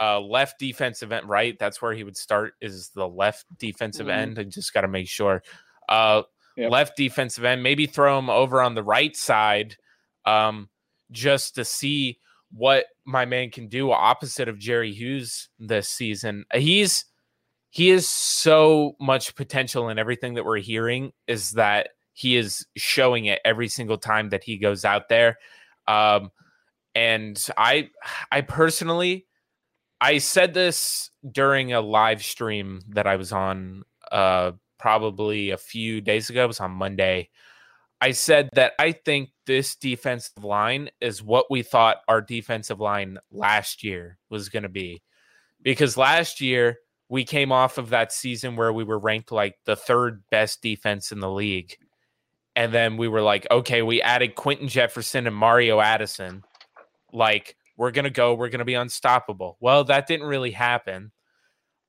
uh, 0.00 0.20
left 0.20 0.60
defensive 0.60 1.10
end, 1.10 1.28
right? 1.28 1.58
That's 1.58 1.82
where 1.82 1.92
he 1.92 2.04
would 2.04 2.16
start 2.16 2.54
is 2.60 2.90
the 2.90 3.08
left 3.08 3.46
defensive 3.58 4.06
mm-hmm. 4.06 4.18
end. 4.18 4.38
I 4.38 4.44
just 4.44 4.72
got 4.72 4.82
to 4.82 4.88
make 4.88 5.08
sure. 5.08 5.42
Uh, 5.88 6.22
yep. 6.56 6.70
Left 6.70 6.96
defensive 6.96 7.44
end, 7.44 7.64
maybe 7.64 7.86
throw 7.86 8.16
him 8.16 8.30
over 8.30 8.62
on 8.62 8.76
the 8.76 8.82
right 8.84 9.16
side 9.16 9.76
um, 10.24 10.68
just 11.10 11.56
to 11.56 11.64
see 11.64 12.20
what 12.52 12.86
my 13.04 13.24
man 13.24 13.50
can 13.50 13.66
do 13.66 13.90
opposite 13.90 14.48
of 14.48 14.58
Jerry 14.58 14.92
Hughes 14.92 15.48
this 15.58 15.88
season. 15.88 16.44
He's 16.54 17.06
he 17.72 17.88
is 17.88 18.06
so 18.06 18.96
much 19.00 19.34
potential 19.34 19.88
in 19.88 19.98
everything 19.98 20.34
that 20.34 20.44
we're 20.44 20.58
hearing 20.58 21.10
is 21.26 21.52
that 21.52 21.88
he 22.12 22.36
is 22.36 22.66
showing 22.76 23.24
it 23.24 23.40
every 23.46 23.66
single 23.66 23.96
time 23.96 24.28
that 24.28 24.44
he 24.44 24.58
goes 24.58 24.84
out 24.84 25.08
there. 25.08 25.38
Um, 25.88 26.30
and 26.94 27.42
I, 27.56 27.88
I 28.30 28.42
personally, 28.42 29.26
I 30.02 30.18
said 30.18 30.52
this 30.52 31.08
during 31.26 31.72
a 31.72 31.80
live 31.80 32.22
stream 32.22 32.82
that 32.90 33.06
I 33.06 33.16
was 33.16 33.32
on, 33.32 33.84
uh, 34.10 34.52
probably 34.78 35.48
a 35.48 35.56
few 35.56 36.02
days 36.02 36.28
ago. 36.28 36.44
It 36.44 36.48
was 36.48 36.60
on 36.60 36.72
Monday. 36.72 37.30
I 38.02 38.10
said 38.10 38.50
that 38.52 38.74
I 38.78 38.92
think 38.92 39.30
this 39.46 39.76
defensive 39.76 40.44
line 40.44 40.90
is 41.00 41.22
what 41.22 41.50
we 41.50 41.62
thought 41.62 42.02
our 42.06 42.20
defensive 42.20 42.80
line 42.80 43.16
last 43.30 43.82
year 43.82 44.18
was 44.28 44.50
going 44.50 44.64
to 44.64 44.68
be. 44.68 45.00
Because 45.62 45.96
last 45.96 46.42
year 46.42 46.76
we 47.08 47.24
came 47.24 47.52
off 47.52 47.78
of 47.78 47.90
that 47.90 48.12
season 48.12 48.56
where 48.56 48.72
we 48.72 48.84
were 48.84 48.98
ranked 48.98 49.32
like 49.32 49.56
the 49.64 49.76
third 49.76 50.22
best 50.30 50.62
defense 50.62 51.12
in 51.12 51.20
the 51.20 51.30
league. 51.30 51.76
And 52.56 52.72
then 52.72 52.96
we 52.96 53.08
were 53.08 53.22
like, 53.22 53.46
okay, 53.50 53.82
we 53.82 54.02
added 54.02 54.34
Quinton 54.34 54.68
Jefferson 54.68 55.26
and 55.26 55.36
Mario 55.36 55.80
Addison. 55.80 56.42
Like, 57.12 57.56
we're 57.76 57.90
going 57.90 58.04
to 58.04 58.10
go, 58.10 58.34
we're 58.34 58.48
going 58.48 58.58
to 58.58 58.64
be 58.64 58.74
unstoppable. 58.74 59.56
Well, 59.60 59.84
that 59.84 60.06
didn't 60.06 60.26
really 60.26 60.50
happen. 60.50 61.12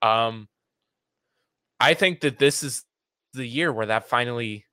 Um, 0.01 0.47
I 1.79 1.93
think 1.93 2.21
that 2.21 2.39
this 2.39 2.63
is 2.63 2.85
the 3.33 3.45
year 3.45 3.71
where 3.73 3.85
that 3.87 4.07
finally, 4.07 4.65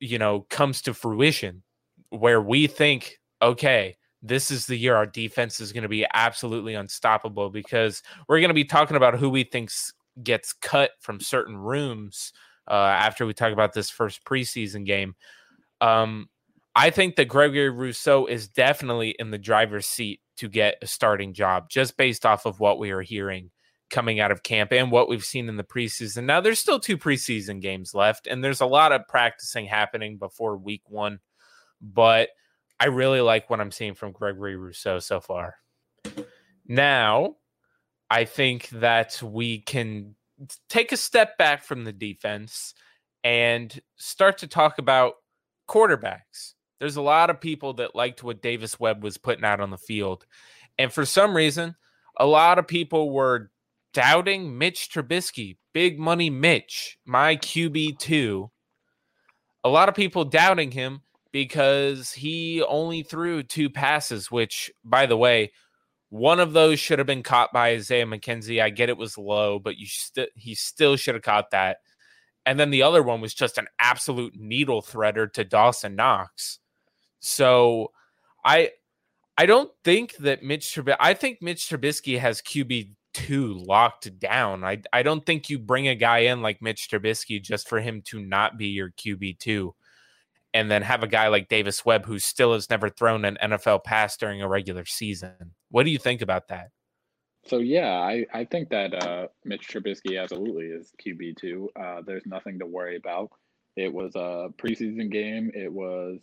you 0.00 0.18
know, 0.18 0.46
comes 0.50 0.82
to 0.82 0.94
fruition, 0.94 1.62
where 2.10 2.40
we 2.40 2.66
think, 2.66 3.18
okay, 3.40 3.96
this 4.22 4.50
is 4.50 4.66
the 4.66 4.76
year 4.76 4.96
our 4.96 5.06
defense 5.06 5.60
is 5.60 5.72
going 5.72 5.82
to 5.82 5.88
be 5.88 6.06
absolutely 6.14 6.74
unstoppable 6.74 7.50
because 7.50 8.02
we're 8.28 8.40
going 8.40 8.48
to 8.48 8.54
be 8.54 8.64
talking 8.64 8.96
about 8.96 9.18
who 9.18 9.30
we 9.30 9.44
think 9.44 9.70
gets 10.22 10.52
cut 10.52 10.92
from 11.00 11.20
certain 11.20 11.56
rooms 11.56 12.32
uh, 12.68 12.74
after 12.74 13.26
we 13.26 13.34
talk 13.34 13.52
about 13.52 13.72
this 13.72 13.90
first 13.90 14.24
preseason 14.24 14.84
game. 14.84 15.14
Um, 15.80 16.28
I 16.74 16.90
think 16.90 17.16
that 17.16 17.28
Gregory 17.28 17.70
Rousseau 17.70 18.26
is 18.26 18.48
definitely 18.48 19.14
in 19.18 19.30
the 19.30 19.38
driver's 19.38 19.86
seat 19.86 20.20
to 20.36 20.48
get 20.48 20.76
a 20.82 20.86
starting 20.86 21.32
job 21.32 21.70
just 21.70 21.96
based 21.96 22.26
off 22.26 22.44
of 22.44 22.60
what 22.60 22.78
we 22.78 22.90
are 22.90 23.02
hearing 23.02 23.50
coming 23.88 24.20
out 24.20 24.32
of 24.32 24.42
camp 24.42 24.72
and 24.72 24.90
what 24.90 25.08
we've 25.08 25.24
seen 25.24 25.48
in 25.48 25.56
the 25.56 25.64
preseason. 25.64 26.24
Now, 26.24 26.40
there's 26.40 26.58
still 26.58 26.80
two 26.80 26.98
preseason 26.98 27.60
games 27.60 27.94
left, 27.94 28.26
and 28.26 28.42
there's 28.42 28.60
a 28.60 28.66
lot 28.66 28.92
of 28.92 29.06
practicing 29.08 29.66
happening 29.66 30.18
before 30.18 30.56
week 30.56 30.82
one, 30.88 31.20
but 31.80 32.30
I 32.78 32.86
really 32.86 33.20
like 33.20 33.48
what 33.48 33.60
I'm 33.60 33.72
seeing 33.72 33.94
from 33.94 34.12
Gregory 34.12 34.56
Rousseau 34.56 34.98
so 34.98 35.20
far. 35.20 35.56
Now, 36.66 37.36
I 38.10 38.24
think 38.24 38.68
that 38.70 39.20
we 39.22 39.60
can 39.60 40.14
take 40.68 40.92
a 40.92 40.96
step 40.96 41.38
back 41.38 41.64
from 41.64 41.84
the 41.84 41.92
defense 41.92 42.74
and 43.24 43.80
start 43.96 44.38
to 44.38 44.46
talk 44.46 44.78
about 44.78 45.14
quarterbacks. 45.68 46.54
There's 46.78 46.96
a 46.96 47.02
lot 47.02 47.30
of 47.30 47.40
people 47.40 47.72
that 47.74 47.94
liked 47.94 48.22
what 48.22 48.42
Davis 48.42 48.78
Webb 48.78 49.02
was 49.02 49.16
putting 49.16 49.44
out 49.44 49.60
on 49.60 49.70
the 49.70 49.78
field. 49.78 50.26
And 50.78 50.92
for 50.92 51.06
some 51.06 51.34
reason, 51.34 51.74
a 52.18 52.26
lot 52.26 52.58
of 52.58 52.66
people 52.66 53.10
were 53.10 53.50
doubting 53.94 54.58
Mitch 54.58 54.90
Trubisky, 54.92 55.56
big 55.72 55.98
money 55.98 56.28
Mitch, 56.28 56.98
my 57.06 57.36
QB2. 57.36 58.50
a 59.64 59.68
lot 59.68 59.88
of 59.88 59.94
people 59.94 60.24
doubting 60.24 60.70
him 60.70 61.00
because 61.36 62.12
he 62.12 62.62
only 62.62 63.02
threw 63.02 63.42
two 63.42 63.68
passes, 63.68 64.30
which, 64.30 64.72
by 64.82 65.04
the 65.04 65.18
way, 65.18 65.52
one 66.08 66.40
of 66.40 66.54
those 66.54 66.80
should 66.80 66.98
have 66.98 67.06
been 67.06 67.22
caught 67.22 67.52
by 67.52 67.72
Isaiah 67.72 68.06
McKenzie. 68.06 68.62
I 68.62 68.70
get 68.70 68.88
it 68.88 68.96
was 68.96 69.18
low, 69.18 69.58
but 69.58 69.76
you 69.76 69.84
still 69.84 70.28
he 70.34 70.54
still 70.54 70.96
should 70.96 71.14
have 71.14 71.22
caught 71.22 71.50
that. 71.50 71.76
And 72.46 72.58
then 72.58 72.70
the 72.70 72.84
other 72.84 73.02
one 73.02 73.20
was 73.20 73.34
just 73.34 73.58
an 73.58 73.66
absolute 73.78 74.34
needle 74.34 74.80
threader 74.80 75.30
to 75.34 75.44
Dawson 75.44 75.94
Knox. 75.94 76.58
So 77.18 77.92
I 78.42 78.70
I 79.36 79.44
don't 79.44 79.70
think 79.84 80.16
that 80.16 80.42
Mitch 80.42 80.74
Trubisky 80.74 80.96
I 80.98 81.12
think 81.12 81.42
Mitch 81.42 81.68
Trubisky 81.68 82.18
has 82.18 82.40
QB 82.40 82.94
two 83.12 83.52
locked 83.52 84.18
down. 84.18 84.64
I 84.64 84.80
I 84.90 85.02
don't 85.02 85.26
think 85.26 85.50
you 85.50 85.58
bring 85.58 85.86
a 85.86 85.94
guy 85.94 86.20
in 86.20 86.40
like 86.40 86.62
Mitch 86.62 86.88
Trubisky 86.90 87.42
just 87.42 87.68
for 87.68 87.78
him 87.78 88.00
to 88.06 88.20
not 88.20 88.56
be 88.56 88.68
your 88.68 88.90
QB 88.92 89.38
two 89.38 89.74
and 90.56 90.70
then 90.70 90.80
have 90.80 91.02
a 91.02 91.06
guy 91.06 91.28
like 91.28 91.50
Davis 91.50 91.84
Webb 91.84 92.06
who 92.06 92.18
still 92.18 92.54
has 92.54 92.70
never 92.70 92.88
thrown 92.88 93.26
an 93.26 93.36
NFL 93.42 93.84
pass 93.84 94.16
during 94.16 94.40
a 94.40 94.48
regular 94.48 94.86
season. 94.86 95.52
What 95.70 95.84
do 95.84 95.90
you 95.90 95.98
think 95.98 96.22
about 96.22 96.48
that? 96.48 96.70
So 97.44 97.58
yeah, 97.58 97.90
I, 97.90 98.24
I 98.32 98.46
think 98.46 98.70
that 98.70 98.94
uh, 98.94 99.28
Mitch 99.44 99.68
Trubisky 99.68 100.20
absolutely 100.20 100.68
is 100.68 100.94
QB 101.04 101.36
two. 101.36 101.68
Uh, 101.78 102.00
there's 102.06 102.24
nothing 102.24 102.58
to 102.60 102.66
worry 102.66 102.96
about. 102.96 103.32
It 103.76 103.92
was 103.92 104.16
a 104.16 104.48
preseason 104.56 105.12
game. 105.12 105.50
It 105.54 105.70
was 105.70 106.20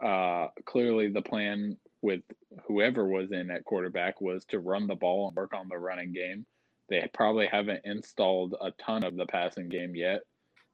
uh, 0.00 0.46
clearly 0.64 1.08
the 1.08 1.22
plan 1.22 1.76
with 2.00 2.20
whoever 2.64 3.08
was 3.08 3.32
in 3.32 3.50
at 3.50 3.64
quarterback 3.64 4.20
was 4.20 4.44
to 4.50 4.60
run 4.60 4.86
the 4.86 4.94
ball 4.94 5.26
and 5.26 5.36
work 5.36 5.52
on 5.52 5.68
the 5.68 5.76
running 5.76 6.12
game. 6.12 6.46
They 6.88 7.10
probably 7.12 7.48
haven't 7.48 7.80
installed 7.84 8.54
a 8.60 8.70
ton 8.80 9.02
of 9.02 9.16
the 9.16 9.26
passing 9.26 9.68
game 9.68 9.96
yet. 9.96 10.20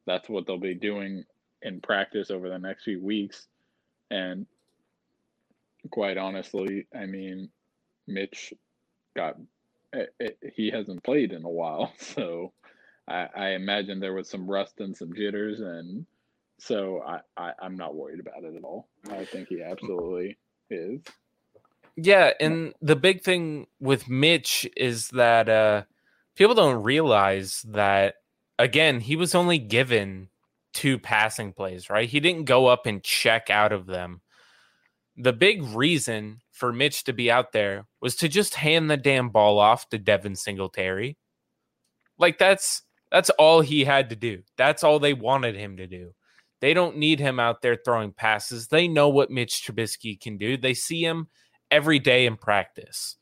That's 0.07 0.29
what 0.29 0.47
they'll 0.47 0.59
be 0.59 0.75
doing 0.75 1.25
in 1.65 1.81
practice 1.81 2.31
over 2.31 2.49
the 2.49 2.59
next 2.59 2.85
few 2.85 3.03
weeks. 3.03 3.49
And 4.11 4.47
quite 5.91 6.19
honestly, 6.19 6.87
I 6.95 7.07
mean, 7.07 7.49
Mitch 8.07 8.53
got 9.17 9.37
it, 9.93 10.15
eh, 10.21 10.25
it, 10.25 10.39
eh, 10.45 10.51
he 10.55 10.71
hasn't 10.71 11.03
played 11.03 11.33
in 11.33 11.45
a 11.45 11.51
while, 11.51 11.93
so 11.99 12.53
I, 13.09 13.29
I, 13.35 13.49
imagine 13.51 14.01
there 14.01 14.15
was 14.15 14.29
some 14.29 14.49
rust 14.49 14.81
and 14.81 14.97
some 14.97 15.15
jitters, 15.15 15.61
and 15.61 16.07
so 16.59 17.03
I, 17.07 17.21
I 17.37 17.53
I'm 17.61 17.77
not 17.77 17.95
worried 17.95 18.21
about 18.21 18.45
it 18.45 18.57
at 18.57 18.65
all. 18.65 18.89
I 19.11 19.25
think 19.25 19.49
he 19.49 19.63
absolutely 19.63 20.37
is. 20.71 21.01
Yeah, 21.97 22.33
and 22.41 22.75
the 22.83 22.97
big 22.97 23.23
thing 23.23 23.69
with 23.79 24.09
Mitch 24.09 24.69
is 24.77 25.09
that 25.11 25.49
uh, 25.49 25.83
people 26.35 26.55
don't 26.55 26.83
realize 26.83 27.65
that 27.69 28.17
again 28.59 29.01
he 29.01 29.17
was 29.17 29.35
only 29.35 29.59
given 29.59 30.29
two 30.75 30.99
passing 30.99 31.53
plays, 31.53 31.89
right? 31.89 32.09
He 32.09 32.21
didn't 32.21 32.45
go 32.45 32.67
up 32.67 32.87
and 32.87 33.03
check 33.03 33.49
out 33.49 33.73
of 33.73 33.87
them. 33.87 34.21
The 35.17 35.33
big 35.33 35.63
reason 35.63 36.41
for 36.51 36.73
Mitch 36.73 37.05
to 37.05 37.13
be 37.13 37.31
out 37.31 37.53
there 37.53 37.87
was 38.01 38.17
to 38.17 38.29
just 38.29 38.57
hand 38.57 38.91
the 38.91 38.97
damn 38.97 39.31
ball 39.31 39.59
off 39.59 39.89
to 39.91 39.99
Devin 39.99 40.37
Singletary. 40.37 41.17
Like 42.19 42.39
that's 42.39 42.83
that's 43.11 43.31
all 43.31 43.61
he 43.61 43.85
had 43.85 44.11
to 44.11 44.17
do. 44.17 44.43
That's 44.57 44.83
all 44.83 44.99
they 44.99 45.15
wanted 45.15 45.55
him 45.55 45.77
to 45.77 45.87
do. 45.87 46.13
They 46.61 46.75
don't 46.75 46.97
need 46.97 47.21
him 47.21 47.39
out 47.39 47.63
there 47.63 47.77
throwing 47.77 48.13
passes. 48.13 48.69
They 48.69 48.89
know 48.89 49.09
what 49.09 49.31
Mitch 49.31 49.63
Trubisky 49.65 50.21
can 50.21 50.37
do. 50.37 50.57
They 50.57 50.75
see 50.75 51.05
him 51.05 51.29
every 51.71 51.99
day 51.99 52.27
in 52.27 52.37
practice. 52.37 53.17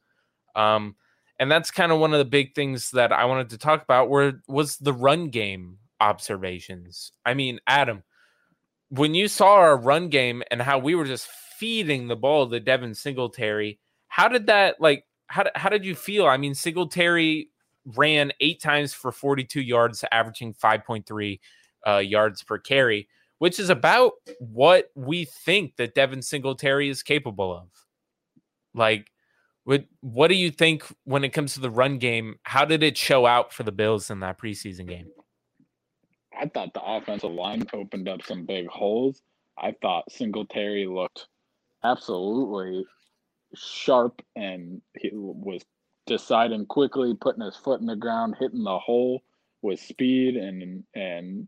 Um, 0.55 0.97
and 1.39 1.51
that's 1.51 1.71
kind 1.71 1.91
of 1.91 1.99
one 1.99 2.13
of 2.13 2.19
the 2.19 2.25
big 2.25 2.55
things 2.55 2.91
that 2.93 3.13
I 3.13 3.25
wanted 3.25 3.51
to 3.51 3.59
talk 3.59 3.83
about 3.83 4.09
where 4.09 4.41
was 4.47 4.77
the 4.77 4.93
run 4.93 5.29
game 5.29 5.79
observations. 6.03 7.13
I 7.25 7.35
mean, 7.35 7.61
Adam, 7.67 8.03
when 8.91 9.15
you 9.15 9.29
saw 9.29 9.55
our 9.55 9.77
run 9.77 10.09
game 10.09 10.43
and 10.51 10.61
how 10.61 10.79
we 10.79 10.95
were 10.95 11.05
just 11.05 11.29
feeding 11.29 12.09
the 12.09 12.17
ball 12.17 12.51
to 12.51 12.61
Devin 12.61 12.95
Singletary, 12.95 13.79
how 14.09 14.29
did 14.29 14.47
that 14.47 14.81
like 14.81 15.07
how, 15.29 15.45
how 15.55 15.71
did 15.71 15.85
you 15.85 15.95
feel? 15.95 16.27
I 16.27 16.37
mean, 16.37 16.55
Singletary 16.55 17.49
ran 17.97 18.33
eight 18.41 18.61
times 18.61 18.93
for 18.93 19.13
42 19.13 19.63
yards, 19.63 20.05
averaging 20.13 20.55
5.3 20.55 21.41
uh, 21.87 21.97
yards 21.99 22.43
per 22.43 22.59
carry, 22.59 23.09
which 23.39 23.59
is 23.59 23.71
about 23.71 24.13
what 24.41 24.91
we 24.95 25.25
think 25.25 25.77
that 25.77 25.95
Devin 25.95 26.21
Singletary 26.21 26.89
is 26.91 27.03
capable 27.03 27.57
of. 27.57 27.69
Like, 28.75 29.11
what 29.65 29.85
what 30.01 30.29
do 30.29 30.35
you 30.35 30.51
think 30.51 30.85
when 31.05 31.23
it 31.23 31.31
comes 31.31 31.55
to 31.55 31.61
the 31.61 31.71
run 31.71 31.99
game? 31.99 32.37
How 32.43 32.65
did 32.65 32.83
it 32.83 32.99
show 32.99 33.25
out 33.25 33.53
for 33.53 33.63
the 33.63 33.73
Bills 33.73 34.11
in 34.11 34.21
that 34.21 34.39
preseason 34.39 34.89
game? 34.89 35.07
I 36.43 36.49
thought 36.49 36.75
the 36.75 36.83
offensive 36.83 37.31
line 37.31 37.65
opened 37.73 38.09
up 38.09 38.23
some 38.25 38.45
big 38.45 38.67
holes. 38.67 39.23
I 39.57 39.77
thought 39.81 40.11
Singletary 40.11 40.87
looked 40.87 41.29
absolutely 41.85 42.85
sharp 43.55 44.21
and 44.35 44.83
he 44.99 45.11
was 45.13 45.63
deciding 46.07 46.67
quickly, 46.67 47.15
putting 47.15 47.45
his 47.45 47.55
foot 47.55 47.81
in 47.81 47.87
the 47.87 47.95
ground, 47.95 48.35
hitting 48.41 48.65
the 48.65 48.79
hole 48.79 49.23
with 49.63 49.79
speed 49.79 50.35
and 50.35 50.83
and 50.97 51.47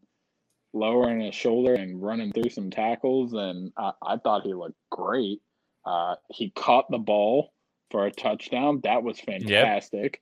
lowering 0.72 1.22
his 1.22 1.34
shoulder 1.34 1.74
and 1.74 2.01
running 2.01 2.30
through 2.32 2.51
some 2.51 2.70
tackles. 2.70 3.32
And 3.32 3.72
I, 3.76 3.92
I 4.01 4.16
thought 4.18 4.45
he 4.45 4.55
looked 4.55 4.78
great. 4.92 5.40
Uh, 5.84 6.14
he 6.30 6.51
caught 6.51 6.88
the 6.88 6.99
ball 6.99 7.53
for 7.90 8.07
a 8.07 8.12
touchdown. 8.12 8.80
That 8.84 9.03
was 9.03 9.18
fantastic. 9.18 10.20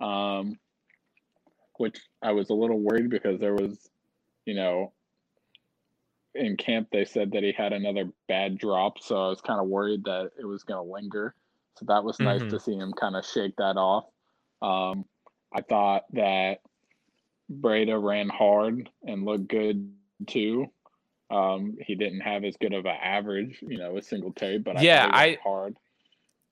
Yep. 0.00 0.08
Um, 0.08 0.58
which 1.78 1.98
I 2.22 2.32
was 2.32 2.50
a 2.50 2.54
little 2.54 2.78
worried 2.78 3.10
because 3.10 3.40
there 3.40 3.54
was 3.54 3.90
you 4.44 4.54
know, 4.54 4.92
in 6.34 6.56
camp 6.56 6.88
they 6.90 7.04
said 7.04 7.32
that 7.32 7.42
he 7.42 7.52
had 7.52 7.72
another 7.72 8.10
bad 8.28 8.58
drop, 8.58 8.98
so 9.00 9.16
I 9.16 9.28
was 9.28 9.40
kind 9.40 9.60
of 9.60 9.68
worried 9.68 10.04
that 10.04 10.30
it 10.38 10.44
was 10.44 10.64
going 10.64 10.84
to 10.84 10.92
linger. 10.92 11.34
So 11.78 11.86
that 11.88 12.04
was 12.04 12.20
nice 12.20 12.40
mm-hmm. 12.40 12.50
to 12.50 12.60
see 12.60 12.74
him 12.74 12.92
kind 12.92 13.16
of 13.16 13.24
shake 13.24 13.56
that 13.56 13.76
off. 13.76 14.04
Um, 14.60 15.04
I 15.54 15.62
thought 15.62 16.04
that 16.12 16.58
Breida 17.50 18.02
ran 18.02 18.28
hard 18.28 18.88
and 19.02 19.24
looked 19.24 19.48
good 19.48 19.92
too. 20.26 20.66
Um, 21.30 21.76
he 21.80 21.94
didn't 21.94 22.20
have 22.20 22.44
as 22.44 22.56
good 22.60 22.74
of 22.74 22.84
an 22.84 22.96
average, 23.02 23.58
you 23.62 23.78
know, 23.78 23.94
with 23.94 24.04
Singletary, 24.04 24.58
but 24.58 24.76
I 24.76 24.82
yeah, 24.82 25.08
I 25.10 25.38
hard. 25.42 25.76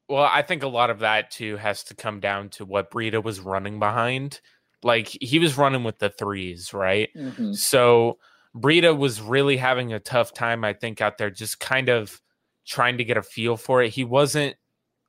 Well, 0.09 0.25
I 0.25 0.43
think 0.43 0.63
a 0.63 0.69
lot 0.69 0.91
of 0.91 1.01
that 1.01 1.31
too 1.31 1.57
has 1.57 1.85
to 1.85 1.95
come 1.95 2.19
down 2.19 2.49
to 2.51 2.65
what 2.65 2.91
Breida 2.91 3.23
was 3.23 3.41
running 3.41 3.79
behind. 3.79 4.41
Like 4.83 5.09
he 5.09 5.39
was 5.39 5.59
running 5.59 5.85
with 5.85 5.99
the 5.99 6.11
threes, 6.11 6.73
right? 6.73 7.11
Mm-hmm. 7.17 7.53
So 7.53 8.19
Breida 8.55 8.97
was 8.97 9.21
really 9.21 9.57
having 9.57 9.93
a 9.93 10.01
tough 10.01 10.33
time, 10.33 10.65
I 10.65 10.73
think, 10.73 11.01
out 11.01 11.19
there, 11.19 11.31
just 11.31 11.61
kind 11.61 11.89
of 11.89 12.21
trying 12.67 12.99
to 12.99 13.05
get 13.05 13.17
a 13.17 13.23
feel 13.23 13.57
for 13.57 13.83
it. 13.83 13.93
He 13.93 14.05
wasn't, 14.05 14.57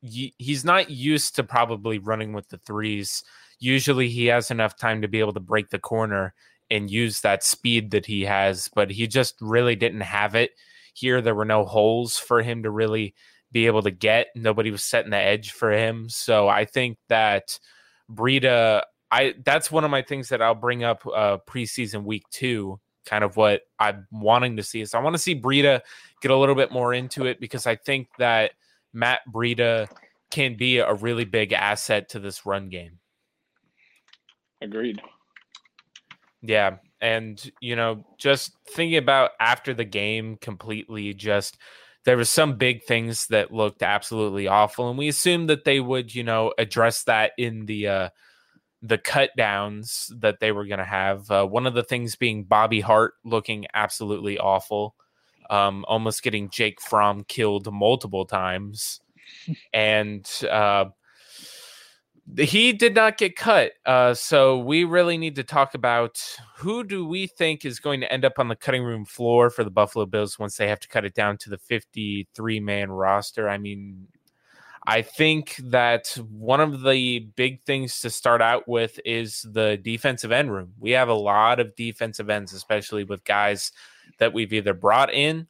he's 0.02 0.66
not 0.66 0.90
used 0.90 1.36
to 1.36 1.44
probably 1.44 2.00
running 2.00 2.34
with 2.34 2.50
the 2.50 2.58
threes. 2.58 3.24
Usually 3.60 4.10
he 4.10 4.26
has 4.28 4.52
enough 4.52 4.76
time 4.76 5.02
to 5.04 5.08
be 5.08 5.20
able 5.20 5.34
to 5.34 5.40
break 5.40 5.70
the 5.70 5.80
corner 5.80 6.34
and 6.70 6.90
use 6.90 7.22
that 7.22 7.44
speed 7.44 7.92
that 7.92 8.06
he 8.06 8.24
has, 8.24 8.70
but 8.74 8.90
he 8.90 9.06
just 9.06 9.36
really 9.42 9.76
didn't 9.76 10.02
have 10.02 10.36
it 10.36 10.52
here. 10.94 11.22
There 11.22 11.36
were 11.36 11.46
no 11.46 11.66
holes 11.66 12.18
for 12.18 12.42
him 12.42 12.64
to 12.64 12.72
really 12.72 13.14
be 13.52 13.68
able 13.68 13.84
to 13.84 13.92
get. 13.92 14.28
Nobody 14.36 14.72
was 14.72 14.84
setting 14.84 15.12
the 15.12 15.18
edge 15.18 15.52
for 15.52 15.72
him. 15.72 16.10
So 16.10 16.48
I 16.48 16.66
think 16.66 16.98
that 17.10 17.60
Breida 18.10 18.84
I 19.12 19.36
that's 19.44 19.72
one 19.72 19.84
of 19.84 19.92
my 19.92 20.02
things 20.02 20.30
that 20.30 20.42
I'll 20.42 20.56
bring 20.56 20.84
up 20.84 21.06
uh 21.06 21.38
preseason 21.48 22.04
week 22.04 22.24
two, 22.32 22.80
kind 23.06 23.24
of 23.24 23.36
what 23.38 23.62
I'm 23.80 24.08
wanting 24.12 24.58
to 24.58 24.64
see. 24.64 24.82
is 24.82 24.94
I 24.94 25.00
want 25.00 25.16
to 25.16 25.22
see 25.22 25.40
Breida 25.40 25.82
get 26.22 26.32
a 26.32 26.38
little 26.38 26.56
bit 26.56 26.72
more 26.72 26.94
into 26.94 27.26
it 27.26 27.40
because 27.40 27.68
I 27.68 27.76
think 27.76 28.08
that 28.20 28.52
Matt 28.94 29.22
Breida 29.32 29.90
can 30.32 30.56
be 30.56 30.78
a 30.78 30.94
really 30.94 31.26
big 31.26 31.52
asset 31.54 32.10
to 32.10 32.20
this 32.20 32.46
run 32.46 32.70
game. 32.70 33.00
Agreed. 34.62 35.02
Yeah. 36.42 36.78
And, 37.02 37.52
you 37.60 37.76
know, 37.76 38.06
just 38.18 38.56
thinking 38.70 38.98
about 38.98 39.32
after 39.40 39.74
the 39.74 39.86
game 39.86 40.38
completely, 40.38 41.14
just 41.14 41.58
there 42.06 42.18
was 42.18 42.30
some 42.30 42.58
big 42.58 42.84
things 42.84 43.28
that 43.28 43.52
looked 43.52 43.84
absolutely 43.84 44.48
awful. 44.48 44.90
And 44.90 44.98
we 44.98 45.08
assumed 45.08 45.50
that 45.50 45.66
they 45.66 45.80
would, 45.80 46.14
you 46.14 46.24
know, 46.24 46.54
address 46.58 47.04
that 47.04 47.32
in 47.38 47.66
the 47.66 47.88
uh 47.88 48.10
the 48.82 48.98
cut 48.98 49.30
downs 49.38 50.12
that 50.20 50.40
they 50.40 50.52
were 50.52 50.66
going 50.66 50.80
to 50.80 50.86
have. 50.86 51.30
Uh, 51.30 51.46
one 51.46 51.68
of 51.68 51.74
the 51.74 51.84
things 51.84 52.16
being 52.16 52.44
Bobby 52.44 52.82
Hart 52.82 53.14
looking 53.24 53.66
absolutely 53.74 54.40
awful, 54.40 54.96
um, 55.50 55.86
almost 55.88 56.24
getting 56.24 56.50
Jake 56.50 56.82
Fromm 56.82 57.24
killed 57.28 57.72
multiple 57.72 58.26
times. 58.26 59.02
and 59.74 60.28
uh, 60.50 60.86
he 62.38 62.74
did 62.74 62.96
not 62.96 63.18
get 63.18 63.36
cut. 63.36 63.74
Uh, 63.86 64.14
so 64.14 64.58
we 64.58 64.84
really 64.84 65.18
need 65.18 65.36
to 65.36 65.44
talk 65.44 65.76
about 65.76 66.20
who 66.58 66.84
do 66.84 67.06
we 67.06 67.28
think 67.28 67.66
is 67.66 67.80
going 67.80 68.02
to 68.02 68.12
end 68.12 68.26
up 68.26 68.34
on 68.38 68.48
the 68.48 68.56
cutting 68.56 68.84
room 68.84 69.06
floor 69.06 69.50
for 69.50 69.64
the 69.64 69.72
Buffalo 69.72 70.06
Bills 70.06 70.40
once 70.40 70.58
they 70.58 70.68
have 70.68 70.80
to 70.80 70.88
cut 70.88 71.06
it 71.06 71.14
down 71.14 71.38
to 71.38 71.50
the 71.50 71.58
53 71.58 72.60
man 72.60 72.92
roster. 72.92 73.50
I 73.50 73.58
mean, 73.58 74.08
I 74.86 75.04
think 75.04 75.58
that 75.66 76.18
one 76.30 76.60
of 76.60 76.82
the 76.82 77.20
big 77.36 77.62
things 77.64 78.02
to 78.02 78.10
start 78.10 78.42
out 78.42 78.68
with 78.68 79.00
is 79.06 79.46
the 79.50 79.78
defensive 79.78 80.32
end 80.32 80.52
room. 80.52 80.74
We 80.80 80.92
have 80.92 81.10
a 81.10 81.14
lot 81.14 81.60
of 81.60 81.76
defensive 81.76 82.30
ends, 82.30 82.52
especially 82.54 83.04
with 83.04 83.24
guys 83.24 83.72
that 84.18 84.34
we've 84.34 84.54
either 84.54 84.74
brought 84.74 85.14
in 85.14 85.48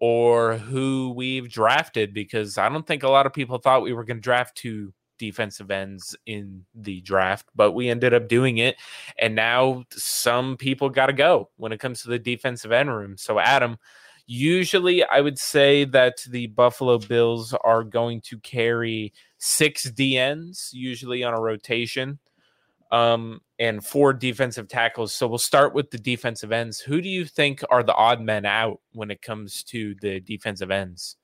or 0.00 0.58
who 0.58 1.12
we've 1.16 1.50
drafted, 1.50 2.14
because 2.14 2.56
I 2.56 2.68
don't 2.68 2.86
think 2.86 3.02
a 3.02 3.08
lot 3.08 3.26
of 3.26 3.32
people 3.32 3.58
thought 3.58 3.82
we 3.82 3.92
were 3.92 4.04
going 4.04 4.18
to 4.18 4.22
draft 4.22 4.56
two 4.56 4.92
defensive 5.18 5.72
ends 5.72 6.16
in 6.26 6.64
the 6.74 7.00
draft, 7.00 7.46
but 7.56 7.72
we 7.72 7.88
ended 7.90 8.14
up 8.14 8.28
doing 8.28 8.58
it. 8.58 8.76
And 9.18 9.34
now 9.34 9.82
some 9.90 10.56
people 10.56 10.88
got 10.88 11.06
to 11.06 11.12
go 11.12 11.50
when 11.56 11.72
it 11.72 11.80
comes 11.80 12.02
to 12.02 12.08
the 12.08 12.18
defensive 12.18 12.70
end 12.70 12.94
room. 12.94 13.16
So, 13.16 13.40
Adam, 13.40 13.78
Usually, 14.30 15.02
I 15.02 15.22
would 15.22 15.38
say 15.38 15.84
that 15.86 16.18
the 16.28 16.48
Buffalo 16.48 16.98
Bills 16.98 17.54
are 17.64 17.82
going 17.82 18.20
to 18.26 18.38
carry 18.40 19.14
six 19.38 19.90
DNs, 19.90 20.68
usually 20.70 21.24
on 21.24 21.32
a 21.32 21.40
rotation, 21.40 22.18
um, 22.92 23.40
and 23.58 23.82
four 23.82 24.12
defensive 24.12 24.68
tackles. 24.68 25.14
So 25.14 25.26
we'll 25.26 25.38
start 25.38 25.72
with 25.72 25.90
the 25.90 25.96
defensive 25.96 26.52
ends. 26.52 26.78
Who 26.78 27.00
do 27.00 27.08
you 27.08 27.24
think 27.24 27.62
are 27.70 27.82
the 27.82 27.94
odd 27.94 28.20
men 28.20 28.44
out 28.44 28.80
when 28.92 29.10
it 29.10 29.22
comes 29.22 29.62
to 29.64 29.94
the 30.02 30.20
defensive 30.20 30.70
ends? 30.70 31.16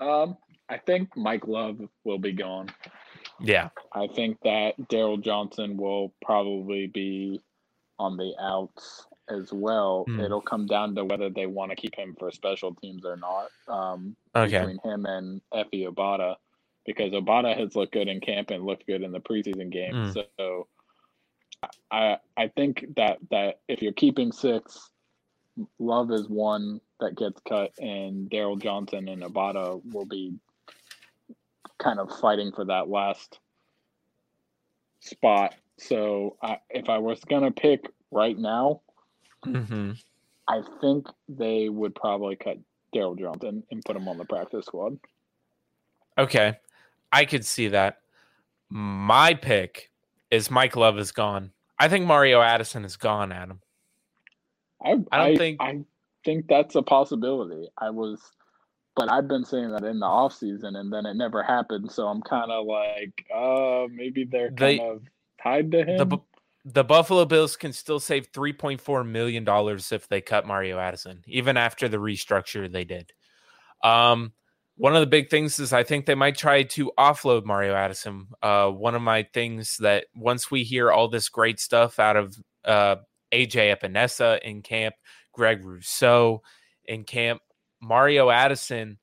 Um, 0.00 0.36
I 0.68 0.78
think 0.78 1.16
Mike 1.16 1.46
Love 1.46 1.78
will 2.02 2.18
be 2.18 2.32
gone. 2.32 2.70
Yeah. 3.38 3.68
I 3.92 4.08
think 4.08 4.36
that 4.42 4.74
Darryl 4.90 5.22
Johnson 5.22 5.76
will 5.76 6.12
probably 6.24 6.88
be 6.88 7.40
on 8.00 8.16
the 8.16 8.34
outs 8.40 9.06
as 9.30 9.52
well. 9.52 10.04
Mm. 10.08 10.24
It'll 10.24 10.40
come 10.40 10.66
down 10.66 10.94
to 10.96 11.04
whether 11.04 11.30
they 11.30 11.46
want 11.46 11.70
to 11.70 11.76
keep 11.76 11.94
him 11.94 12.16
for 12.18 12.30
special 12.30 12.74
teams 12.74 13.04
or 13.04 13.16
not. 13.16 13.48
Um, 13.68 14.16
okay. 14.34 14.58
Between 14.58 14.78
him 14.84 15.06
and 15.06 15.40
Efe 15.54 15.88
Obada, 15.88 16.36
because 16.84 17.12
Obada 17.12 17.56
has 17.56 17.76
looked 17.76 17.92
good 17.92 18.08
in 18.08 18.20
camp 18.20 18.50
and 18.50 18.64
looked 18.64 18.86
good 18.86 19.02
in 19.02 19.12
the 19.12 19.20
preseason 19.20 19.70
game. 19.70 19.92
Mm. 19.92 20.24
So 20.36 20.66
I 21.90 22.18
I 22.36 22.48
think 22.48 22.84
that 22.96 23.18
that 23.30 23.60
if 23.68 23.82
you're 23.82 23.92
keeping 23.92 24.32
six, 24.32 24.90
Love 25.78 26.10
is 26.10 26.28
one 26.28 26.80
that 27.00 27.16
gets 27.16 27.40
cut, 27.46 27.72
and 27.78 28.30
Darryl 28.30 28.60
Johnson 28.60 29.08
and 29.08 29.22
Obada 29.22 29.80
will 29.92 30.06
be 30.06 30.34
kind 31.78 31.98
of 31.98 32.10
fighting 32.18 32.52
for 32.52 32.64
that 32.66 32.88
last 32.88 33.38
spot. 35.00 35.54
So 35.78 36.36
I, 36.42 36.58
if 36.68 36.88
I 36.88 36.98
was 36.98 37.20
gonna 37.24 37.50
pick 37.50 37.86
right 38.10 38.38
now, 38.38 38.82
Mm-hmm. 39.46 39.92
I 40.48 40.62
think 40.80 41.06
they 41.28 41.68
would 41.68 41.94
probably 41.94 42.36
cut 42.36 42.58
Daryl 42.94 43.18
Johnston 43.18 43.62
and 43.70 43.84
put 43.84 43.96
him 43.96 44.08
on 44.08 44.18
the 44.18 44.24
practice 44.24 44.66
squad. 44.66 44.98
Okay. 46.18 46.56
I 47.12 47.24
could 47.24 47.44
see 47.44 47.68
that. 47.68 47.98
My 48.68 49.34
pick 49.34 49.90
is 50.30 50.50
Mike 50.50 50.76
Love 50.76 50.98
is 50.98 51.12
gone. 51.12 51.52
I 51.78 51.88
think 51.88 52.06
Mario 52.06 52.40
Addison 52.40 52.84
is 52.84 52.96
gone, 52.96 53.32
Adam. 53.32 53.60
I, 54.84 54.90
I 54.90 54.94
don't 54.94 55.10
I, 55.12 55.36
think 55.36 55.60
I 55.60 55.84
think 56.24 56.46
that's 56.48 56.74
a 56.74 56.82
possibility. 56.82 57.68
I 57.78 57.90
was 57.90 58.20
but 58.96 59.10
I've 59.10 59.28
been 59.28 59.44
saying 59.44 59.70
that 59.70 59.84
in 59.84 60.00
the 60.00 60.06
off 60.06 60.34
season 60.34 60.76
and 60.76 60.92
then 60.92 61.06
it 61.06 61.14
never 61.14 61.42
happened. 61.42 61.90
So 61.90 62.06
I'm 62.06 62.20
kind 62.22 62.50
of 62.50 62.66
like, 62.66 63.24
uh, 63.34 63.86
maybe 63.90 64.24
they're 64.24 64.50
kind 64.50 64.80
of 64.80 65.02
tied 65.42 65.72
to 65.72 65.84
him. 65.84 66.08
The, 66.08 66.18
the 66.64 66.84
Buffalo 66.84 67.24
Bills 67.24 67.56
can 67.56 67.72
still 67.72 68.00
save 68.00 68.32
$3.4 68.32 69.06
million 69.06 69.44
if 69.90 70.08
they 70.08 70.20
cut 70.20 70.46
Mario 70.46 70.78
Addison, 70.78 71.22
even 71.26 71.56
after 71.56 71.88
the 71.88 71.96
restructure 71.96 72.70
they 72.70 72.84
did. 72.84 73.12
Um, 73.82 74.32
one 74.76 74.94
of 74.94 75.00
the 75.00 75.06
big 75.06 75.30
things 75.30 75.58
is 75.58 75.72
I 75.72 75.82
think 75.82 76.06
they 76.06 76.14
might 76.14 76.36
try 76.36 76.62
to 76.62 76.92
offload 76.98 77.44
Mario 77.44 77.74
Addison. 77.74 78.28
Uh, 78.42 78.68
one 78.70 78.94
of 78.94 79.02
my 79.02 79.22
things 79.34 79.76
that 79.78 80.06
once 80.14 80.50
we 80.50 80.62
hear 80.62 80.90
all 80.90 81.08
this 81.08 81.28
great 81.28 81.60
stuff 81.60 81.98
out 81.98 82.16
of 82.16 82.36
uh, 82.64 82.96
AJ 83.32 83.76
Epenesa 83.76 84.40
in 84.40 84.62
camp, 84.62 84.94
Greg 85.32 85.64
Rousseau 85.64 86.42
in 86.84 87.04
camp, 87.04 87.40
Mario 87.80 88.30
Addison, 88.30 88.98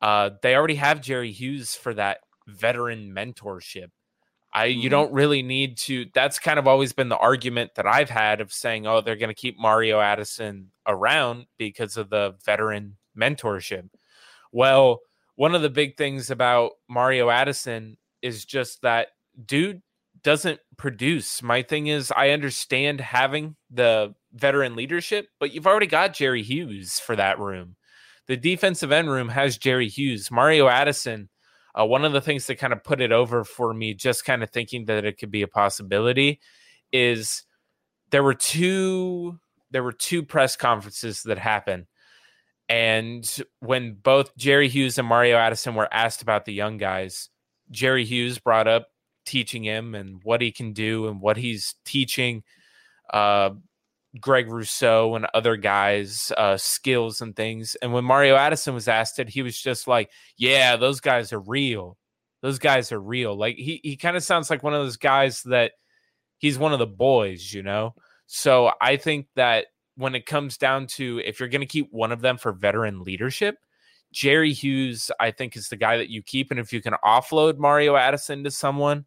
uh, 0.00 0.30
they 0.42 0.54
already 0.54 0.76
have 0.76 1.00
Jerry 1.00 1.32
Hughes 1.32 1.74
for 1.74 1.94
that 1.94 2.18
veteran 2.46 3.12
mentorship. 3.12 3.88
I 4.58 4.70
mm-hmm. 4.70 4.80
you 4.80 4.90
don't 4.90 5.12
really 5.12 5.42
need 5.42 5.76
to. 5.78 6.06
That's 6.12 6.40
kind 6.40 6.58
of 6.58 6.66
always 6.66 6.92
been 6.92 7.08
the 7.08 7.16
argument 7.16 7.76
that 7.76 7.86
I've 7.86 8.10
had 8.10 8.40
of 8.40 8.52
saying, 8.52 8.86
oh, 8.86 9.00
they're 9.00 9.16
going 9.16 9.28
to 9.28 9.34
keep 9.34 9.58
Mario 9.58 10.00
Addison 10.00 10.72
around 10.86 11.46
because 11.58 11.96
of 11.96 12.10
the 12.10 12.34
veteran 12.44 12.96
mentorship. 13.16 13.88
Well, 14.50 15.00
one 15.36 15.54
of 15.54 15.62
the 15.62 15.70
big 15.70 15.96
things 15.96 16.30
about 16.30 16.72
Mario 16.88 17.30
Addison 17.30 17.98
is 18.20 18.44
just 18.44 18.82
that 18.82 19.08
dude 19.46 19.80
doesn't 20.24 20.58
produce. 20.76 21.40
My 21.40 21.62
thing 21.62 21.86
is, 21.86 22.12
I 22.16 22.30
understand 22.30 23.00
having 23.00 23.54
the 23.70 24.14
veteran 24.32 24.74
leadership, 24.74 25.28
but 25.38 25.54
you've 25.54 25.68
already 25.68 25.86
got 25.86 26.14
Jerry 26.14 26.42
Hughes 26.42 26.98
for 26.98 27.14
that 27.14 27.38
room. 27.38 27.76
The 28.26 28.36
defensive 28.36 28.90
end 28.90 29.08
room 29.08 29.28
has 29.28 29.56
Jerry 29.56 29.88
Hughes. 29.88 30.32
Mario 30.32 30.66
Addison 30.66 31.28
uh, 31.78 31.84
one 31.84 32.04
of 32.04 32.12
the 32.12 32.20
things 32.20 32.46
that 32.46 32.58
kind 32.58 32.72
of 32.72 32.82
put 32.82 33.00
it 33.00 33.12
over 33.12 33.44
for 33.44 33.72
me, 33.72 33.94
just 33.94 34.24
kind 34.24 34.42
of 34.42 34.50
thinking 34.50 34.86
that 34.86 35.04
it 35.04 35.18
could 35.18 35.30
be 35.30 35.42
a 35.42 35.48
possibility, 35.48 36.40
is 36.92 37.44
there 38.10 38.22
were 38.22 38.34
two 38.34 39.38
there 39.70 39.82
were 39.82 39.92
two 39.92 40.22
press 40.22 40.56
conferences 40.56 41.22
that 41.24 41.38
happened. 41.38 41.86
And 42.70 43.24
when 43.60 43.94
both 44.02 44.34
Jerry 44.36 44.68
Hughes 44.68 44.98
and 44.98 45.06
Mario 45.06 45.36
Addison 45.36 45.74
were 45.74 45.92
asked 45.92 46.22
about 46.22 46.46
the 46.46 46.54
young 46.54 46.78
guys, 46.78 47.28
Jerry 47.70 48.04
Hughes 48.04 48.38
brought 48.38 48.66
up 48.66 48.88
teaching 49.26 49.62
him 49.62 49.94
and 49.94 50.20
what 50.22 50.40
he 50.40 50.50
can 50.50 50.72
do 50.72 51.06
and 51.06 51.20
what 51.20 51.36
he's 51.36 51.74
teaching 51.84 52.44
uh, 53.12 53.50
Greg 54.20 54.50
Rousseau 54.50 55.14
and 55.14 55.26
other 55.34 55.56
guys' 55.56 56.32
uh, 56.36 56.56
skills 56.56 57.20
and 57.20 57.34
things. 57.34 57.76
And 57.82 57.92
when 57.92 58.04
Mario 58.04 58.36
Addison 58.36 58.74
was 58.74 58.88
asked 58.88 59.18
it, 59.18 59.28
he 59.28 59.42
was 59.42 59.60
just 59.60 59.86
like, 59.86 60.10
"Yeah, 60.36 60.76
those 60.76 61.00
guys 61.00 61.32
are 61.32 61.40
real. 61.40 61.96
Those 62.42 62.58
guys 62.58 62.92
are 62.92 63.00
real." 63.00 63.36
Like 63.36 63.56
he 63.56 63.80
he 63.82 63.96
kind 63.96 64.16
of 64.16 64.24
sounds 64.24 64.50
like 64.50 64.62
one 64.62 64.74
of 64.74 64.82
those 64.82 64.96
guys 64.96 65.42
that 65.44 65.72
he's 66.38 66.58
one 66.58 66.72
of 66.72 66.78
the 66.78 66.86
boys, 66.86 67.52
you 67.52 67.62
know. 67.62 67.94
So 68.26 68.72
I 68.80 68.96
think 68.96 69.26
that 69.36 69.66
when 69.96 70.14
it 70.14 70.26
comes 70.26 70.56
down 70.56 70.86
to 70.86 71.20
if 71.24 71.40
you're 71.40 71.48
going 71.48 71.60
to 71.60 71.66
keep 71.66 71.88
one 71.90 72.12
of 72.12 72.20
them 72.20 72.38
for 72.38 72.52
veteran 72.52 73.02
leadership, 73.02 73.56
Jerry 74.12 74.52
Hughes, 74.52 75.10
I 75.20 75.30
think, 75.32 75.56
is 75.56 75.68
the 75.68 75.76
guy 75.76 75.96
that 75.98 76.10
you 76.10 76.22
keep. 76.22 76.50
And 76.50 76.60
if 76.60 76.72
you 76.72 76.80
can 76.80 76.94
offload 77.04 77.58
Mario 77.58 77.96
Addison 77.96 78.44
to 78.44 78.50
someone 78.50 79.06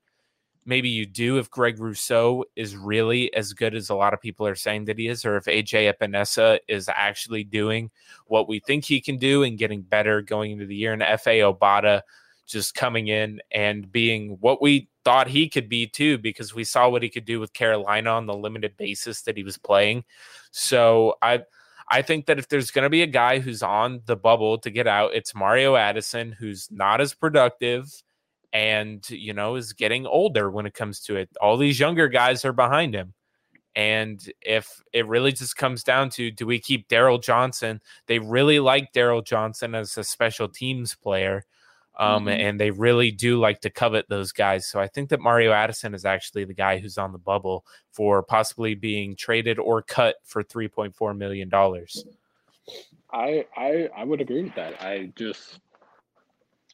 maybe 0.66 0.89
you 0.89 1.05
do 1.05 1.38
if 1.38 1.49
Greg 1.49 1.80
Rousseau 1.80 2.45
is 2.55 2.76
really 2.76 3.34
as 3.34 3.53
good 3.53 3.76
as 3.76 3.89
a 3.89 3.95
lot 3.95 4.14
of 4.14 4.22
people 4.22 4.45
are 4.45 4.55
saying 4.55 4.86
that 4.86 4.97
he 4.97 5.07
is, 5.07 5.26
or 5.26 5.38
if 5.38 5.45
AJ 5.45 5.93
Epenesa 5.93 6.59
is 6.68 6.89
actually 6.89 7.43
doing 7.43 7.89
what 8.28 8.47
we 8.47 8.59
think 8.59 8.86
he 8.86 9.01
can 9.01 9.18
do 9.18 9.43
and 9.43 9.57
getting 9.57 9.82
better 9.82 10.22
going 10.22 10.51
into 10.51 10.66
the 10.66 10.76
year, 10.76 10.93
and 10.93 11.01
Efe 11.01 11.41
Obada 11.41 12.01
just 12.47 12.76
coming 12.76 13.07
in 13.07 13.41
and 13.51 13.91
being 13.91 14.38
what 14.41 14.62
we 14.62 14.89
thought 15.03 15.28
he 15.28 15.49
could 15.49 15.70
be 15.70 15.88
too, 15.88 16.18
because 16.18 16.53
we 16.53 16.64
saw 16.64 16.89
what 16.89 17.01
he 17.01 17.09
could 17.09 17.26
do 17.26 17.39
with 17.39 17.53
Carolina 17.53 18.12
on 18.12 18.26
the 18.26 18.36
limited 18.36 18.78
basis 18.78 19.22
that 19.24 19.38
he 19.38 19.43
was 19.43 19.57
playing. 19.57 20.03
So 20.51 21.16
I 21.22 21.43
I 21.89 22.01
think 22.01 22.26
that 22.28 22.39
if 22.39 22.47
there's 22.47 22.72
going 22.72 22.84
to 22.84 22.89
be 22.89 23.01
a 23.01 23.07
guy 23.07 23.39
who's 23.39 23.62
on 23.62 24.01
the 24.05 24.16
bubble 24.16 24.57
to 24.59 24.70
get 24.70 24.88
out, 24.88 25.14
it's 25.14 25.36
Mario 25.36 25.76
Addison, 25.76 26.32
who's 26.32 26.70
not 26.72 27.01
as 27.01 27.14
productive 27.14 27.91
and 28.54 29.10
you 29.10 29.34
know 29.34 29.56
is 29.56 29.74
getting 29.74 30.06
older 30.06 30.49
when 30.49 30.66
it 30.66 30.74
comes 30.74 30.99
to 31.02 31.16
it. 31.16 31.30
All 31.41 31.58
these 31.58 31.80
younger 31.80 32.08
guys 32.08 32.45
are 32.45 32.54
behind 32.54 32.93
him. 32.93 33.14
And 33.74 34.22
if 34.41 34.82
it 34.91 35.08
really 35.08 35.32
just 35.32 35.56
comes 35.56 35.84
down 35.84 36.10
to 36.12 36.30
do 36.30 36.45
we 36.45 36.60
keep 36.60 36.89
Darryl 36.89 37.22
Johnson? 37.22 37.82
they 38.08 38.20
really 38.20 38.60
like 38.60 38.91
Darryl 38.93 39.26
Johnson 39.26 39.76
as 39.76 39.97
a 39.97 40.04
special 40.04 40.49
teams 40.49 40.93
player 40.93 41.45
um, 41.97 42.26
mm-hmm. 42.26 42.30
and 42.30 42.60
they 42.60 42.72
really 42.72 43.12
do 43.12 43.39
like 43.39 43.62
to 43.62 43.70
covet 43.70 44.10
those 44.10 44.32
guys. 44.32 44.68
So 44.68 44.80
i 44.80 44.88
think 44.88 45.10
that 45.10 45.22
mario 45.22 45.52
addison 45.52 45.93
is 45.93 46.06
actually 46.06 46.45
the 46.45 46.54
guy 46.54 46.80
who's 46.80 46.97
on 46.97 47.12
the 47.12 47.18
bubble 47.18 47.66
for 47.91 48.24
possibly 48.24 48.76
being 48.76 49.16
traded 49.16 49.60
or 49.60 49.82
cut 49.82 50.16
for 50.26 50.43
3.4 50.43 51.18
million 51.18 51.47
dollars. 51.47 52.06
I, 53.14 53.45
I 53.56 53.89
i 53.95 54.04
would 54.04 54.22
agree 54.22 54.43
with 54.43 54.56
that. 54.56 54.82
I 54.82 55.12
just 55.16 55.60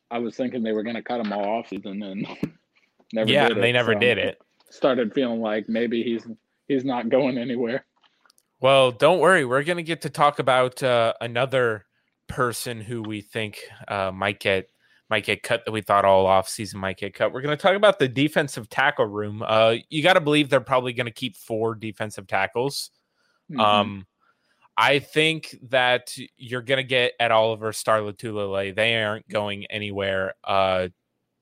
I 0.10 0.20
was 0.20 0.36
thinking 0.36 0.64
they 0.64 0.72
were 0.72 0.84
going 0.84 0.96
to 0.96 1.04
cut 1.04 1.20
him 1.20 1.34
all 1.34 1.46
off 1.46 1.72
and 1.72 2.28
never 3.14 3.30
yeah, 3.30 3.50
they 3.50 3.72
never 3.72 3.94
so 3.94 4.00
did 4.00 4.18
it. 4.18 4.42
Started 4.70 5.14
feeling 5.14 5.42
like 5.42 5.68
maybe 5.68 6.04
he's 6.04 6.26
he's 6.68 6.86
not 6.86 7.10
going 7.10 7.38
anywhere. 7.38 7.86
Well, 8.60 8.92
don't 8.92 9.20
worry. 9.20 9.46
We're 9.46 9.64
going 9.64 9.78
to 9.78 9.84
get 9.84 10.02
to 10.02 10.10
talk 10.10 10.40
about 10.40 10.82
uh, 10.82 11.14
another 11.22 11.86
person 12.28 12.82
who 12.82 13.02
we 13.02 13.22
think 13.22 13.60
uh, 13.88 14.12
might 14.12 14.40
get 14.40 14.70
might 15.10 15.24
get 15.24 15.42
cut 15.42 15.64
that 15.66 15.72
we 15.72 15.82
thought 15.82 16.04
all 16.04 16.26
off 16.26 16.50
season 16.50 16.80
might 16.80 16.98
get 16.98 17.14
cut. 17.14 17.32
We're 17.32 17.42
going 17.42 17.56
to 17.56 17.62
talk 17.62 17.76
about 17.76 17.98
the 17.98 18.10
defensive 18.10 18.70
tackle 18.70 19.06
room. 19.06 19.42
Uh, 19.46 19.76
you 19.90 20.04
got 20.04 20.14
to 20.14 20.22
believe 20.22 20.50
they're 20.50 20.60
probably 20.60 20.92
going 20.92 21.06
to 21.06 21.14
keep 21.14 21.38
four 21.38 21.76
defensive 21.76 22.28
tackles. 22.28 22.92
Mm-hmm. 23.50 23.62
Um, 23.62 24.08
I 24.78 25.00
think 25.00 25.58
that 25.70 26.16
you're 26.38 26.62
going 26.62 26.78
to 26.78 26.84
get 26.84 27.14
Ed 27.20 27.32
Oliver, 27.32 27.74
Star 27.74 28.00
Lotulelei. 28.00 28.76
They 28.76 29.02
aren't 29.02 29.28
going 29.28 29.66
anywhere. 29.66 30.36
Uh, 30.44 30.90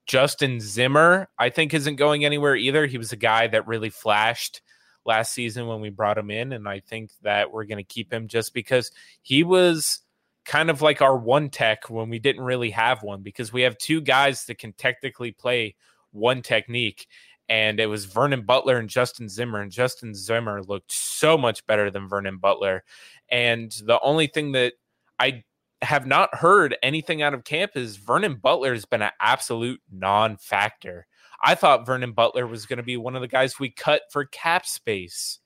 Justin 0.06 0.60
Zimmer, 0.60 1.28
I 1.38 1.50
think, 1.50 1.74
isn't 1.74 1.96
going 1.96 2.24
anywhere 2.24 2.56
either. 2.56 2.86
He 2.86 2.96
was 2.96 3.12
a 3.12 3.16
guy 3.16 3.46
that 3.48 3.66
really 3.66 3.90
flashed 3.90 4.62
last 5.04 5.32
season 5.32 5.66
when 5.66 5.80
we 5.80 5.90
brought 5.90 6.18
him 6.18 6.30
in. 6.30 6.52
And 6.52 6.68
I 6.68 6.80
think 6.80 7.10
that 7.22 7.52
we're 7.52 7.64
going 7.64 7.78
to 7.78 7.84
keep 7.84 8.12
him 8.12 8.26
just 8.28 8.54
because 8.54 8.90
he 9.22 9.44
was 9.44 10.00
kind 10.44 10.70
of 10.70 10.80
like 10.80 11.02
our 11.02 11.16
one 11.16 11.50
tech 11.50 11.90
when 11.90 12.08
we 12.08 12.18
didn't 12.18 12.44
really 12.44 12.70
have 12.70 13.02
one 13.02 13.22
because 13.22 13.52
we 13.52 13.62
have 13.62 13.76
two 13.78 14.00
guys 14.00 14.44
that 14.46 14.58
can 14.58 14.72
technically 14.72 15.32
play 15.32 15.74
one 16.12 16.40
technique. 16.40 17.06
And 17.48 17.78
it 17.78 17.86
was 17.86 18.06
Vernon 18.06 18.42
Butler 18.42 18.78
and 18.78 18.88
Justin 18.88 19.28
Zimmer. 19.28 19.60
And 19.60 19.70
Justin 19.70 20.14
Zimmer 20.14 20.62
looked 20.62 20.90
so 20.92 21.38
much 21.38 21.64
better 21.66 21.90
than 21.90 22.08
Vernon 22.08 22.38
Butler. 22.38 22.82
And 23.30 23.72
the 23.84 24.00
only 24.00 24.26
thing 24.26 24.52
that 24.52 24.74
I 25.18 25.44
have 25.82 26.06
not 26.06 26.34
heard 26.34 26.76
anything 26.82 27.22
out 27.22 27.34
of 27.34 27.44
camp 27.44 27.72
is 27.74 27.96
Vernon 27.96 28.36
Butler 28.36 28.72
has 28.72 28.84
been 28.84 29.02
an 29.02 29.10
absolute 29.20 29.80
non 29.90 30.36
factor. 30.36 31.06
I 31.42 31.54
thought 31.54 31.86
Vernon 31.86 32.12
Butler 32.12 32.46
was 32.46 32.66
going 32.66 32.78
to 32.78 32.82
be 32.82 32.96
one 32.96 33.14
of 33.14 33.22
the 33.22 33.28
guys 33.28 33.58
we 33.58 33.70
cut 33.70 34.02
for 34.10 34.24
cap 34.24 34.66
space 34.66 35.40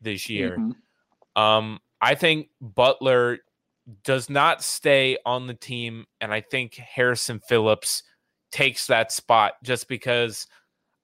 this 0.00 0.28
year. 0.28 0.56
Mm-hmm. 0.58 1.40
Um, 1.40 1.80
I 2.00 2.14
think 2.14 2.48
Butler 2.60 3.38
does 4.04 4.28
not 4.28 4.62
stay 4.62 5.16
on 5.24 5.46
the 5.46 5.54
team, 5.54 6.06
and 6.20 6.32
I 6.32 6.40
think 6.40 6.74
Harrison 6.74 7.40
Phillips 7.40 8.02
takes 8.52 8.86
that 8.88 9.12
spot 9.12 9.54
just 9.62 9.88
because 9.88 10.46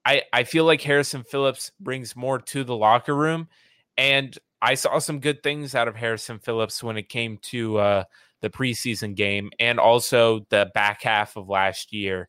I 0.04 0.22
I 0.32 0.44
feel 0.44 0.64
like 0.64 0.82
Harrison 0.82 1.22
Phillips 1.22 1.72
brings 1.80 2.16
more 2.16 2.38
to 2.38 2.64
the 2.64 2.76
locker 2.76 3.14
room, 3.14 3.48
and 3.96 4.36
I 4.66 4.74
saw 4.74 4.98
some 4.98 5.20
good 5.20 5.44
things 5.44 5.76
out 5.76 5.86
of 5.86 5.94
Harrison 5.94 6.40
Phillips 6.40 6.82
when 6.82 6.96
it 6.96 7.08
came 7.08 7.38
to 7.42 7.78
uh, 7.78 8.04
the 8.40 8.50
preseason 8.50 9.14
game 9.14 9.50
and 9.60 9.78
also 9.78 10.40
the 10.50 10.68
back 10.74 11.04
half 11.04 11.36
of 11.36 11.48
last 11.48 11.92
year. 11.92 12.28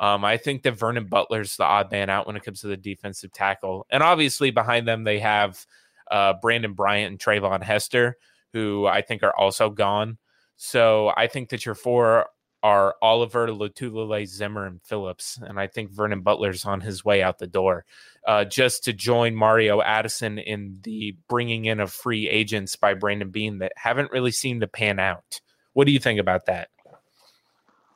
Um, 0.00 0.24
I 0.24 0.38
think 0.38 0.64
that 0.64 0.76
Vernon 0.76 1.06
Butler's 1.06 1.56
the 1.56 1.62
odd 1.62 1.92
man 1.92 2.10
out 2.10 2.26
when 2.26 2.34
it 2.34 2.42
comes 2.42 2.62
to 2.62 2.66
the 2.66 2.76
defensive 2.76 3.30
tackle. 3.30 3.86
And 3.90 4.02
obviously, 4.02 4.50
behind 4.50 4.88
them, 4.88 5.04
they 5.04 5.20
have 5.20 5.64
uh, 6.10 6.34
Brandon 6.42 6.72
Bryant 6.72 7.12
and 7.12 7.20
Treyvon 7.20 7.62
Hester, 7.62 8.16
who 8.52 8.84
I 8.84 9.00
think 9.00 9.22
are 9.22 9.36
also 9.36 9.70
gone. 9.70 10.18
So 10.56 11.12
I 11.16 11.28
think 11.28 11.50
that 11.50 11.64
your 11.64 11.76
four 11.76 12.26
are 12.62 12.96
Oliver, 13.00 13.48
Lotulelei, 13.48 14.26
Zimmer, 14.26 14.66
and 14.66 14.82
Phillips. 14.82 15.38
And 15.40 15.60
I 15.60 15.66
think 15.66 15.90
Vernon 15.90 16.22
Butler's 16.22 16.64
on 16.64 16.80
his 16.80 17.04
way 17.04 17.22
out 17.22 17.38
the 17.38 17.46
door 17.46 17.84
uh, 18.26 18.44
just 18.44 18.84
to 18.84 18.92
join 18.92 19.34
Mario 19.34 19.80
Addison 19.80 20.38
in 20.38 20.78
the 20.82 21.16
bringing 21.28 21.66
in 21.66 21.80
of 21.80 21.92
free 21.92 22.28
agents 22.28 22.76
by 22.76 22.94
Brandon 22.94 23.30
Beane 23.30 23.58
that 23.58 23.72
haven't 23.76 24.10
really 24.10 24.32
seemed 24.32 24.62
to 24.62 24.66
pan 24.66 24.98
out. 24.98 25.40
What 25.72 25.86
do 25.86 25.92
you 25.92 26.00
think 26.00 26.18
about 26.18 26.46
that? 26.46 26.68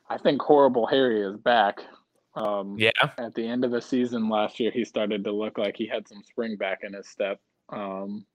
I 0.09 0.17
think 0.17 0.41
Horrible 0.41 0.87
Harry 0.87 1.21
is 1.21 1.37
back. 1.37 1.81
Um, 2.35 2.77
yeah. 2.79 2.91
At 3.17 3.35
the 3.35 3.47
end 3.47 3.65
of 3.65 3.71
the 3.71 3.81
season 3.81 4.29
last 4.29 4.59
year, 4.59 4.71
he 4.71 4.85
started 4.85 5.23
to 5.23 5.31
look 5.31 5.57
like 5.57 5.75
he 5.77 5.87
had 5.87 6.07
some 6.07 6.23
spring 6.23 6.55
back 6.55 6.79
in 6.83 6.93
his 6.93 7.07
step. 7.07 7.39
Um, 7.69 8.25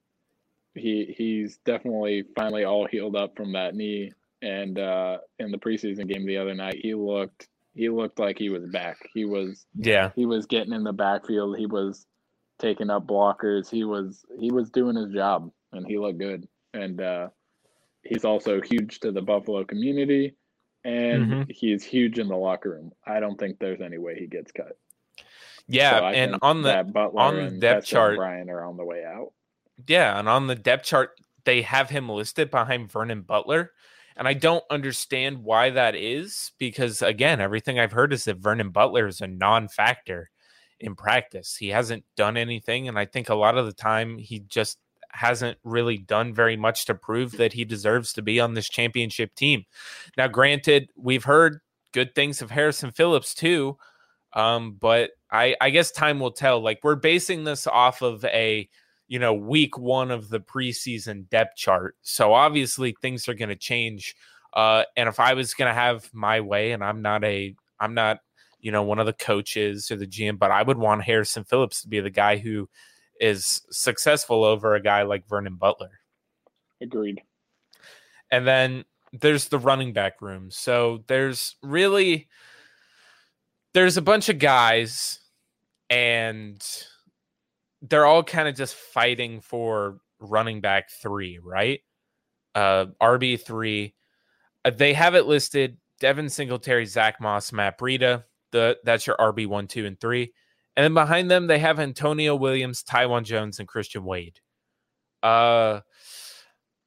he 0.74 1.14
he's 1.16 1.58
definitely 1.58 2.24
finally 2.36 2.64
all 2.64 2.86
healed 2.86 3.16
up 3.16 3.36
from 3.36 3.52
that 3.52 3.74
knee. 3.74 4.12
And 4.42 4.78
uh, 4.78 5.18
in 5.38 5.50
the 5.50 5.58
preseason 5.58 6.08
game 6.08 6.26
the 6.26 6.38
other 6.38 6.54
night, 6.54 6.78
he 6.80 6.94
looked 6.94 7.48
he 7.74 7.88
looked 7.88 8.18
like 8.18 8.38
he 8.38 8.50
was 8.50 8.66
back. 8.66 8.98
He 9.14 9.24
was 9.24 9.66
yeah. 9.76 10.10
He 10.14 10.26
was 10.26 10.46
getting 10.46 10.72
in 10.72 10.84
the 10.84 10.92
backfield. 10.92 11.58
He 11.58 11.66
was 11.66 12.06
taking 12.58 12.90
up 12.90 13.06
blockers. 13.06 13.70
He 13.70 13.84
was 13.84 14.24
he 14.38 14.50
was 14.50 14.70
doing 14.70 14.96
his 14.96 15.12
job, 15.12 15.50
and 15.72 15.86
he 15.86 15.98
looked 15.98 16.18
good. 16.18 16.48
And 16.74 17.00
uh, 17.00 17.28
he's 18.02 18.24
also 18.24 18.60
huge 18.60 19.00
to 19.00 19.10
the 19.10 19.22
Buffalo 19.22 19.64
community 19.64 20.34
and 20.84 21.26
mm-hmm. 21.26 21.42
he's 21.50 21.84
huge 21.84 22.18
in 22.18 22.28
the 22.28 22.36
locker 22.36 22.70
room. 22.70 22.92
I 23.06 23.20
don't 23.20 23.38
think 23.38 23.58
there's 23.58 23.80
any 23.80 23.98
way 23.98 24.18
he 24.18 24.26
gets 24.26 24.52
cut. 24.52 24.78
Yeah, 25.66 25.98
so 25.98 26.04
and 26.06 26.36
on 26.40 26.62
the 26.62 26.78
on 27.14 27.36
the 27.36 27.50
depth 27.50 27.86
chart, 27.86 28.16
Brian 28.16 28.48
are 28.48 28.64
on 28.64 28.76
the 28.76 28.84
way 28.84 29.04
out. 29.04 29.32
Yeah, 29.86 30.18
and 30.18 30.28
on 30.28 30.46
the 30.46 30.54
depth 30.54 30.84
chart, 30.84 31.20
they 31.44 31.62
have 31.62 31.90
him 31.90 32.08
listed 32.08 32.50
behind 32.50 32.90
Vernon 32.90 33.20
Butler. 33.22 33.72
And 34.18 34.26
I 34.26 34.34
don't 34.34 34.64
understand 34.68 35.44
why 35.44 35.70
that 35.70 35.94
is 35.94 36.50
because, 36.58 37.02
again, 37.02 37.40
everything 37.40 37.78
I've 37.78 37.92
heard 37.92 38.12
is 38.12 38.24
that 38.24 38.38
Vernon 38.38 38.70
Butler 38.70 39.06
is 39.06 39.20
a 39.20 39.28
non 39.28 39.68
factor 39.68 40.30
in 40.80 40.96
practice. 40.96 41.56
He 41.56 41.68
hasn't 41.68 42.04
done 42.16 42.36
anything. 42.36 42.88
And 42.88 42.98
I 42.98 43.04
think 43.04 43.28
a 43.28 43.36
lot 43.36 43.56
of 43.56 43.66
the 43.66 43.72
time 43.72 44.18
he 44.18 44.40
just 44.40 44.78
hasn't 45.12 45.56
really 45.62 45.98
done 45.98 46.34
very 46.34 46.56
much 46.56 46.84
to 46.86 46.94
prove 46.94 47.32
that 47.32 47.52
he 47.52 47.64
deserves 47.64 48.12
to 48.12 48.22
be 48.22 48.40
on 48.40 48.54
this 48.54 48.68
championship 48.68 49.34
team. 49.36 49.64
Now, 50.16 50.26
granted, 50.26 50.90
we've 50.96 51.24
heard 51.24 51.60
good 51.92 52.14
things 52.14 52.42
of 52.42 52.50
Harrison 52.50 52.90
Phillips 52.90 53.34
too, 53.34 53.78
um, 54.34 54.76
but 54.78 55.10
I, 55.30 55.54
I 55.60 55.70
guess 55.70 55.90
time 55.90 56.20
will 56.20 56.32
tell. 56.32 56.60
Like 56.60 56.80
we're 56.82 56.96
basing 56.96 57.44
this 57.44 57.66
off 57.66 58.02
of 58.02 58.24
a 58.24 58.68
you 59.08 59.18
know 59.18 59.34
week 59.34 59.76
one 59.78 60.10
of 60.10 60.28
the 60.28 60.40
preseason 60.40 61.28
depth 61.28 61.56
chart, 61.56 61.96
so 62.02 62.32
obviously 62.32 62.96
things 63.00 63.28
are 63.28 63.34
going 63.34 63.48
to 63.48 63.56
change. 63.56 64.14
Uh, 64.54 64.84
and 64.96 65.08
if 65.08 65.20
I 65.20 65.34
was 65.34 65.54
going 65.54 65.68
to 65.68 65.74
have 65.74 66.08
my 66.12 66.40
way, 66.40 66.72
and 66.72 66.84
I'm 66.84 67.02
not 67.02 67.24
a 67.24 67.54
I'm 67.80 67.94
not 67.94 68.20
you 68.60 68.70
know 68.70 68.82
one 68.82 68.98
of 68.98 69.06
the 69.06 69.12
coaches 69.12 69.90
or 69.90 69.96
the 69.96 70.06
GM, 70.06 70.38
but 70.38 70.50
I 70.50 70.62
would 70.62 70.78
want 70.78 71.02
Harrison 71.02 71.44
Phillips 71.44 71.82
to 71.82 71.88
be 71.88 72.00
the 72.00 72.10
guy 72.10 72.36
who 72.36 72.68
is 73.20 73.62
successful 73.70 74.44
over 74.44 74.74
a 74.74 74.82
guy 74.82 75.02
like 75.02 75.28
Vernon 75.28 75.56
Butler. 75.56 76.00
Agreed. 76.80 77.22
And 78.30 78.46
then 78.46 78.84
there's 79.12 79.48
the 79.48 79.58
running 79.58 79.92
back 79.92 80.20
room. 80.20 80.50
So 80.50 81.04
there's 81.06 81.56
really 81.62 82.28
there's 83.74 83.96
a 83.96 84.02
bunch 84.02 84.28
of 84.28 84.38
guys 84.38 85.20
and 85.90 86.62
they're 87.82 88.06
all 88.06 88.22
kind 88.22 88.48
of 88.48 88.54
just 88.54 88.74
fighting 88.74 89.40
for 89.40 89.98
running 90.20 90.60
back 90.60 90.90
3, 90.90 91.38
right? 91.42 91.80
Uh 92.54 92.86
RB3. 93.00 93.92
Uh, 94.64 94.70
they 94.70 94.94
have 94.94 95.14
it 95.14 95.26
listed 95.26 95.76
Devin 96.00 96.28
Singletary, 96.28 96.86
Zach 96.86 97.20
Moss, 97.20 97.52
Matt 97.52 97.78
Breida. 97.78 98.24
The 98.52 98.78
that's 98.84 99.06
your 99.06 99.16
RB 99.16 99.46
one, 99.46 99.66
two, 99.66 99.86
and 99.86 100.00
three. 100.00 100.32
And 100.76 100.84
then 100.84 100.94
behind 100.94 101.30
them, 101.30 101.46
they 101.46 101.58
have 101.58 101.80
Antonio 101.80 102.36
Williams, 102.36 102.82
Taiwan 102.82 103.24
Jones, 103.24 103.58
and 103.58 103.66
Christian 103.66 104.04
Wade. 104.04 104.40
Uh, 105.22 105.80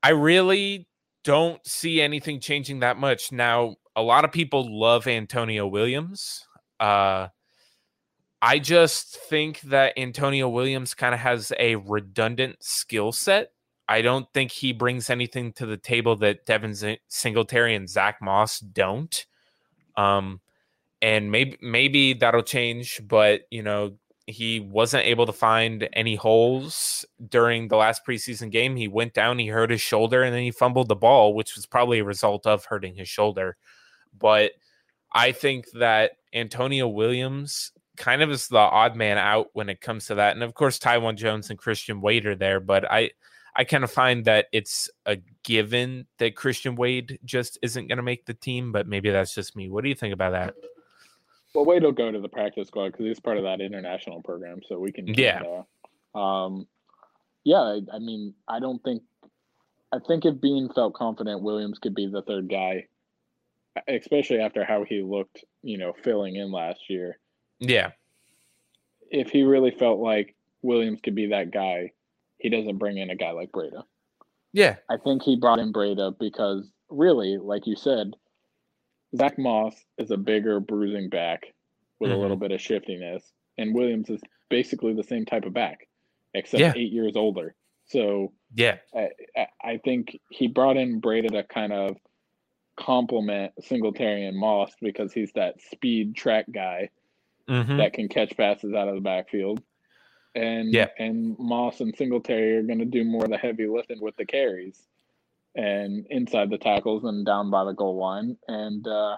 I 0.01 0.09
really 0.09 0.87
don't 1.23 1.65
see 1.67 2.01
anything 2.01 2.39
changing 2.39 2.79
that 2.79 2.97
much. 2.97 3.31
Now, 3.31 3.75
a 3.95 4.01
lot 4.01 4.25
of 4.25 4.31
people 4.31 4.79
love 4.79 5.07
Antonio 5.07 5.67
Williams. 5.67 6.47
Uh, 6.79 7.27
I 8.41 8.59
just 8.59 9.17
think 9.17 9.61
that 9.61 9.93
Antonio 9.97 10.49
Williams 10.49 10.93
kind 10.93 11.13
of 11.13 11.19
has 11.19 11.51
a 11.59 11.75
redundant 11.75 12.63
skill 12.63 13.11
set. 13.11 13.51
I 13.87 14.01
don't 14.01 14.25
think 14.33 14.51
he 14.51 14.73
brings 14.73 15.09
anything 15.09 15.53
to 15.53 15.65
the 15.65 15.77
table 15.77 16.15
that 16.17 16.45
Devin 16.45 16.97
Singletary 17.07 17.75
and 17.75 17.89
Zach 17.89 18.21
Moss 18.21 18.59
don't. 18.59 19.25
Um, 19.95 20.39
and 21.01 21.31
maybe 21.31 21.57
maybe 21.61 22.13
that'll 22.13 22.43
change 22.43 23.01
but 23.07 23.41
you 23.49 23.63
know 23.63 23.93
he 24.27 24.59
wasn't 24.59 25.03
able 25.05 25.25
to 25.25 25.33
find 25.33 25.89
any 25.93 26.15
holes 26.15 27.05
during 27.27 27.67
the 27.67 27.75
last 27.75 28.05
preseason 28.07 28.51
game 28.51 28.75
he 28.75 28.87
went 28.87 29.13
down 29.13 29.39
he 29.39 29.47
hurt 29.47 29.71
his 29.71 29.81
shoulder 29.81 30.21
and 30.23 30.33
then 30.33 30.43
he 30.43 30.51
fumbled 30.51 30.87
the 30.87 30.95
ball 30.95 31.33
which 31.33 31.55
was 31.55 31.65
probably 31.65 31.99
a 31.99 32.03
result 32.03 32.45
of 32.45 32.65
hurting 32.65 32.95
his 32.95 33.09
shoulder 33.09 33.57
but 34.17 34.51
i 35.11 35.31
think 35.31 35.65
that 35.73 36.11
antonio 36.33 36.87
williams 36.87 37.71
kind 38.01 38.21
of 38.21 38.31
is 38.31 38.47
the 38.47 38.57
odd 38.57 38.95
man 38.95 39.17
out 39.17 39.47
when 39.53 39.69
it 39.69 39.79
comes 39.79 40.07
to 40.07 40.15
that 40.15 40.35
and 40.35 40.43
of 40.43 40.53
course 40.53 40.79
taiwan 40.79 41.15
jones 41.15 41.49
and 41.49 41.59
christian 41.59 42.01
wade 42.01 42.25
are 42.25 42.35
there 42.35 42.59
but 42.59 42.89
i 42.91 43.09
I 43.55 43.63
kind 43.63 43.83
of 43.83 43.91
find 43.91 44.23
that 44.25 44.47
it's 44.51 44.89
a 45.05 45.17
given 45.43 46.07
that 46.19 46.35
Christian 46.35 46.75
Wade 46.75 47.19
just 47.25 47.59
isn't 47.61 47.87
going 47.87 47.97
to 47.97 48.03
make 48.03 48.25
the 48.25 48.33
team, 48.33 48.71
but 48.71 48.87
maybe 48.87 49.09
that's 49.09 49.35
just 49.35 49.55
me. 49.55 49.69
What 49.69 49.83
do 49.83 49.89
you 49.89 49.95
think 49.95 50.13
about 50.13 50.31
that? 50.31 50.53
Well, 51.53 51.65
Wade 51.65 51.83
will 51.83 51.91
go 51.91 52.11
to 52.11 52.19
the 52.19 52.29
practice 52.29 52.69
squad 52.69 52.93
because 52.93 53.05
he's 53.05 53.19
part 53.19 53.37
of 53.37 53.43
that 53.43 53.59
international 53.59 54.21
program, 54.21 54.61
so 54.67 54.79
we 54.79 54.91
can. 54.91 55.07
Yeah. 55.07 55.41
Uh, 56.15 56.17
um, 56.17 56.67
yeah, 57.43 57.59
I, 57.59 57.81
I, 57.93 57.99
mean, 57.99 58.33
I 58.47 58.59
don't 58.59 58.81
think. 58.83 59.03
I 59.91 59.99
think 60.07 60.23
if 60.23 60.39
Beane 60.39 60.69
felt 60.73 60.93
confident, 60.93 61.41
Williams 61.41 61.77
could 61.77 61.93
be 61.93 62.07
the 62.07 62.21
third 62.21 62.49
guy, 62.49 62.87
especially 63.89 64.39
after 64.39 64.63
how 64.63 64.85
he 64.85 65.01
looked, 65.01 65.43
you 65.61 65.77
know, 65.77 65.91
filling 66.01 66.37
in 66.37 66.49
last 66.53 66.89
year. 66.89 67.19
Yeah. 67.61 67.91
If 69.09 69.29
he 69.29 69.43
really 69.43 69.71
felt 69.71 69.99
like 69.99 70.35
Williams 70.61 70.99
could 71.01 71.15
be 71.15 71.27
that 71.27 71.51
guy, 71.51 71.91
he 72.37 72.49
doesn't 72.49 72.77
bring 72.77 72.97
in 72.97 73.09
a 73.09 73.15
guy 73.15 73.31
like 73.31 73.51
Breida. 73.51 73.83
Yeah. 74.51 74.77
I 74.89 74.97
think 74.97 75.23
he 75.23 75.37
brought 75.37 75.59
in 75.59 75.71
Breida 75.71 76.17
because 76.19 76.69
really, 76.89 77.37
like 77.37 77.67
you 77.67 77.75
said, 77.75 78.13
Zach 79.15 79.37
Moss 79.37 79.75
is 79.97 80.11
a 80.11 80.17
bigger 80.17 80.59
bruising 80.59 81.09
back 81.09 81.53
with 81.99 82.09
mm-hmm. 82.09 82.19
a 82.19 82.21
little 82.21 82.37
bit 82.37 82.51
of 82.51 82.61
shiftiness, 82.61 83.23
and 83.57 83.75
Williams 83.75 84.09
is 84.09 84.21
basically 84.49 84.93
the 84.93 85.03
same 85.03 85.25
type 85.25 85.45
of 85.45 85.53
back, 85.53 85.87
except 86.33 86.61
yeah. 86.61 86.73
eight 86.75 86.91
years 86.91 87.15
older. 87.15 87.53
So 87.87 88.31
yeah, 88.53 88.77
I, 88.95 89.09
I 89.61 89.77
think 89.83 90.17
he 90.29 90.47
brought 90.47 90.77
in 90.77 91.01
Breida 91.01 91.29
to 91.31 91.43
kind 91.43 91.73
of 91.73 91.97
complement 92.77 93.51
Singletary 93.61 94.25
and 94.25 94.37
Moss 94.37 94.71
because 94.81 95.11
he's 95.11 95.31
that 95.33 95.55
speed 95.71 96.15
track 96.15 96.45
guy 96.51 96.89
mm-hmm. 97.51 97.77
that 97.77 97.93
can 97.93 98.07
catch 98.07 98.35
passes 98.37 98.73
out 98.73 98.87
of 98.87 98.95
the 98.95 99.01
backfield. 99.01 99.61
And 100.33 100.73
yeah. 100.73 100.87
and 100.97 101.35
Moss 101.37 101.81
and 101.81 101.95
Singletary 101.95 102.57
are 102.57 102.63
going 102.63 102.79
to 102.79 102.85
do 102.85 103.03
more 103.03 103.25
of 103.25 103.31
the 103.31 103.37
heavy 103.37 103.67
lifting 103.67 104.01
with 104.01 104.15
the 104.15 104.25
carries 104.25 104.79
and 105.55 106.05
inside 106.09 106.49
the 106.49 106.57
tackles 106.57 107.03
and 107.03 107.25
down 107.25 107.51
by 107.51 107.65
the 107.65 107.73
goal 107.73 107.97
line. 107.97 108.37
And 108.47 108.87
uh, 108.87 109.17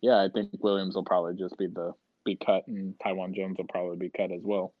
yeah, 0.00 0.22
I 0.22 0.28
think 0.32 0.50
Williams 0.60 0.94
will 0.94 1.04
probably 1.04 1.34
just 1.34 1.58
be 1.58 1.66
the 1.66 1.92
be 2.24 2.36
cut, 2.36 2.66
and 2.66 2.94
Taiwan 3.02 3.34
Jones 3.34 3.58
will 3.58 3.66
probably 3.66 3.98
be 3.98 4.10
cut 4.10 4.32
as 4.32 4.40
well. 4.42 4.72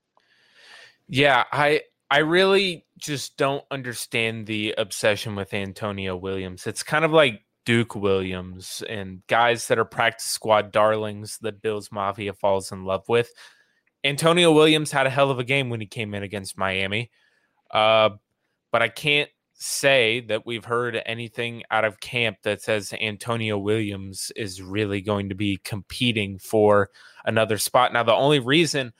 Yeah, 1.06 1.44
I 1.52 1.82
I 2.10 2.18
really 2.18 2.86
just 2.96 3.36
don't 3.36 3.64
understand 3.70 4.46
the 4.46 4.74
obsession 4.78 5.36
with 5.36 5.52
Antonio 5.52 6.16
Williams. 6.16 6.66
It's 6.66 6.82
kind 6.82 7.04
of 7.04 7.12
like 7.12 7.42
Duke 7.64 7.94
Williams 7.94 8.82
and 8.88 9.22
guys 9.26 9.68
that 9.68 9.78
are 9.78 9.84
practice 9.84 10.26
squad 10.26 10.72
darlings 10.72 11.38
that 11.42 11.62
Bills 11.62 11.90
Mafia 11.90 12.32
falls 12.32 12.72
in 12.72 12.84
love 12.84 13.08
with. 13.08 13.30
Antonio 14.04 14.52
Williams 14.52 14.92
had 14.92 15.06
a 15.06 15.10
hell 15.10 15.30
of 15.30 15.38
a 15.38 15.44
game 15.44 15.70
when 15.70 15.80
he 15.80 15.86
came 15.86 16.14
in 16.14 16.22
against 16.22 16.58
Miami. 16.58 17.10
Uh, 17.70 18.10
but 18.70 18.82
I 18.82 18.88
can't 18.88 19.30
say 19.54 20.20
that 20.20 20.44
we've 20.44 20.64
heard 20.64 21.00
anything 21.06 21.62
out 21.70 21.84
of 21.84 22.00
camp 22.00 22.36
that 22.42 22.60
says 22.60 22.92
Antonio 23.00 23.56
Williams 23.56 24.30
is 24.36 24.60
really 24.60 25.00
going 25.00 25.28
to 25.28 25.34
be 25.34 25.58
competing 25.64 26.38
for 26.38 26.90
another 27.24 27.56
spot. 27.56 27.92
Now, 27.92 28.02
the 28.02 28.14
only 28.14 28.40
reason 28.40 28.92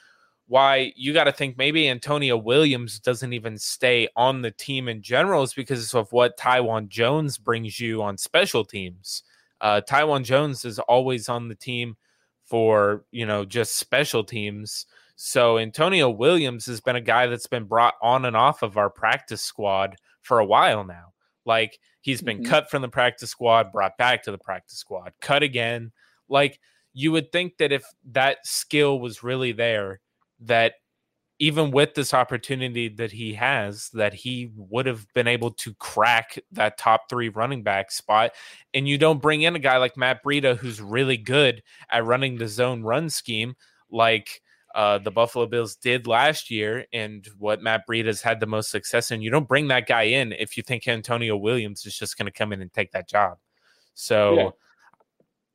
why 0.54 0.92
you 0.94 1.12
got 1.12 1.24
to 1.24 1.32
think 1.32 1.58
maybe 1.58 1.88
Antonio 1.88 2.36
Williams 2.36 3.00
doesn't 3.00 3.32
even 3.32 3.58
stay 3.58 4.06
on 4.14 4.40
the 4.40 4.52
team 4.52 4.88
in 4.88 5.02
general 5.02 5.42
is 5.42 5.52
because 5.52 5.92
of 5.94 6.12
what 6.12 6.36
Taiwan 6.36 6.88
Jones 6.88 7.38
brings 7.38 7.80
you 7.80 8.04
on 8.04 8.16
special 8.16 8.64
teams. 8.64 9.24
Uh, 9.60 9.80
Taiwan 9.80 10.22
Jones 10.22 10.64
is 10.64 10.78
always 10.78 11.28
on 11.28 11.48
the 11.48 11.56
team 11.56 11.96
for, 12.44 13.04
you 13.10 13.26
know, 13.26 13.44
just 13.44 13.78
special 13.78 14.22
teams. 14.22 14.86
So 15.16 15.58
Antonio 15.58 16.08
Williams 16.08 16.66
has 16.66 16.80
been 16.80 16.94
a 16.94 17.00
guy 17.00 17.26
that's 17.26 17.48
been 17.48 17.64
brought 17.64 17.94
on 18.00 18.24
and 18.24 18.36
off 18.36 18.62
of 18.62 18.76
our 18.76 18.90
practice 18.90 19.42
squad 19.42 19.96
for 20.22 20.38
a 20.38 20.46
while 20.46 20.84
now. 20.84 21.14
Like 21.44 21.80
he's 22.00 22.22
been 22.22 22.42
mm-hmm. 22.42 22.50
cut 22.50 22.70
from 22.70 22.80
the 22.80 22.88
practice 22.88 23.30
squad, 23.30 23.72
brought 23.72 23.98
back 23.98 24.22
to 24.22 24.30
the 24.30 24.38
practice 24.38 24.78
squad, 24.78 25.14
cut 25.20 25.42
again. 25.42 25.90
Like 26.28 26.60
you 26.92 27.10
would 27.10 27.32
think 27.32 27.56
that 27.56 27.72
if 27.72 27.84
that 28.12 28.46
skill 28.46 29.00
was 29.00 29.24
really 29.24 29.50
there, 29.50 29.98
that 30.40 30.74
even 31.40 31.72
with 31.72 31.94
this 31.94 32.14
opportunity 32.14 32.88
that 32.88 33.10
he 33.10 33.34
has, 33.34 33.90
that 33.90 34.14
he 34.14 34.52
would 34.56 34.86
have 34.86 35.06
been 35.14 35.26
able 35.26 35.50
to 35.50 35.74
crack 35.74 36.38
that 36.52 36.78
top 36.78 37.08
three 37.10 37.28
running 37.28 37.62
back 37.62 37.90
spot. 37.90 38.30
And 38.72 38.86
you 38.86 38.98
don't 38.98 39.20
bring 39.20 39.42
in 39.42 39.56
a 39.56 39.58
guy 39.58 39.78
like 39.78 39.96
Matt 39.96 40.22
Breida, 40.22 40.56
who's 40.56 40.80
really 40.80 41.16
good 41.16 41.62
at 41.90 42.04
running 42.04 42.38
the 42.38 42.46
zone 42.46 42.82
run 42.82 43.10
scheme, 43.10 43.56
like 43.90 44.42
uh, 44.76 44.98
the 44.98 45.10
Buffalo 45.10 45.46
Bills 45.46 45.74
did 45.74 46.06
last 46.06 46.50
year 46.50 46.86
and 46.92 47.26
what 47.38 47.62
Matt 47.62 47.82
Breida 47.88 48.06
has 48.06 48.22
had 48.22 48.38
the 48.38 48.46
most 48.46 48.70
success 48.70 49.10
in. 49.10 49.20
You 49.20 49.30
don't 49.30 49.48
bring 49.48 49.68
that 49.68 49.88
guy 49.88 50.04
in 50.04 50.32
if 50.32 50.56
you 50.56 50.62
think 50.62 50.86
Antonio 50.86 51.36
Williams 51.36 51.84
is 51.84 51.98
just 51.98 52.16
going 52.16 52.26
to 52.26 52.32
come 52.32 52.52
in 52.52 52.62
and 52.62 52.72
take 52.72 52.92
that 52.92 53.08
job. 53.08 53.38
So. 53.94 54.54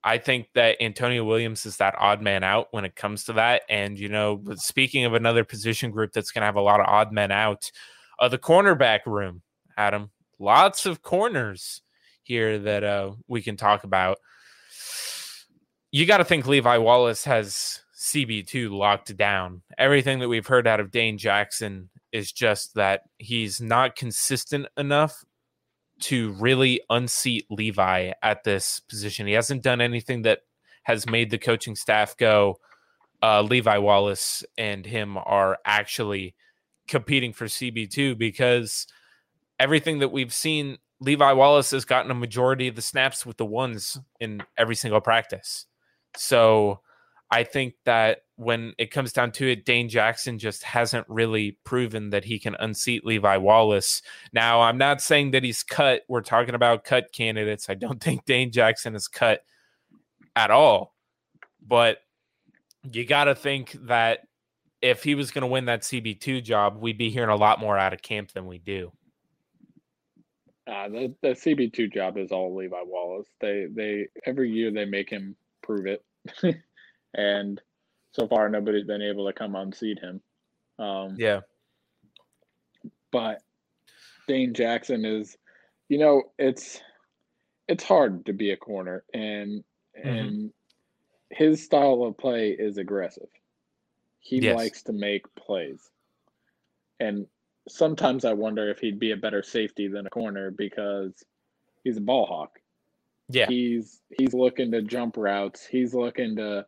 I 0.03 0.17
think 0.17 0.47
that 0.55 0.81
Antonio 0.81 1.25
Williams 1.25 1.65
is 1.65 1.77
that 1.77 1.95
odd 1.97 2.21
man 2.21 2.43
out 2.43 2.67
when 2.71 2.85
it 2.85 2.95
comes 2.95 3.25
to 3.25 3.33
that. 3.33 3.63
And, 3.69 3.99
you 3.99 4.09
know, 4.09 4.41
speaking 4.55 5.05
of 5.05 5.13
another 5.13 5.43
position 5.43 5.91
group 5.91 6.13
that's 6.13 6.31
going 6.31 6.41
to 6.41 6.45
have 6.45 6.55
a 6.55 6.61
lot 6.61 6.79
of 6.79 6.85
odd 6.87 7.11
men 7.11 7.31
out, 7.31 7.71
uh, 8.19 8.29
the 8.29 8.37
cornerback 8.37 9.05
room, 9.05 9.41
Adam, 9.77 10.11
lots 10.39 10.85
of 10.85 11.01
corners 11.01 11.81
here 12.23 12.59
that 12.59 12.83
uh, 12.83 13.11
we 13.27 13.41
can 13.41 13.57
talk 13.57 13.83
about. 13.83 14.19
You 15.91 16.05
got 16.05 16.17
to 16.17 16.25
think 16.25 16.47
Levi 16.47 16.77
Wallace 16.77 17.25
has 17.25 17.81
CB2 17.99 18.71
locked 18.71 19.15
down. 19.17 19.63
Everything 19.77 20.19
that 20.19 20.29
we've 20.29 20.47
heard 20.47 20.67
out 20.67 20.79
of 20.79 20.91
Dane 20.91 21.17
Jackson 21.17 21.89
is 22.11 22.31
just 22.31 22.75
that 22.75 23.01
he's 23.17 23.59
not 23.59 23.95
consistent 23.95 24.67
enough 24.77 25.25
to 26.01 26.31
really 26.33 26.81
unseat 26.89 27.45
Levi 27.49 28.11
at 28.21 28.43
this 28.43 28.79
position. 28.79 29.27
He 29.27 29.33
hasn't 29.33 29.63
done 29.63 29.81
anything 29.81 30.23
that 30.23 30.39
has 30.83 31.05
made 31.05 31.29
the 31.29 31.37
coaching 31.37 31.75
staff 31.75 32.17
go, 32.17 32.59
uh, 33.21 33.41
Levi 33.41 33.77
Wallace 33.77 34.43
and 34.57 34.85
him 34.85 35.17
are 35.17 35.59
actually 35.65 36.35
competing 36.87 37.33
for 37.33 37.45
CB2 37.45 38.17
because 38.17 38.87
everything 39.59 39.99
that 39.99 40.11
we've 40.11 40.33
seen, 40.33 40.77
Levi 40.99 41.31
Wallace 41.33 41.71
has 41.71 41.85
gotten 41.85 42.11
a 42.11 42.15
majority 42.15 42.67
of 42.67 42.75
the 42.75 42.81
snaps 42.81 43.25
with 43.25 43.37
the 43.37 43.45
ones 43.45 43.97
in 44.19 44.41
every 44.57 44.75
single 44.75 45.01
practice. 45.01 45.65
So, 46.15 46.81
I 47.31 47.43
think 47.43 47.75
that 47.85 48.23
when 48.37 48.73
it 48.77 48.91
comes 48.91 49.13
down 49.13 49.31
to 49.33 49.51
it, 49.51 49.65
Dane 49.65 49.89
Jackson 49.89 50.39
just 50.39 50.63
hasn't 50.63 51.05
really 51.07 51.59
proven 51.63 52.09
that 52.09 52.25
he 52.25 52.39
can 52.39 52.55
unseat 52.59 53.05
Levi 53.05 53.37
Wallace. 53.37 54.01
Now, 54.33 54.61
I'm 54.61 54.77
not 54.77 55.01
saying 55.01 55.31
that 55.31 55.43
he's 55.43 55.61
cut. 55.61 56.03
We're 56.07 56.21
talking 56.21 56.55
about 56.55 56.85
cut 56.85 57.11
candidates. 57.11 57.69
I 57.69 57.75
don't 57.75 58.01
think 58.03 58.25
Dane 58.25 58.51
Jackson 58.51 58.95
is 58.95 59.07
cut 59.07 59.43
at 60.35 60.51
all. 60.51 60.95
But 61.65 61.99
you 62.83 63.05
got 63.05 63.25
to 63.25 63.35
think 63.35 63.73
that 63.83 64.21
if 64.81 65.03
he 65.03 65.15
was 65.15 65.31
going 65.31 65.41
to 65.41 65.47
win 65.47 65.65
that 65.65 65.81
CB2 65.81 66.43
job, 66.43 66.77
we'd 66.79 66.97
be 66.97 67.09
hearing 67.09 67.29
a 67.29 67.35
lot 67.35 67.59
more 67.59 67.77
out 67.77 67.93
of 67.93 68.01
camp 68.01 68.31
than 68.31 68.47
we 68.47 68.57
do. 68.57 68.91
Uh, 70.65 70.87
the, 70.87 71.15
the 71.21 71.29
CB2 71.29 71.91
job 71.91 72.17
is 72.17 72.31
all 72.31 72.55
Levi 72.55 72.81
Wallace. 72.85 73.27
They 73.41 73.65
they 73.73 74.07
every 74.25 74.51
year 74.51 74.71
they 74.71 74.85
make 74.85 75.09
him 75.09 75.35
prove 75.63 75.87
it. 75.87 76.03
and 77.13 77.61
so 78.11 78.27
far 78.27 78.49
nobody's 78.49 78.85
been 78.85 79.01
able 79.01 79.27
to 79.27 79.33
come 79.33 79.55
unseat 79.55 79.99
him. 79.99 80.21
Um, 80.77 81.15
yeah, 81.17 81.41
but 83.11 83.41
Dane 84.27 84.53
Jackson 84.53 85.05
is, 85.05 85.37
you 85.87 85.97
know, 85.97 86.23
it's 86.37 86.81
it's 87.67 87.83
hard 87.83 88.25
to 88.25 88.33
be 88.33 88.51
a 88.51 88.57
corner, 88.57 89.03
and 89.13 89.63
mm-hmm. 89.97 90.07
and 90.07 90.53
his 91.29 91.63
style 91.63 92.03
of 92.03 92.17
play 92.17 92.49
is 92.49 92.77
aggressive. 92.77 93.29
He 94.19 94.39
yes. 94.39 94.55
likes 94.55 94.83
to 94.83 94.93
make 94.93 95.33
plays, 95.35 95.89
and 96.99 97.27
sometimes 97.67 98.25
I 98.25 98.33
wonder 98.33 98.69
if 98.69 98.79
he'd 98.79 98.99
be 98.99 99.11
a 99.11 99.17
better 99.17 99.43
safety 99.43 99.87
than 99.87 100.07
a 100.07 100.09
corner 100.09 100.51
because 100.51 101.23
he's 101.83 101.97
a 101.97 102.01
ball 102.01 102.25
hawk. 102.25 102.59
Yeah, 103.29 103.47
he's 103.47 104.01
he's 104.17 104.33
looking 104.33 104.71
to 104.71 104.81
jump 104.81 105.15
routes. 105.17 105.65
He's 105.65 105.93
looking 105.93 106.35
to 106.37 106.65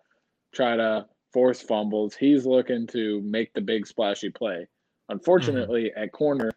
try 0.53 0.75
to 0.75 1.05
force 1.33 1.61
fumbles. 1.61 2.15
He's 2.15 2.45
looking 2.45 2.87
to 2.87 3.21
make 3.21 3.53
the 3.53 3.61
big 3.61 3.87
splashy 3.87 4.29
play. 4.29 4.67
Unfortunately, 5.09 5.91
mm-hmm. 5.91 6.03
at 6.03 6.11
corner, 6.11 6.51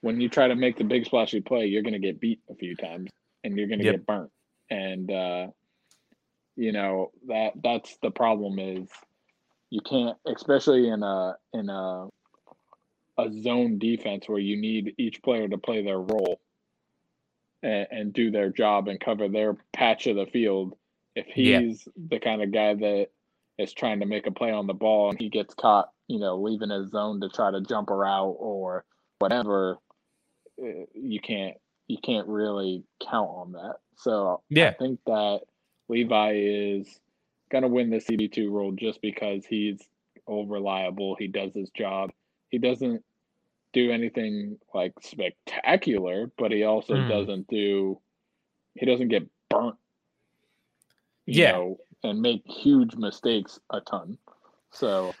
when 0.00 0.20
you 0.20 0.28
try 0.28 0.48
to 0.48 0.56
make 0.56 0.76
the 0.76 0.84
big 0.84 1.06
splashy 1.06 1.40
play, 1.40 1.66
you're 1.66 1.82
going 1.82 1.94
to 1.94 1.98
get 1.98 2.20
beat 2.20 2.40
a 2.50 2.54
few 2.54 2.74
times 2.76 3.10
and 3.44 3.56
you're 3.56 3.68
going 3.68 3.78
to 3.80 3.84
yep. 3.84 3.94
get 3.96 4.06
burnt. 4.06 4.30
And 4.70 5.10
uh, 5.10 5.46
you 6.56 6.72
know 6.72 7.10
that 7.26 7.52
that's 7.62 7.96
the 8.02 8.10
problem 8.10 8.58
is 8.58 8.88
you 9.70 9.80
can't, 9.80 10.16
especially 10.26 10.88
in 10.88 11.02
a 11.02 11.36
in 11.52 11.68
a 11.68 12.08
a 13.18 13.42
zone 13.42 13.78
defense 13.78 14.28
where 14.28 14.38
you 14.38 14.56
need 14.56 14.94
each 14.98 15.22
player 15.22 15.48
to 15.48 15.58
play 15.58 15.82
their 15.82 16.00
role 16.00 16.40
and, 17.62 17.86
and 17.90 18.12
do 18.12 18.30
their 18.30 18.50
job 18.50 18.88
and 18.88 19.00
cover 19.00 19.28
their 19.28 19.56
patch 19.72 20.06
of 20.06 20.16
the 20.16 20.26
field 20.26 20.74
if 21.20 21.26
he's 21.26 21.86
yeah. 21.86 21.92
the 22.08 22.18
kind 22.18 22.42
of 22.42 22.52
guy 22.52 22.74
that 22.74 23.08
is 23.58 23.72
trying 23.72 24.00
to 24.00 24.06
make 24.06 24.26
a 24.26 24.30
play 24.30 24.50
on 24.50 24.66
the 24.66 24.74
ball 24.74 25.10
and 25.10 25.18
he 25.18 25.28
gets 25.28 25.54
caught, 25.54 25.90
you 26.08 26.18
know, 26.18 26.36
leaving 26.36 26.70
his 26.70 26.90
zone 26.90 27.20
to 27.20 27.28
try 27.28 27.50
to 27.50 27.60
jump 27.60 27.90
a 27.90 27.94
route 27.94 28.36
or 28.38 28.84
whatever, 29.18 29.78
eh, 30.62 30.84
you 30.94 31.20
can't 31.20 31.56
you 31.86 31.98
can't 32.02 32.28
really 32.28 32.84
count 33.00 33.30
on 33.30 33.52
that. 33.52 33.76
So 33.96 34.42
yeah. 34.48 34.68
I 34.68 34.72
think 34.74 35.00
that 35.06 35.40
Levi 35.88 36.32
is 36.34 37.00
gonna 37.50 37.68
win 37.68 37.90
the 37.90 37.98
CB 37.98 38.32
two 38.32 38.50
role 38.50 38.72
just 38.72 39.02
because 39.02 39.44
he's 39.44 39.80
all 40.26 40.46
reliable. 40.46 41.16
He 41.18 41.26
does 41.26 41.52
his 41.54 41.70
job. 41.70 42.10
He 42.50 42.58
doesn't 42.58 43.04
do 43.72 43.90
anything 43.90 44.58
like 44.74 44.92
spectacular, 45.02 46.30
but 46.38 46.50
he 46.50 46.64
also 46.64 46.94
mm. 46.94 47.08
doesn't 47.08 47.46
do 47.48 48.00
he 48.74 48.86
doesn't 48.86 49.08
get 49.08 49.28
burnt 49.48 49.76
yeah. 51.36 51.52
Know, 51.52 51.78
and 52.02 52.20
make 52.20 52.42
huge 52.46 52.94
mistakes 52.94 53.60
a 53.70 53.80
ton. 53.80 54.16
So 54.70 55.14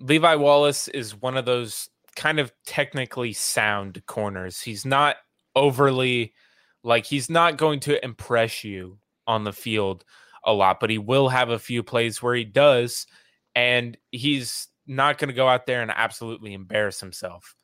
Levi 0.00 0.34
Wallace 0.36 0.88
is 0.88 1.14
one 1.14 1.36
of 1.36 1.44
those 1.44 1.90
kind 2.16 2.38
of 2.40 2.52
technically 2.66 3.32
sound 3.32 4.02
corners. 4.06 4.60
He's 4.60 4.84
not 4.84 5.16
overly 5.54 6.34
like 6.82 7.04
he's 7.04 7.28
not 7.28 7.56
going 7.56 7.80
to 7.80 8.02
impress 8.04 8.64
you 8.64 8.98
on 9.26 9.44
the 9.44 9.52
field 9.52 10.04
a 10.44 10.52
lot, 10.52 10.80
but 10.80 10.90
he 10.90 10.98
will 10.98 11.28
have 11.28 11.50
a 11.50 11.58
few 11.58 11.82
plays 11.82 12.22
where 12.22 12.34
he 12.34 12.44
does, 12.44 13.06
and 13.54 13.96
he's 14.10 14.68
not 14.86 15.18
going 15.18 15.28
to 15.28 15.34
go 15.34 15.48
out 15.48 15.66
there 15.66 15.82
and 15.82 15.90
absolutely 15.94 16.54
embarrass 16.54 17.00
himself. 17.00 17.54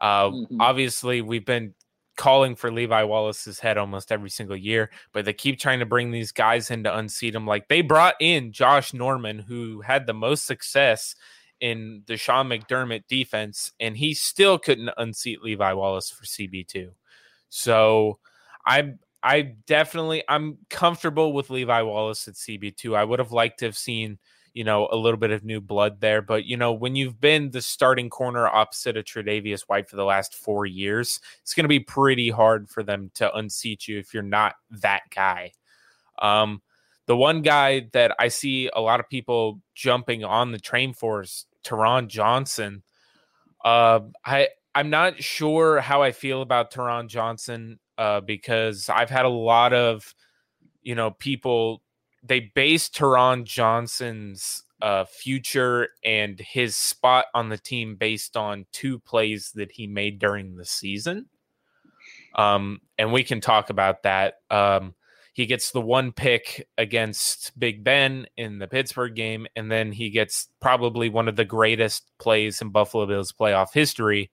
Uh, 0.00 0.30
mm-hmm. 0.30 0.60
Obviously, 0.60 1.20
we've 1.20 1.44
been 1.44 1.74
calling 2.16 2.54
for 2.54 2.70
Levi 2.70 3.02
Wallace's 3.04 3.58
head 3.58 3.78
almost 3.78 4.12
every 4.12 4.30
single 4.30 4.56
year, 4.56 4.90
but 5.12 5.24
they 5.24 5.32
keep 5.32 5.58
trying 5.58 5.78
to 5.78 5.86
bring 5.86 6.10
these 6.10 6.32
guys 6.32 6.70
in 6.70 6.84
to 6.84 6.96
unseat 6.96 7.34
him. 7.34 7.46
Like 7.46 7.68
they 7.68 7.80
brought 7.82 8.14
in 8.20 8.52
Josh 8.52 8.92
Norman, 8.92 9.38
who 9.38 9.80
had 9.80 10.06
the 10.06 10.14
most 10.14 10.46
success 10.46 11.14
in 11.60 12.02
the 12.06 12.16
Sean 12.16 12.48
McDermott 12.48 13.04
defense, 13.08 13.72
and 13.80 13.96
he 13.96 14.14
still 14.14 14.58
couldn't 14.58 14.90
unseat 14.96 15.42
Levi 15.42 15.72
Wallace 15.72 16.10
for 16.10 16.24
CB2. 16.24 16.90
So 17.48 18.18
I 18.66 18.94
I 19.22 19.54
definitely 19.66 20.22
I'm 20.28 20.58
comfortable 20.70 21.32
with 21.32 21.50
Levi 21.50 21.82
Wallace 21.82 22.26
at 22.28 22.34
CB2. 22.34 22.96
I 22.96 23.04
would 23.04 23.18
have 23.18 23.32
liked 23.32 23.58
to 23.60 23.66
have 23.66 23.76
seen 23.76 24.18
you 24.60 24.64
know, 24.64 24.90
a 24.92 24.96
little 24.96 25.16
bit 25.16 25.30
of 25.30 25.42
new 25.42 25.58
blood 25.58 26.02
there. 26.02 26.20
But, 26.20 26.44
you 26.44 26.54
know, 26.54 26.70
when 26.70 26.94
you've 26.94 27.18
been 27.18 27.50
the 27.50 27.62
starting 27.62 28.10
corner 28.10 28.46
opposite 28.46 28.94
of 28.98 29.06
Tre'Davious 29.06 29.62
White 29.62 29.88
for 29.88 29.96
the 29.96 30.04
last 30.04 30.34
four 30.34 30.66
years, 30.66 31.18
it's 31.40 31.54
going 31.54 31.64
to 31.64 31.68
be 31.68 31.80
pretty 31.80 32.28
hard 32.28 32.68
for 32.68 32.82
them 32.82 33.10
to 33.14 33.34
unseat 33.34 33.88
you 33.88 33.98
if 33.98 34.12
you're 34.12 34.22
not 34.22 34.56
that 34.82 35.04
guy. 35.14 35.52
Um, 36.18 36.60
the 37.06 37.16
one 37.16 37.40
guy 37.40 37.88
that 37.94 38.14
I 38.18 38.28
see 38.28 38.68
a 38.74 38.82
lot 38.82 39.00
of 39.00 39.08
people 39.08 39.62
jumping 39.74 40.24
on 40.24 40.52
the 40.52 40.60
train 40.60 40.92
for 40.92 41.22
is 41.22 41.46
Taron 41.64 42.08
Johnson. 42.08 42.82
Uh, 43.64 44.00
I 44.26 44.48
I'm 44.74 44.90
not 44.90 45.22
sure 45.22 45.80
how 45.80 46.02
I 46.02 46.12
feel 46.12 46.42
about 46.42 46.70
Taron 46.70 47.08
Johnson 47.08 47.78
uh, 47.96 48.20
because 48.20 48.90
I've 48.90 49.08
had 49.08 49.24
a 49.24 49.30
lot 49.30 49.72
of 49.72 50.14
you 50.82 50.94
know 50.94 51.12
people 51.12 51.80
they 52.22 52.50
based 52.54 52.94
Taron 52.94 53.44
Johnson's 53.44 54.62
uh, 54.82 55.04
future 55.04 55.88
and 56.04 56.38
his 56.40 56.76
spot 56.76 57.26
on 57.34 57.48
the 57.48 57.58
team 57.58 57.96
based 57.96 58.36
on 58.36 58.66
two 58.72 58.98
plays 58.98 59.52
that 59.54 59.72
he 59.72 59.86
made 59.86 60.18
during 60.18 60.56
the 60.56 60.64
season. 60.64 61.26
Um, 62.34 62.80
and 62.98 63.12
we 63.12 63.24
can 63.24 63.40
talk 63.40 63.70
about 63.70 64.04
that. 64.04 64.34
Um, 64.50 64.94
he 65.32 65.46
gets 65.46 65.70
the 65.70 65.80
one 65.80 66.12
pick 66.12 66.68
against 66.76 67.58
Big 67.58 67.84
Ben 67.84 68.26
in 68.36 68.58
the 68.58 68.68
Pittsburgh 68.68 69.14
game, 69.14 69.46
and 69.56 69.70
then 69.70 69.92
he 69.92 70.10
gets 70.10 70.48
probably 70.60 71.08
one 71.08 71.28
of 71.28 71.36
the 71.36 71.44
greatest 71.44 72.10
plays 72.18 72.60
in 72.60 72.70
Buffalo 72.70 73.06
Bills 73.06 73.32
playoff 73.32 73.72
history 73.72 74.30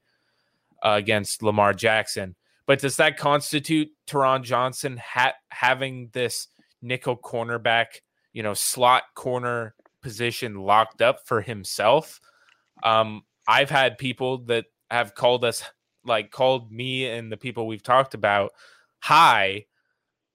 uh, 0.84 0.96
against 0.98 1.44
Lamar 1.44 1.74
Jackson. 1.74 2.36
But 2.66 2.80
does 2.80 2.98
that 2.98 3.18
constitute 3.18 3.90
Taron 4.08 4.44
Johnson 4.44 4.98
ha- 4.98 5.36
having 5.50 6.10
this 6.12 6.48
nickel 6.82 7.18
cornerback, 7.18 8.02
you 8.34 8.44
know, 8.44 8.54
slot 8.54 9.04
corner 9.16 9.76
position 10.02 10.56
locked 10.56 11.02
up 11.02 11.20
for 11.26 11.42
himself. 11.42 12.20
Um, 12.84 13.24
I've 13.48 13.70
had 13.70 13.98
people 13.98 14.40
that 14.46 14.66
have 14.90 15.16
called 15.16 15.44
us, 15.44 15.64
like 16.06 16.32
called 16.32 16.72
me 16.72 17.08
and 17.08 17.32
the 17.32 17.38
people 17.38 17.68
we've 17.68 17.84
talked 17.84 18.14
about 18.14 18.52
high, 19.00 19.66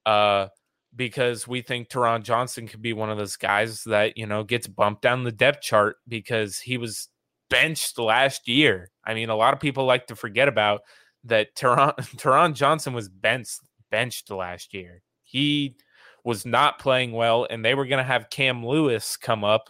uh, 0.05 0.47
because 0.95 1.47
we 1.47 1.61
think 1.61 1.89
Taron 1.89 2.23
Johnson 2.23 2.67
could 2.67 2.81
be 2.81 2.93
one 2.93 3.09
of 3.09 3.17
those 3.17 3.35
guys 3.35 3.83
that, 3.85 4.17
you 4.17 4.27
know, 4.27 4.43
gets 4.43 4.67
bumped 4.67 5.01
down 5.01 5.23
the 5.23 5.31
depth 5.31 5.61
chart 5.61 5.95
because 6.07 6.59
he 6.59 6.77
was 6.77 7.09
benched 7.49 7.97
last 7.97 8.47
year. 8.47 8.91
I 9.03 9.13
mean, 9.13 9.29
a 9.29 9.35
lot 9.35 9.53
of 9.53 9.59
people 9.59 9.85
like 9.85 10.07
to 10.07 10.15
forget 10.15 10.47
about 10.47 10.81
that 11.23 11.55
Taron, 11.55 11.95
Taron 12.17 12.53
Johnson 12.53 12.93
was 12.93 13.09
benched 13.09 13.59
benched 13.89 14.29
last 14.31 14.73
year. 14.73 15.01
He 15.23 15.75
was 16.23 16.45
not 16.45 16.79
playing 16.79 17.11
well, 17.11 17.47
and 17.49 17.63
they 17.63 17.75
were 17.75 17.85
going 17.85 18.03
to 18.03 18.03
have 18.03 18.29
Cam 18.29 18.65
Lewis 18.65 19.17
come 19.17 19.43
up 19.43 19.69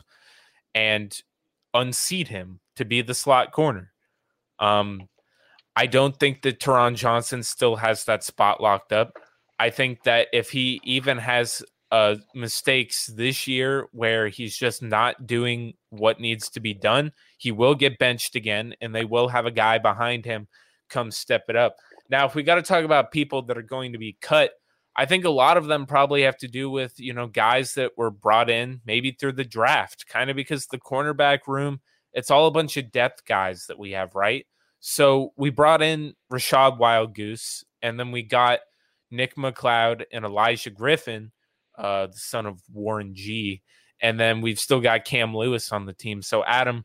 and 0.75 1.15
unseat 1.73 2.27
him 2.27 2.59
to 2.75 2.85
be 2.85 3.01
the 3.01 3.13
slot 3.13 3.51
corner. 3.51 3.91
Um, 4.59 5.09
I 5.75 5.87
don't 5.87 6.17
think 6.19 6.43
that 6.43 6.59
Taron 6.59 6.95
Johnson 6.95 7.41
still 7.43 7.75
has 7.75 8.05
that 8.05 8.23
spot 8.23 8.61
locked 8.61 8.91
up. 8.91 9.17
I 9.59 9.69
think 9.69 10.03
that 10.03 10.27
if 10.33 10.51
he 10.51 10.79
even 10.83 11.17
has 11.17 11.63
uh, 11.91 12.15
mistakes 12.33 13.07
this 13.07 13.47
year 13.47 13.87
where 13.91 14.27
he's 14.27 14.57
just 14.57 14.81
not 14.81 15.27
doing 15.27 15.73
what 15.89 16.19
needs 16.19 16.49
to 16.49 16.59
be 16.59 16.73
done, 16.73 17.11
he 17.37 17.51
will 17.51 17.75
get 17.75 17.99
benched 17.99 18.35
again, 18.35 18.75
and 18.81 18.93
they 18.93 19.05
will 19.05 19.27
have 19.27 19.45
a 19.45 19.51
guy 19.51 19.77
behind 19.77 20.25
him 20.25 20.47
come 20.89 21.11
step 21.11 21.45
it 21.49 21.55
up. 21.55 21.75
Now, 22.09 22.25
if 22.25 22.35
we 22.35 22.43
got 22.43 22.55
to 22.55 22.61
talk 22.61 22.83
about 22.83 23.11
people 23.11 23.41
that 23.43 23.57
are 23.57 23.63
going 23.63 23.93
to 23.93 23.97
be 23.97 24.17
cut, 24.21 24.51
I 24.95 25.05
think 25.05 25.25
a 25.25 25.29
lot 25.29 25.57
of 25.57 25.65
them 25.65 25.85
probably 25.85 26.23
have 26.23 26.37
to 26.37 26.47
do 26.47 26.69
with, 26.69 26.99
you 26.99 27.13
know, 27.13 27.27
guys 27.27 27.73
that 27.75 27.93
were 27.97 28.11
brought 28.11 28.49
in 28.49 28.81
maybe 28.85 29.11
through 29.11 29.33
the 29.33 29.43
draft, 29.43 30.05
kind 30.07 30.29
of 30.29 30.35
because 30.35 30.67
the 30.67 30.77
cornerback 30.77 31.39
room, 31.47 31.81
it's 32.13 32.29
all 32.29 32.45
a 32.45 32.51
bunch 32.51 32.77
of 32.77 32.91
depth 32.91 33.25
guys 33.25 33.65
that 33.67 33.79
we 33.79 33.91
have, 33.91 34.13
right? 34.13 34.45
So 34.79 35.33
we 35.35 35.49
brought 35.49 35.81
in 35.81 36.13
Rachad 36.31 36.77
Wildgoose, 36.77 37.63
and 37.81 37.99
then 37.99 38.11
we 38.11 38.21
got 38.21 38.59
Nick 39.09 39.35
McCloud 39.35 40.03
and 40.11 40.25
Olaijah 40.25 40.73
Griffin, 40.73 41.31
uh, 41.77 42.07
the 42.07 42.17
son 42.17 42.45
of 42.45 42.61
Warren 42.71 43.15
G. 43.15 43.61
And 44.01 44.19
then 44.19 44.41
we've 44.41 44.59
still 44.59 44.81
got 44.81 45.05
Cam 45.05 45.35
Lewis 45.35 45.71
on 45.71 45.85
the 45.85 45.93
team. 45.93 46.21
So, 46.21 46.43
Adam, 46.43 46.83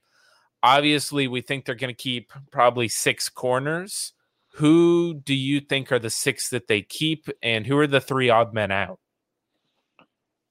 obviously, 0.63 1.27
we 1.27 1.41
think 1.41 1.65
they're 1.65 1.75
going 1.75 1.95
to 1.95 2.03
keep 2.03 2.33
probably 2.53 2.89
six 2.89 3.29
corners. 3.29 4.13
Who 4.59 5.15
do 5.15 5.35
you 5.35 5.61
think 5.61 5.93
are 5.93 5.99
the 5.99 6.11
six 6.11 6.49
that 6.51 6.67
they 6.67 6.83
keep, 6.83 7.29
and 7.43 7.67
who 7.67 7.79
are 7.79 7.87
the 7.87 8.01
three 8.01 8.29
odd 8.29 8.53
men 8.53 8.71
out? 8.71 8.99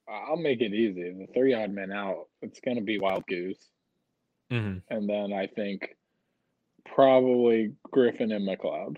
I'll 0.08 0.36
make 0.36 0.62
it 0.62 0.72
easy. 0.72 1.12
The 1.12 1.26
three 1.34 1.52
odd 1.52 1.70
men 1.70 1.92
out, 1.92 2.28
it's 2.40 2.60
going 2.60 2.78
to 2.78 2.82
be 2.82 2.98
Wildgoose. 2.98 3.58
Mm-hmm. 4.50 4.78
And 4.88 5.08
then 5.08 5.32
I 5.32 5.46
think 5.46 5.94
probably 6.86 7.74
Griffin 7.90 8.32
and 8.32 8.48
McCloud, 8.48 8.96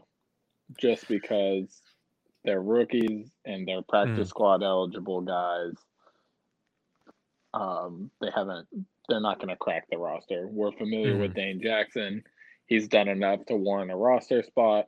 just 0.81 1.09
because 1.09 1.83
they're 2.45 2.63
rookies 2.63 3.31
and 3.45 3.67
they're 3.67 3.83
practice 3.83 4.29
mm. 4.29 4.31
squad 4.31 4.63
eligible 4.63 5.23
guys. 5.23 5.75
Um, 7.53 8.13
they 8.21 8.29
haven't, 8.33 8.69
they're 9.09 9.21
not 9.21 9.39
going 9.39 9.49
to 9.49 9.57
crack 9.57 9.87
the 9.91 9.99
roster. 9.99 10.47
We're 10.49 10.71
familiar 10.73 11.17
mm. 11.17 11.21
with 11.21 11.35
Dane 11.35 11.61
Jackson. 11.61 12.23
He's 12.67 12.87
done 12.87 13.09
enough 13.09 13.45
to 13.47 13.57
warrant 13.57 13.91
a 13.91 13.97
roster 13.97 14.45
spot. 14.45 14.87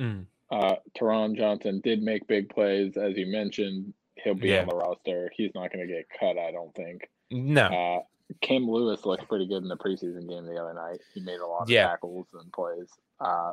Mm. 0.00 0.26
Uh, 0.50 0.76
Taron 0.98 1.36
Johnson 1.36 1.80
did 1.84 2.02
make 2.02 2.26
big 2.26 2.48
plays, 2.48 2.96
as 2.96 3.16
you 3.16 3.26
mentioned. 3.26 3.94
He'll 4.16 4.34
be 4.34 4.48
yeah. 4.48 4.62
on 4.62 4.68
the 4.68 4.74
roster. 4.74 5.30
He's 5.36 5.52
not 5.54 5.72
going 5.72 5.86
to 5.86 5.92
get 5.92 6.06
cut, 6.18 6.38
I 6.38 6.50
don't 6.50 6.74
think. 6.74 7.08
No. 7.30 7.62
Uh, 7.62 8.00
Cam 8.40 8.68
Lewis 8.68 9.04
looked 9.04 9.28
pretty 9.28 9.46
good 9.46 9.62
in 9.62 9.68
the 9.68 9.76
preseason 9.76 10.28
game 10.28 10.46
the 10.46 10.60
other 10.60 10.74
night. 10.74 11.00
He 11.14 11.20
made 11.20 11.40
a 11.40 11.46
lot 11.46 11.62
of 11.62 11.70
yeah. 11.70 11.86
tackles 11.88 12.26
and 12.34 12.52
plays. 12.52 12.88
Uh, 13.20 13.52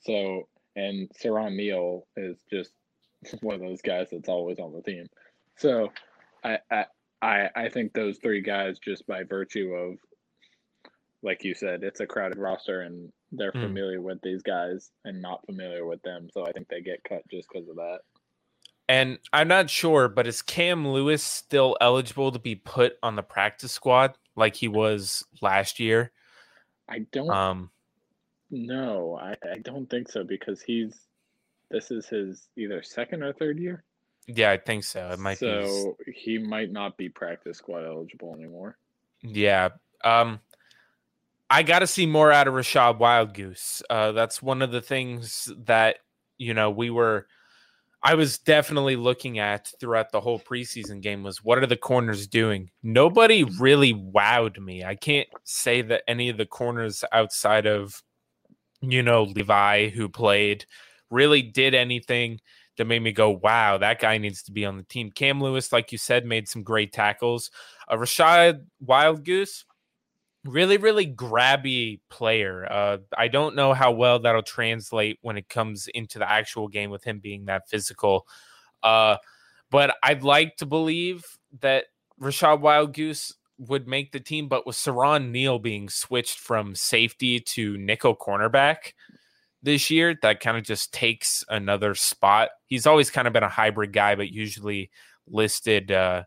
so, 0.00 0.48
and 0.76 1.08
Siran 1.10 1.56
Neal 1.56 2.06
is 2.16 2.38
just 2.50 2.72
one 3.40 3.56
of 3.56 3.60
those 3.60 3.82
guys 3.82 4.08
that's 4.10 4.28
always 4.28 4.58
on 4.58 4.72
the 4.72 4.82
team. 4.82 5.06
So, 5.56 5.92
I, 6.44 6.58
I, 7.20 7.48
I 7.54 7.68
think 7.68 7.92
those 7.92 8.18
three 8.18 8.40
guys, 8.40 8.78
just 8.78 9.06
by 9.06 9.22
virtue 9.22 9.72
of, 9.74 9.98
like 11.22 11.44
you 11.44 11.54
said, 11.54 11.84
it's 11.84 12.00
a 12.00 12.06
crowded 12.06 12.38
roster, 12.38 12.80
and 12.82 13.12
they're 13.32 13.52
mm. 13.52 13.62
familiar 13.62 14.00
with 14.00 14.20
these 14.22 14.42
guys 14.42 14.90
and 15.04 15.20
not 15.20 15.44
familiar 15.46 15.86
with 15.86 16.02
them. 16.02 16.28
So 16.32 16.46
I 16.46 16.52
think 16.52 16.68
they 16.68 16.80
get 16.80 17.02
cut 17.04 17.22
just 17.30 17.48
because 17.50 17.68
of 17.68 17.76
that. 17.76 18.00
And 18.88 19.18
I'm 19.32 19.48
not 19.48 19.70
sure, 19.70 20.08
but 20.08 20.26
is 20.26 20.42
Cam 20.42 20.86
Lewis 20.86 21.22
still 21.22 21.76
eligible 21.80 22.30
to 22.32 22.38
be 22.38 22.54
put 22.54 22.94
on 23.02 23.16
the 23.16 23.22
practice 23.22 23.72
squad 23.72 24.16
like 24.36 24.54
he 24.56 24.68
was 24.68 25.24
last 25.40 25.80
year? 25.80 26.12
I 26.88 27.00
don't 27.10 27.30
um 27.30 27.70
no, 28.50 29.18
I, 29.20 29.34
I 29.50 29.58
don't 29.62 29.88
think 29.88 30.10
so 30.10 30.24
because 30.24 30.60
he's 30.60 31.06
this 31.70 31.90
is 31.90 32.06
his 32.06 32.48
either 32.56 32.82
second 32.82 33.22
or 33.22 33.32
third 33.32 33.58
year. 33.58 33.82
Yeah, 34.26 34.50
I 34.50 34.58
think 34.58 34.84
so. 34.84 35.08
It 35.10 35.18
might 35.18 35.38
so 35.38 35.62
be 35.62 35.68
so 35.68 35.96
he 36.14 36.38
might 36.38 36.70
not 36.70 36.98
be 36.98 37.08
practice 37.08 37.58
squad 37.58 37.86
eligible 37.86 38.34
anymore. 38.34 38.76
Yeah. 39.22 39.70
Um 40.04 40.40
I 41.52 41.62
got 41.62 41.80
to 41.80 41.86
see 41.86 42.06
more 42.06 42.32
out 42.32 42.48
of 42.48 42.54
Rachad 42.54 42.98
Wildgoose. 42.98 43.82
Uh, 43.90 44.12
that's 44.12 44.40
one 44.40 44.62
of 44.62 44.72
the 44.72 44.80
things 44.80 45.52
that 45.64 45.98
you 46.38 46.54
know 46.54 46.70
we 46.70 46.88
were. 46.88 47.26
I 48.02 48.14
was 48.14 48.38
definitely 48.38 48.96
looking 48.96 49.38
at 49.38 49.70
throughout 49.78 50.12
the 50.12 50.20
whole 50.20 50.40
preseason 50.40 51.02
game 51.02 51.22
was 51.22 51.44
what 51.44 51.58
are 51.58 51.66
the 51.66 51.76
corners 51.76 52.26
doing? 52.26 52.70
Nobody 52.82 53.44
really 53.44 53.92
wowed 53.92 54.58
me. 54.58 54.82
I 54.82 54.94
can't 54.94 55.28
say 55.44 55.82
that 55.82 56.04
any 56.08 56.30
of 56.30 56.38
the 56.38 56.46
corners 56.46 57.04
outside 57.12 57.66
of 57.66 58.02
you 58.80 59.02
know 59.02 59.24
Levi 59.24 59.90
who 59.90 60.08
played 60.08 60.64
really 61.10 61.42
did 61.42 61.74
anything 61.74 62.40
that 62.78 62.86
made 62.86 63.02
me 63.02 63.12
go, 63.12 63.28
wow, 63.28 63.76
that 63.76 64.00
guy 64.00 64.16
needs 64.16 64.42
to 64.44 64.52
be 64.52 64.64
on 64.64 64.78
the 64.78 64.84
team. 64.84 65.10
Cam 65.10 65.42
Lewis, 65.42 65.70
like 65.70 65.92
you 65.92 65.98
said, 65.98 66.24
made 66.24 66.48
some 66.48 66.62
great 66.62 66.94
tackles. 66.94 67.50
Uh, 67.86 67.98
Wild 67.98 68.62
Wildgoose, 68.82 69.64
really 70.44 70.76
really 70.76 71.06
grabby 71.06 72.00
player 72.10 72.66
uh, 72.70 72.98
i 73.16 73.28
don't 73.28 73.54
know 73.54 73.72
how 73.72 73.92
well 73.92 74.18
that'll 74.18 74.42
translate 74.42 75.18
when 75.22 75.36
it 75.36 75.48
comes 75.48 75.88
into 75.94 76.18
the 76.18 76.28
actual 76.28 76.68
game 76.68 76.90
with 76.90 77.04
him 77.04 77.20
being 77.20 77.44
that 77.44 77.68
physical 77.68 78.26
uh, 78.82 79.16
but 79.70 79.94
i'd 80.02 80.24
like 80.24 80.56
to 80.56 80.66
believe 80.66 81.24
that 81.60 81.84
Rachad 82.20 82.60
Wildgoose 82.60 83.32
would 83.58 83.86
make 83.86 84.12
the 84.12 84.20
team 84.20 84.48
but 84.48 84.66
with 84.66 84.76
Siran 84.76 85.30
Neal 85.30 85.58
being 85.58 85.88
switched 85.88 86.38
from 86.38 86.74
safety 86.74 87.38
to 87.40 87.76
nickel 87.76 88.16
cornerback 88.16 88.92
this 89.62 89.90
year 89.90 90.16
that 90.22 90.40
kind 90.40 90.56
of 90.56 90.64
just 90.64 90.92
takes 90.92 91.44
another 91.48 91.94
spot. 91.94 92.50
He's 92.66 92.86
always 92.86 93.10
kind 93.10 93.26
of 93.26 93.32
been 93.32 93.44
a 93.44 93.48
hybrid 93.48 93.92
guy, 93.92 94.14
but 94.16 94.30
usually 94.30 94.90
listed 95.28 95.92
uh, 95.92 96.24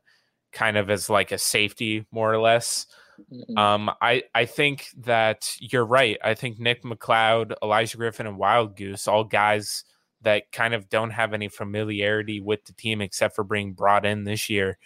kind 0.53 0.78
of 0.78 0.89
as 0.89 1.09
like 1.09 1.32
a 1.32 1.38
safety, 1.38 2.05
more 2.11 2.34
or 2.34 2.39
less. 2.39 2.88
Mm-hmm. 3.32 3.57
Um, 3.57 3.91
I 4.01 4.24
I 4.34 4.45
think 4.45 4.88
that 4.97 5.55
you're 5.59 5.86
right. 5.86 6.18
I 6.24 6.34
think 6.34 6.59
Nick 6.59 6.84
McCloud, 6.84 7.53
Olaijah 7.61 7.97
Griffin, 7.97 8.28
and 8.28 8.39
Wildgoose, 8.39 9.07
all 9.07 9.24
guys 9.24 9.84
that 10.22 10.51
kind 10.51 10.74
of 10.74 10.89
don't 10.89 11.11
have 11.11 11.34
any 11.34 11.47
familiarity 11.47 12.41
with 12.41 12.66
the 12.66 12.74
team 12.74 13.01
except 13.01 13.36
for 13.36 13.43
being 13.43 13.74
brought 13.74 14.05
in 14.05 14.24
this 14.24 14.49
year, 14.49 14.78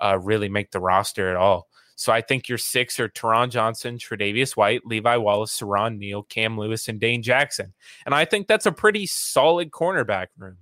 uh, 0.00 0.18
really 0.18 0.48
make 0.48 0.70
the 0.70 0.80
roster 0.80 1.28
at 1.28 1.36
all. 1.36 1.68
So 1.96 2.12
I 2.12 2.20
think 2.20 2.48
your 2.48 2.58
six 2.58 3.00
are 3.00 3.08
Taron 3.08 3.50
Johnson, 3.50 3.96
Tre'Davious 3.96 4.56
White, 4.56 4.82
Levi 4.84 5.16
Wallace, 5.16 5.58
Siran 5.58 5.96
Neal, 5.96 6.22
Cam 6.24 6.58
Lewis, 6.58 6.88
and 6.88 7.00
Dane 7.00 7.22
Jackson. 7.22 7.72
And 8.04 8.14
I 8.14 8.26
think 8.26 8.46
that's 8.46 8.66
a 8.66 8.72
pretty 8.72 9.06
solid 9.06 9.70
cornerback 9.70 10.26
room. 10.36 10.58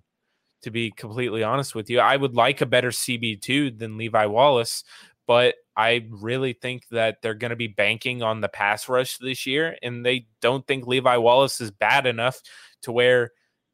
To 0.62 0.70
be 0.70 0.92
completely 0.92 1.42
honest 1.42 1.74
with 1.74 1.90
you, 1.90 2.00
I 2.00 2.16
would 2.16 2.34
like 2.34 2.62
a 2.62 2.66
better 2.66 2.88
CB2 2.88 3.78
than 3.78 3.98
Levi 3.98 4.24
Wallace, 4.26 4.82
but 5.26 5.56
I 5.76 6.06
really 6.10 6.52
think 6.52 6.88
that 6.90 7.22
they're 7.22 7.34
going 7.34 7.50
to 7.50 7.56
be 7.56 7.66
banking 7.66 8.22
on 8.22 8.40
the 8.40 8.48
pass 8.48 8.88
rush 8.88 9.18
this 9.18 9.46
year, 9.46 9.76
and 9.82 10.04
they 10.04 10.26
don't 10.40 10.66
think 10.66 10.86
Levi 10.86 11.16
Wallace 11.16 11.60
is 11.60 11.70
bad 11.70 12.06
enough 12.06 12.40
to 12.82 12.92
where 12.92 13.32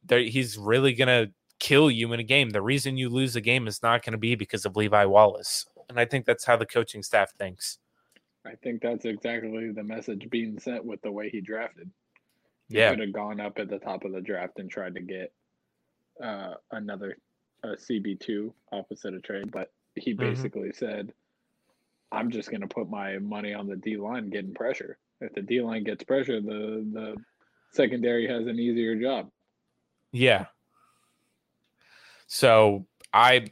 he's 0.09 0.57
really 0.57 0.95
going 0.95 1.09
to 1.09 1.33
kill 1.59 1.91
you 1.91 2.13
in 2.13 2.21
a 2.21 2.25
game. 2.25 2.51
The 2.51 2.63
reason 2.63 2.97
you 2.97 3.11
lose 3.11 3.37
a 3.37 3.41
game 3.41 3.69
is 3.69 3.83
not 3.83 4.03
going 4.03 4.13
to 4.13 4.19
be 4.19 4.35
because 4.35 4.65
of 4.65 4.77
Levi 4.77 5.05
Wallace 5.05 5.67
and 5.91 5.99
I 5.99 6.07
think 6.07 6.25
that's 6.25 6.45
how 6.45 6.57
the 6.57 6.65
coaching 6.65 7.03
staff 7.03 7.33
thinks. 7.37 7.79
I 8.47 8.55
think 8.63 8.81
that's 8.81 9.05
exactly 9.05 9.71
the 9.73 9.83
message 9.83 10.31
being 10.31 10.59
sent 10.59 10.85
with 10.85 11.03
the 11.03 11.13
way 11.13 11.29
he 11.29 11.43
drafted. 11.43 11.91
He 12.69 12.79
yeah, 12.79 12.91
could 12.91 13.01
have 13.01 13.13
gone 13.13 13.41
up 13.41 13.59
at 13.59 13.69
the 13.69 13.79
top 13.79 14.05
of 14.05 14.13
the 14.13 14.21
draft 14.21 14.61
and 14.61 14.71
tried 14.71 14.95
to 14.95 15.01
get 15.01 15.33
uh, 16.23 16.55
another 16.71 17.19
CB 17.65 18.21
two 18.21 18.55
opposite 18.73 19.15
of 19.15 19.23
trade, 19.23 19.51
but 19.51 19.73
he 19.97 20.13
mm-hmm. 20.13 20.31
basically 20.31 20.69
mm-hmm. 20.69 20.87
said, 20.87 21.13
"I'm 22.13 22.31
just 22.31 22.51
going 22.51 22.63
to 22.63 22.67
put 22.67 22.89
my 22.89 23.19
money 23.19 23.55
on 23.55 23.67
the 23.67 23.77
D 23.77 23.97
line 23.97 24.31
getting 24.31 24.55
pressure. 24.55 24.99
If 25.21 25.33
the 25.35 25.43
D 25.43 25.61
line 25.61 25.85
gets 25.85 26.05
pressure, 26.05 26.41
the 26.41 26.87
the 26.93 27.17
secondary 27.73 28.27
has 28.29 28.47
an 28.47 28.59
easier 28.59 28.97
job." 29.01 29.31
Yeah. 30.13 30.47
So 32.27 32.87
I 33.13 33.47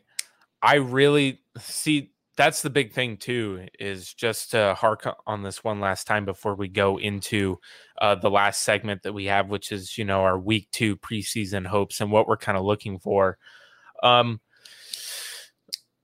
I 0.62 0.76
really 0.76 1.40
see 1.58 2.12
that's 2.36 2.62
the 2.62 2.70
big 2.70 2.92
thing 2.92 3.16
too 3.16 3.66
is 3.80 4.14
just 4.14 4.52
to 4.52 4.74
hark 4.74 5.04
on 5.26 5.42
this 5.42 5.64
one 5.64 5.80
last 5.80 6.06
time 6.06 6.24
before 6.24 6.54
we 6.54 6.68
go 6.68 6.96
into 6.96 7.58
uh, 8.00 8.14
the 8.14 8.30
last 8.30 8.62
segment 8.62 9.02
that 9.02 9.12
we 9.12 9.24
have 9.24 9.48
which 9.48 9.72
is 9.72 9.98
you 9.98 10.04
know 10.04 10.20
our 10.20 10.38
week 10.38 10.68
two 10.70 10.96
preseason 10.96 11.66
hopes 11.66 12.00
and 12.00 12.12
what 12.12 12.28
we're 12.28 12.36
kind 12.36 12.56
of 12.56 12.64
looking 12.64 13.00
for 13.00 13.36
um, 14.04 14.40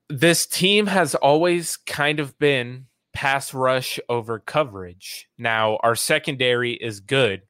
this 0.08 0.46
team 0.46 0.86
has 0.86 1.14
always 1.14 1.76
kind 1.76 2.20
of 2.20 2.38
been 2.38 2.86
pass 3.12 3.54
rush 3.54 4.00
over 4.08 4.40
coverage 4.40 5.28
now 5.38 5.78
our 5.82 5.94
secondary 5.94 6.72
is 6.72 7.00
good 7.00 7.42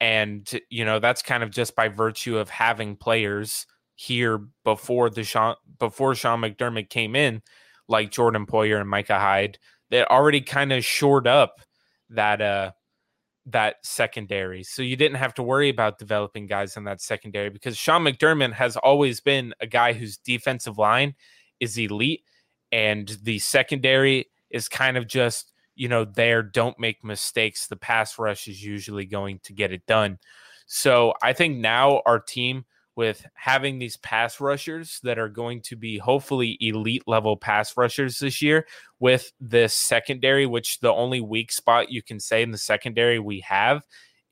and 0.00 0.60
you 0.70 0.84
know 0.84 0.98
that's 0.98 1.22
kind 1.22 1.42
of 1.42 1.50
just 1.50 1.74
by 1.74 1.88
virtue 1.88 2.36
of 2.38 2.50
having 2.50 2.94
players 2.94 3.66
here 3.98 4.40
before 4.64 5.10
the 5.10 5.24
Sean 5.24 5.56
before 5.78 6.14
Sean 6.14 6.40
McDermott 6.40 6.88
came 6.88 7.16
in 7.16 7.42
like 7.88 8.12
Jordan 8.12 8.46
Poyer 8.46 8.80
and 8.80 8.88
Micah 8.88 9.18
Hyde 9.18 9.58
that 9.90 10.10
already 10.10 10.40
kind 10.40 10.72
of 10.72 10.84
shored 10.84 11.26
up 11.26 11.60
that 12.10 12.40
uh 12.40 12.70
that 13.46 13.76
secondary. 13.82 14.62
So 14.62 14.82
you 14.82 14.94
didn't 14.94 15.16
have 15.16 15.34
to 15.34 15.42
worry 15.42 15.70
about 15.70 15.98
developing 15.98 16.46
guys 16.46 16.76
in 16.76 16.84
that 16.84 17.00
secondary 17.00 17.48
because 17.48 17.76
Sean 17.76 18.04
McDermott 18.04 18.52
has 18.52 18.76
always 18.76 19.20
been 19.20 19.52
a 19.60 19.66
guy 19.66 19.94
whose 19.94 20.18
defensive 20.18 20.78
line 20.78 21.14
is 21.60 21.78
elite 21.78 22.24
and 22.72 23.16
the 23.22 23.38
secondary 23.38 24.26
is 24.50 24.68
kind 24.68 24.96
of 24.96 25.06
just, 25.06 25.52
you 25.74 25.88
know, 25.88 26.04
there 26.04 26.42
don't 26.42 26.78
make 26.78 27.04
mistakes. 27.04 27.66
The 27.66 27.76
pass 27.76 28.18
rush 28.18 28.48
is 28.48 28.62
usually 28.62 29.06
going 29.06 29.40
to 29.44 29.52
get 29.52 29.72
it 29.72 29.86
done. 29.86 30.18
So 30.66 31.14
I 31.22 31.32
think 31.32 31.58
now 31.58 32.02
our 32.04 32.20
team 32.20 32.64
with 32.94 33.24
having 33.34 33.78
these 33.78 33.96
pass 33.96 34.40
rushers 34.40 34.98
that 35.04 35.20
are 35.20 35.28
going 35.28 35.62
to 35.62 35.76
be 35.76 35.98
hopefully 35.98 36.58
elite 36.60 37.04
level 37.06 37.36
pass 37.36 37.76
rushers 37.76 38.18
this 38.18 38.42
year 38.42 38.66
with 38.98 39.30
this 39.40 39.72
secondary, 39.72 40.46
which 40.46 40.80
the 40.80 40.92
only 40.92 41.20
weak 41.20 41.52
spot 41.52 41.92
you 41.92 42.02
can 42.02 42.18
say 42.18 42.42
in 42.42 42.50
the 42.50 42.58
secondary 42.58 43.20
we 43.20 43.38
have 43.40 43.84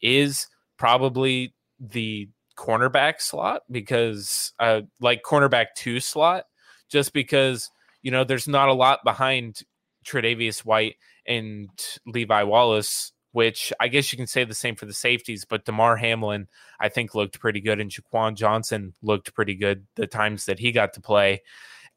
is 0.03 0.49
probably 0.77 1.55
the 1.79 2.29
cornerback 2.57 3.21
slot 3.21 3.63
because 3.71 4.53
uh 4.59 4.81
like 4.99 5.23
cornerback 5.23 5.67
two 5.77 6.01
slot 6.01 6.47
just 6.89 7.13
because 7.13 7.71
you 8.03 8.11
know 8.11 8.25
there's 8.25 8.49
not 8.49 8.69
a 8.69 8.75
lot 8.75 9.01
behind 9.05 9.63
Tre'Davious 10.05 10.65
White 10.65 10.97
and 11.27 11.69
Levi 12.07 12.43
Wallace 12.45 13.13
which 13.37 13.71
I 13.79 13.89
guess 13.89 14.11
you 14.11 14.17
can 14.17 14.27
say 14.27 14.45
the 14.45 14.55
same 14.55 14.77
for 14.77 14.87
the 14.87 14.95
safeties, 14.95 15.45
but 15.45 15.67
Damar 15.67 15.97
Hamlin, 15.99 16.49
I 16.81 16.89
think, 16.89 17.15
looked 17.15 17.39
pretty 17.39 17.61
good, 17.61 17.81
and 17.81 17.91
Jaquan 17.91 18.35
Johnson 18.35 18.95
looked 19.03 19.35
pretty 19.35 19.55
good 19.55 19.87
the 19.95 20.07
times 20.07 20.47
that 20.47 20.59
he 20.59 20.73
got 20.73 20.95
to 20.95 21.03
play. 21.03 21.43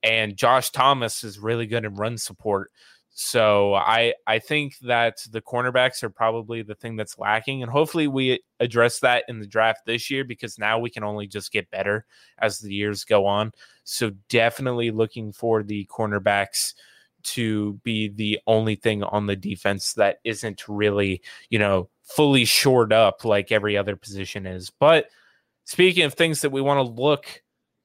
And 0.04 0.36
Josh 0.36 0.70
Thomas 0.72 1.24
is 1.24 1.40
really 1.40 1.66
good 1.66 1.86
in 1.86 1.96
run 1.96 2.18
support. 2.18 2.72
So 3.12 3.74
I 3.74 4.16
I 4.28 4.40
think 4.40 4.80
that 4.80 5.20
the 5.32 5.40
cornerbacks 5.40 6.04
are 6.04 6.10
probably 6.10 6.62
the 6.62 6.76
thing 6.76 6.98
that's 6.98 7.18
lacking, 7.18 7.64
and 7.64 7.72
hopefully 7.72 8.10
we 8.10 8.42
address 8.60 9.00
that 9.00 9.24
in 9.30 9.40
the 9.40 9.48
draft 9.48 9.86
this 9.86 10.12
year 10.12 10.26
because 10.26 10.60
now 10.60 10.78
we 10.78 10.90
can 10.90 11.06
only 11.06 11.26
just 11.26 11.54
get 11.54 11.72
better 11.72 12.06
as 12.40 12.60
the 12.60 12.74
years 12.74 13.06
go 13.06 13.26
on. 13.26 13.54
So 13.92 14.12
definitely 14.30 14.92
looking 14.92 15.32
for 15.32 15.64
the 15.64 15.86
cornerbacks 15.86 16.74
to 17.24 17.74
be 17.84 18.08
the 18.08 18.40
only 18.46 18.76
thing 18.76 19.04
on 19.04 19.26
the 19.26 19.36
defense 19.36 19.94
that 19.94 20.20
isn't 20.24 20.68
really, 20.68 21.22
you 21.50 21.60
know, 21.60 21.90
fully 22.04 22.46
shored 22.46 22.94
up 22.94 23.26
like 23.26 23.52
every 23.52 23.76
other 23.78 23.96
position 23.96 24.46
is. 24.46 24.70
But 24.70 25.08
speaking 25.66 26.04
of 26.04 26.14
things 26.14 26.42
that 26.42 26.52
we 26.52 26.62
want 26.62 26.78
to 26.78 27.02
look 27.02 27.42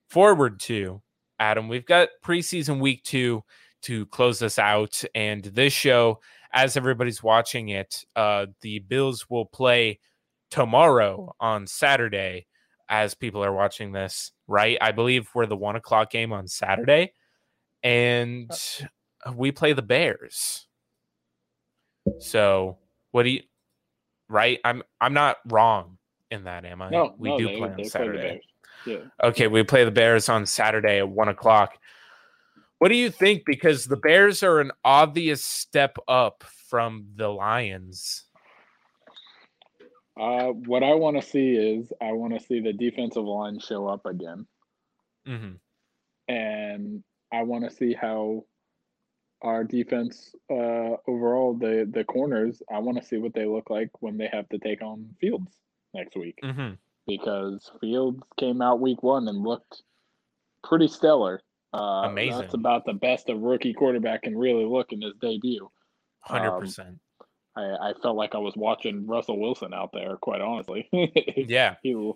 forward 0.08 0.60
to, 0.60 1.00
Adam, 1.38 1.68
we've 1.68 1.86
got 1.86 2.10
preseason 2.22 2.80
week 2.80 3.02
two 3.02 3.42
to 3.82 4.06
close 4.06 4.42
us 4.42 4.58
out. 4.58 5.02
And 5.14 5.42
this 5.42 5.72
show, 5.72 6.20
as 6.52 6.76
everybody's 6.76 7.22
watching 7.22 7.70
it, 7.70 8.04
uh, 8.14 8.46
the 8.60 8.78
Bills 8.80 9.28
will 9.28 9.46
play 9.46 10.00
tomorrow 10.50 11.34
on 11.40 11.66
Saturday 11.66 12.46
as 13.02 13.14
people 13.14 13.44
are 13.44 13.52
watching 13.52 13.92
this, 13.92 14.32
right? 14.46 14.78
I 14.80 14.92
believe 14.92 15.28
we're 15.34 15.46
the 15.46 15.56
one 15.56 15.76
o'clock 15.76 16.10
game 16.10 16.32
on 16.32 16.46
Saturday. 16.46 17.12
And 17.82 18.50
we 19.34 19.52
play 19.52 19.72
the 19.72 19.82
Bears. 19.82 20.66
So 22.18 22.78
what 23.10 23.24
do 23.24 23.30
you 23.30 23.42
right? 24.28 24.58
I'm 24.64 24.82
I'm 25.00 25.14
not 25.14 25.36
wrong 25.46 25.98
in 26.30 26.44
that, 26.44 26.64
am 26.64 26.82
I? 26.82 26.90
No, 26.90 27.14
we 27.18 27.30
no, 27.30 27.38
do 27.38 27.46
they, 27.46 27.56
play 27.58 27.70
on 27.70 27.84
Saturday. 27.84 28.40
Yeah. 28.86 28.98
Okay, 29.22 29.46
we 29.46 29.62
play 29.62 29.84
the 29.84 29.90
Bears 29.90 30.28
on 30.28 30.46
Saturday 30.46 30.98
at 30.98 31.08
one 31.08 31.28
o'clock. 31.28 31.78
What 32.78 32.88
do 32.88 32.96
you 32.96 33.10
think? 33.10 33.44
Because 33.46 33.86
the 33.86 33.96
Bears 33.96 34.42
are 34.42 34.60
an 34.60 34.72
obvious 34.84 35.44
step 35.44 35.96
up 36.06 36.44
from 36.68 37.06
the 37.16 37.28
Lions. 37.28 38.24
Uh, 40.18 40.48
what 40.48 40.82
I 40.82 40.94
want 40.94 41.20
to 41.20 41.28
see 41.28 41.54
is 41.54 41.92
I 42.00 42.12
want 42.12 42.38
to 42.38 42.44
see 42.44 42.60
the 42.60 42.72
defensive 42.72 43.24
line 43.24 43.58
show 43.58 43.88
up 43.88 44.06
again, 44.06 44.46
mm-hmm. 45.26 46.32
and 46.32 47.02
I 47.32 47.42
want 47.42 47.64
to 47.64 47.74
see 47.74 47.94
how 47.94 48.44
our 49.42 49.64
defense 49.64 50.32
uh, 50.50 50.96
overall, 51.08 51.54
the 51.54 51.88
the 51.90 52.04
corners, 52.04 52.62
I 52.72 52.78
want 52.78 53.00
to 53.00 53.04
see 53.04 53.18
what 53.18 53.34
they 53.34 53.44
look 53.46 53.70
like 53.70 53.90
when 54.00 54.16
they 54.16 54.28
have 54.32 54.48
to 54.50 54.58
take 54.58 54.82
on 54.82 55.10
Fields 55.20 55.52
next 55.92 56.16
week. 56.16 56.38
Mm-hmm. 56.42 56.74
Because 57.06 57.70
Fields 57.80 58.22
came 58.38 58.62
out 58.62 58.80
week 58.80 59.02
one 59.02 59.28
and 59.28 59.42
looked 59.42 59.82
pretty 60.62 60.88
stellar. 60.88 61.42
Uh, 61.74 62.06
Amazing. 62.06 62.40
That's 62.40 62.54
about 62.54 62.86
the 62.86 62.94
best 62.94 63.28
a 63.28 63.36
rookie 63.36 63.74
quarterback 63.74 64.22
can 64.22 64.38
really 64.38 64.64
look 64.64 64.92
in 64.92 65.02
his 65.02 65.14
debut. 65.20 65.68
Hundred 66.20 66.52
um, 66.52 66.60
percent. 66.60 66.98
I, 67.56 67.90
I 67.90 67.92
felt 68.02 68.16
like 68.16 68.34
I 68.34 68.38
was 68.38 68.56
watching 68.56 69.06
Russell 69.06 69.40
Wilson 69.40 69.72
out 69.72 69.92
there, 69.92 70.16
quite 70.16 70.40
honestly. 70.40 70.88
yeah. 71.36 71.76
He, 71.82 72.12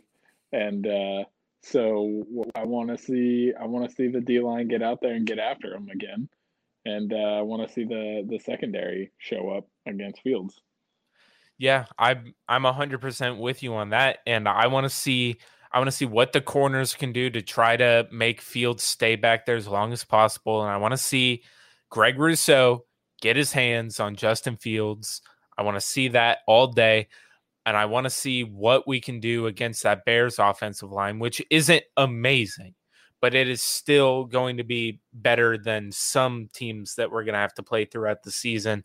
and 0.53 0.86
uh, 0.86 1.24
so 1.62 2.26
I 2.55 2.64
want 2.64 2.89
to 2.89 2.99
see 2.99 3.53
I 3.59 3.66
want 3.66 3.89
to 3.89 3.95
see 3.95 4.09
the 4.09 4.20
D 4.20 4.41
line 4.41 4.68
get 4.68 4.82
out 4.82 5.01
there 5.01 5.14
and 5.14 5.26
get 5.26 5.39
after 5.39 5.74
him 5.74 5.89
again 5.91 6.28
and 6.89 7.12
uh, 7.12 7.16
I 7.16 7.43
want 7.43 7.66
to 7.66 7.72
see 7.72 7.84
the 7.84 8.24
the 8.26 8.39
secondary 8.39 9.12
show 9.18 9.51
up 9.51 9.66
against 9.86 10.22
Fields. 10.22 10.61
Yeah, 11.59 11.86
I'm 11.99 12.34
I'm 12.49 12.64
hundred 12.64 13.01
percent 13.01 13.39
with 13.39 13.62
you 13.62 13.74
on 13.74 13.91
that, 13.91 14.18
and 14.26 14.49
I 14.49 14.68
want 14.68 14.84
to 14.84 14.91
see 14.91 15.39
I 15.72 15.78
want 15.78 15.89
to 15.89 15.97
see 15.97 16.07
what 16.07 16.32
the 16.32 16.41
corners 16.41 16.95
can 16.95 17.12
do 17.12 17.30
to 17.30 17.43
try 17.43 17.76
to 17.76 18.07
make 18.11 18.41
Fields 18.41 18.84
stay 18.84 19.16
back 19.16 19.45
there 19.45 19.57
as 19.57 19.68
long 19.68 19.93
as 19.93 20.05
possible, 20.05 20.62
and 20.62 20.70
I 20.70 20.76
want 20.78 20.93
to 20.93 20.99
see 20.99 21.43
Greg 21.91 22.18
Rousseau 22.18 22.84
get 23.21 23.37
his 23.37 23.53
hands 23.53 24.01
on 24.01 24.16
Justin 24.16 24.57
Fields. 24.57 25.23
I 25.57 25.62
want 25.62 25.77
to 25.77 25.81
see 25.81 26.09
that 26.09 26.39
all 26.47 26.69
day. 26.69 27.09
and 27.66 27.77
I 27.77 27.85
want 27.85 28.05
to 28.05 28.11
see 28.11 28.45
what 28.45 28.89
we 28.89 29.01
can 29.01 29.21
do 29.21 29.47
against 29.47 29.83
that 29.83 30.05
Bears 30.07 30.39
offensive 30.39 30.91
line, 30.91 31.19
which 31.19 31.43
isn't 31.51 31.83
amazing, 31.99 32.75
but 33.21 33.35
it 33.35 33.47
is 33.49 33.62
still 33.62 34.25
going 34.25 34.57
to 34.57 34.64
be 34.64 35.01
better 35.12 35.59
than 35.59 35.93
some 35.93 36.49
teams 36.55 36.95
that 36.95 37.11
we're 37.11 37.25
going 37.25 37.35
to 37.35 37.41
have 37.41 37.53
to 37.55 37.62
play 37.62 37.85
throughout 37.85 38.23
the 38.23 38.31
season. 38.31 38.85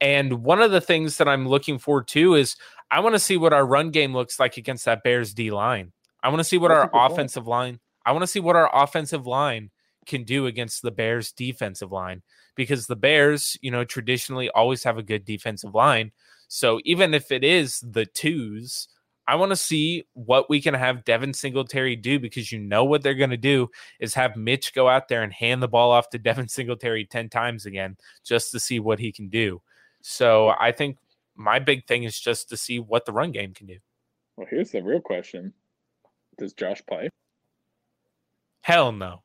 And 0.00 0.42
one 0.42 0.60
of 0.60 0.72
the 0.72 0.80
things 0.80 1.18
that 1.18 1.28
I'm 1.28 1.46
looking 1.48 1.78
forward 1.78 2.08
to 2.08 2.34
is 2.34 2.56
I 2.90 2.98
want 3.00 3.14
to 3.14 3.20
see 3.20 3.36
what 3.36 3.52
our 3.52 3.64
run 3.66 3.90
game 3.90 4.12
looks 4.12 4.40
like 4.40 4.56
against 4.56 4.84
that 4.86 5.04
Bears 5.04 5.32
D 5.32 5.52
line. 5.52 5.92
I 6.22 6.28
want 6.28 6.40
to 6.40 6.44
see 6.44 6.58
what 6.58 6.68
That's 6.68 6.90
our 6.92 7.06
offensive 7.06 7.44
point. 7.44 7.50
line. 7.50 7.80
I 8.04 8.12
want 8.12 8.22
to 8.22 8.26
see 8.28 8.40
what 8.40 8.56
our 8.56 8.70
offensive 8.74 9.26
line 9.26 9.70
can 10.06 10.24
do 10.24 10.46
against 10.46 10.82
the 10.82 10.90
Bears 10.90 11.30
defensive 11.30 11.92
line 11.92 12.22
because 12.54 12.86
the 12.86 12.96
Bears, 12.96 13.56
you 13.60 13.70
know, 13.70 13.84
traditionally 13.84 14.50
always 14.50 14.84
have 14.84 14.98
a 14.98 15.02
good 15.02 15.24
defensive 15.24 15.74
line. 15.74 16.12
So 16.48 16.80
even 16.84 17.14
if 17.14 17.32
it 17.32 17.42
is 17.42 17.80
the 17.80 18.06
twos, 18.06 18.88
I 19.26 19.36
want 19.36 19.50
to 19.50 19.56
see 19.56 20.04
what 20.12 20.50
we 20.50 20.60
can 20.60 20.74
have 20.74 21.04
Devin 21.04 21.32
Singletary 21.32 21.96
do 21.96 22.20
because 22.20 22.52
you 22.52 22.58
know 22.58 22.84
what 22.84 23.02
they're 23.02 23.14
going 23.14 23.30
to 23.30 23.36
do 23.36 23.70
is 23.98 24.14
have 24.14 24.36
Mitch 24.36 24.74
go 24.74 24.88
out 24.88 25.08
there 25.08 25.22
and 25.22 25.32
hand 25.32 25.62
the 25.62 25.68
ball 25.68 25.90
off 25.90 26.10
to 26.10 26.18
Devin 26.20 26.48
Singletary 26.48 27.06
10 27.06 27.30
times 27.30 27.66
again 27.66 27.96
just 28.22 28.52
to 28.52 28.60
see 28.60 28.80
what 28.80 28.98
he 28.98 29.12
can 29.12 29.28
do. 29.28 29.62
So 30.02 30.54
I 30.60 30.72
think 30.72 30.98
my 31.34 31.58
big 31.58 31.86
thing 31.86 32.04
is 32.04 32.18
just 32.18 32.48
to 32.50 32.56
see 32.56 32.78
what 32.78 33.06
the 33.06 33.12
run 33.12 33.32
game 33.32 33.54
can 33.54 33.66
do. 33.66 33.78
Well, 34.36 34.46
here's 34.50 34.70
the 34.70 34.82
real 34.82 35.00
question 35.00 35.52
Does 36.38 36.52
Josh 36.52 36.82
play? 36.86 37.08
Hell 38.60 38.92
no. 38.92 39.22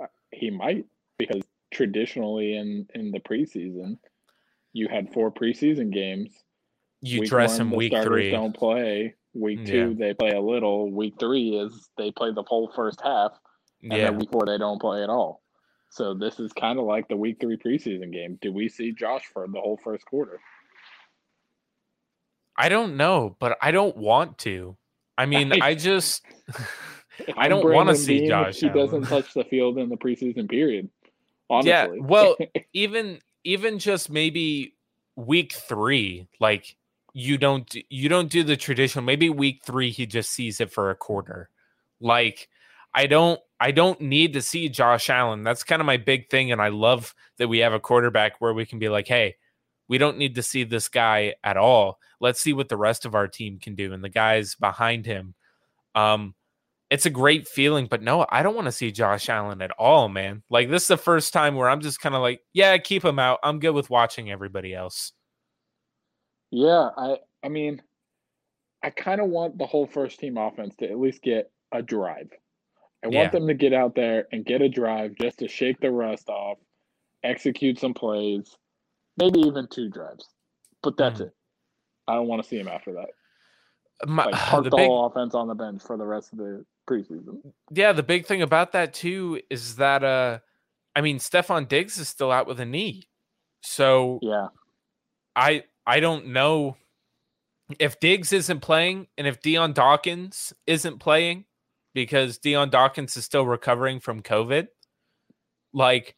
Uh, 0.00 0.06
he 0.32 0.50
might 0.50 0.84
because 1.18 1.42
traditionally 1.74 2.56
in, 2.56 2.86
in 2.94 3.10
the 3.10 3.20
preseason, 3.20 3.98
you 4.72 4.88
had 4.88 5.12
four 5.12 5.30
preseason 5.30 5.92
games. 5.92 6.32
You 7.02 7.20
week 7.20 7.28
dress 7.28 7.58
one, 7.58 7.60
him 7.60 7.70
week 7.72 7.92
three. 8.02 8.30
Don't 8.30 8.56
play. 8.56 9.14
Week 9.34 9.66
two, 9.66 9.96
yeah. 9.98 10.06
they 10.06 10.14
play 10.14 10.30
a 10.30 10.40
little. 10.40 10.90
Week 10.92 11.14
three 11.18 11.56
is 11.58 11.88
they 11.98 12.12
play 12.12 12.32
the 12.32 12.44
whole 12.46 12.70
first 12.74 13.00
half. 13.02 13.32
And 13.82 13.92
yeah. 13.92 14.04
then 14.04 14.18
week 14.18 14.30
four, 14.30 14.46
they 14.46 14.58
don't 14.58 14.80
play 14.80 15.02
at 15.02 15.10
all. 15.10 15.42
So 15.90 16.14
this 16.14 16.40
is 16.40 16.52
kind 16.52 16.78
of 16.78 16.86
like 16.86 17.08
the 17.08 17.16
week 17.16 17.38
three 17.40 17.56
preseason 17.56 18.12
game. 18.12 18.38
Do 18.40 18.52
we 18.52 18.68
see 18.68 18.92
Josh 18.92 19.24
for 19.32 19.46
the 19.46 19.60
whole 19.60 19.78
first 19.82 20.04
quarter? 20.06 20.40
I 22.56 22.68
don't 22.68 22.96
know, 22.96 23.36
but 23.38 23.58
I 23.60 23.72
don't 23.72 23.96
want 23.96 24.38
to. 24.38 24.76
I 25.18 25.26
mean, 25.26 25.52
I, 25.52 25.58
I 25.66 25.74
just 25.74 26.24
I 27.36 27.48
don't 27.48 27.64
want 27.64 27.88
to 27.90 27.96
see 27.96 28.28
Josh. 28.28 28.56
He 28.56 28.68
doesn't 28.68 29.04
touch 29.04 29.34
the 29.34 29.44
field 29.44 29.78
in 29.78 29.88
the 29.88 29.96
preseason 29.96 30.48
period. 30.48 30.88
Honestly. 31.50 31.70
Yeah, 31.70 31.86
well, 32.00 32.36
even 32.72 33.20
even 33.44 33.78
just 33.78 34.10
maybe 34.10 34.74
week 35.16 35.52
three, 35.52 36.26
like 36.40 36.76
you 37.12 37.38
don't 37.38 37.74
you 37.88 38.08
don't 38.08 38.30
do 38.30 38.42
the 38.42 38.56
traditional. 38.56 39.04
Maybe 39.04 39.30
week 39.30 39.62
three 39.64 39.90
he 39.90 40.06
just 40.06 40.30
sees 40.30 40.60
it 40.60 40.72
for 40.72 40.90
a 40.90 40.94
quarter. 40.94 41.50
Like 42.00 42.48
I 42.94 43.06
don't 43.06 43.40
I 43.60 43.70
don't 43.70 44.00
need 44.00 44.34
to 44.34 44.42
see 44.42 44.68
Josh 44.68 45.10
Allen. 45.10 45.42
That's 45.42 45.64
kind 45.64 45.80
of 45.80 45.86
my 45.86 45.96
big 45.96 46.28
thing, 46.28 46.52
and 46.52 46.60
I 46.60 46.68
love 46.68 47.14
that 47.38 47.48
we 47.48 47.58
have 47.58 47.72
a 47.72 47.80
quarterback 47.80 48.40
where 48.40 48.52
we 48.52 48.66
can 48.66 48.78
be 48.78 48.88
like, 48.88 49.08
hey, 49.08 49.36
we 49.88 49.98
don't 49.98 50.18
need 50.18 50.34
to 50.36 50.42
see 50.42 50.64
this 50.64 50.88
guy 50.88 51.34
at 51.42 51.56
all. 51.56 51.98
Let's 52.20 52.40
see 52.40 52.52
what 52.52 52.68
the 52.68 52.76
rest 52.76 53.04
of 53.04 53.14
our 53.14 53.28
team 53.28 53.58
can 53.58 53.74
do 53.74 53.92
and 53.92 54.02
the 54.02 54.08
guys 54.08 54.54
behind 54.54 55.06
him. 55.06 55.34
Um, 55.94 56.34
it's 56.90 57.06
a 57.06 57.10
great 57.10 57.48
feeling, 57.48 57.86
but 57.86 58.02
no, 58.02 58.26
I 58.30 58.42
don't 58.42 58.54
want 58.54 58.66
to 58.66 58.72
see 58.72 58.92
Josh 58.92 59.28
Allen 59.28 59.62
at 59.62 59.70
all, 59.78 60.08
man. 60.08 60.42
Like 60.50 60.70
this 60.70 60.82
is 60.82 60.88
the 60.88 60.96
first 60.96 61.32
time 61.32 61.54
where 61.54 61.68
I'm 61.68 61.80
just 61.80 62.00
kind 62.00 62.14
of 62.14 62.20
like, 62.20 62.40
yeah, 62.52 62.76
keep 62.78 63.04
him 63.04 63.18
out. 63.18 63.38
I'm 63.42 63.58
good 63.58 63.74
with 63.74 63.90
watching 63.90 64.30
everybody 64.30 64.74
else. 64.74 65.12
Yeah, 66.50 66.90
I 66.96 67.16
I 67.42 67.48
mean, 67.48 67.82
I 68.82 68.90
kind 68.90 69.20
of 69.20 69.28
want 69.28 69.58
the 69.58 69.66
whole 69.66 69.86
first 69.86 70.18
team 70.18 70.36
offense 70.36 70.74
to 70.76 70.90
at 70.90 70.98
least 70.98 71.22
get 71.22 71.50
a 71.72 71.82
drive. 71.82 72.28
I 73.02 73.08
want 73.08 73.14
yeah. 73.16 73.28
them 73.30 73.48
to 73.48 73.54
get 73.54 73.72
out 73.72 73.94
there 73.94 74.26
and 74.32 74.44
get 74.44 74.62
a 74.62 74.68
drive 74.68 75.12
just 75.20 75.38
to 75.38 75.48
shake 75.48 75.80
the 75.80 75.90
rust 75.90 76.28
off, 76.28 76.58
execute 77.22 77.78
some 77.78 77.92
plays, 77.92 78.56
maybe 79.18 79.40
even 79.40 79.66
two 79.70 79.90
drives. 79.90 80.28
But 80.82 80.96
that's 80.96 81.20
mm. 81.20 81.26
it. 81.26 81.32
I 82.06 82.14
don't 82.14 82.28
want 82.28 82.42
to 82.42 82.48
see 82.48 82.58
him 82.58 82.68
after 82.68 82.92
that. 82.94 84.08
My, 84.08 84.26
like 84.26 84.34
park 84.34 84.64
the, 84.64 84.70
the 84.70 84.76
big, 84.76 84.86
whole 84.86 85.06
offense 85.06 85.34
on 85.34 85.48
the 85.48 85.54
bench 85.54 85.82
for 85.82 85.96
the 85.96 86.06
rest 86.06 86.32
of 86.32 86.38
the 86.38 86.64
preseason. 86.88 87.52
Yeah, 87.70 87.92
the 87.92 88.02
big 88.02 88.26
thing 88.26 88.42
about 88.42 88.72
that 88.72 88.94
too 88.94 89.40
is 89.50 89.76
that 89.76 90.04
uh 90.04 90.38
I 90.94 91.00
mean 91.00 91.18
Stefon 91.18 91.68
Diggs 91.68 91.98
is 91.98 92.08
still 92.08 92.30
out 92.30 92.46
with 92.46 92.60
a 92.60 92.64
knee. 92.64 93.08
So 93.62 94.18
yeah. 94.22 94.48
I 95.36 95.64
I 95.86 96.00
don't 96.00 96.28
know 96.28 96.76
if 97.78 97.98
Diggs 98.00 98.32
isn't 98.32 98.60
playing 98.60 99.08
and 99.16 99.26
if 99.26 99.40
Dion 99.40 99.72
Dawkins 99.72 100.52
isn't 100.66 100.98
playing 100.98 101.44
because 101.94 102.38
Dion 102.38 102.70
Dawkins 102.70 103.16
is 103.16 103.24
still 103.24 103.46
recovering 103.46 104.00
from 104.00 104.22
COVID, 104.22 104.68
like 105.72 106.16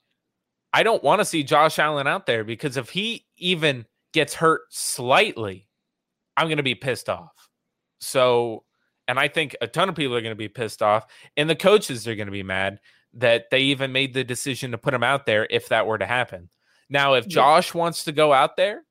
I 0.73 0.83
don't 0.83 1.03
want 1.03 1.21
to 1.21 1.25
see 1.25 1.43
Josh 1.43 1.79
Allen 1.79 2.07
out 2.07 2.27
there 2.27 2.45
because 2.45 2.77
if 2.77 2.91
he 2.91 3.25
even 3.37 3.87
gets 4.13 4.35
hurt 4.35 4.63
slightly, 4.71 5.69
I'm 6.37 6.49
going 6.49 6.59
to 6.59 6.63
be 6.63 6.75
pissed 6.75 7.09
off. 7.09 7.49
So 8.01 8.65
and 9.09 9.19
I 9.19 9.29
think 9.29 9.57
a 9.61 9.67
ton 9.67 9.89
of 9.89 9.95
people 9.95 10.15
are 10.17 10.21
going 10.21 10.33
to 10.33 10.37
be 10.37 10.49
pissed 10.49 10.83
off, 10.83 11.07
and 11.37 11.49
the 11.49 11.57
coaches 11.57 12.07
are 12.09 12.15
going 12.15 12.27
to 12.27 12.33
be 12.33 12.43
mad 12.43 12.81
that 13.15 13.51
they 13.51 13.61
even 13.61 13.93
made 13.93 14.15
the 14.15 14.25
decision 14.25 14.73
to 14.73 14.79
put 14.79 14.95
him 14.95 15.03
out 15.03 15.27
there 15.27 15.47
if 15.51 15.69
that 15.69 15.87
were 15.87 15.99
to 15.99 16.07
happen. 16.07 16.49
Now, 16.89 17.15
if 17.15 17.27
Josh 17.27 17.75
yeah. 17.75 17.81
wants 17.81 18.05
to 18.05 18.13
go 18.13 18.33
out 18.33 18.57
there, 18.57 18.85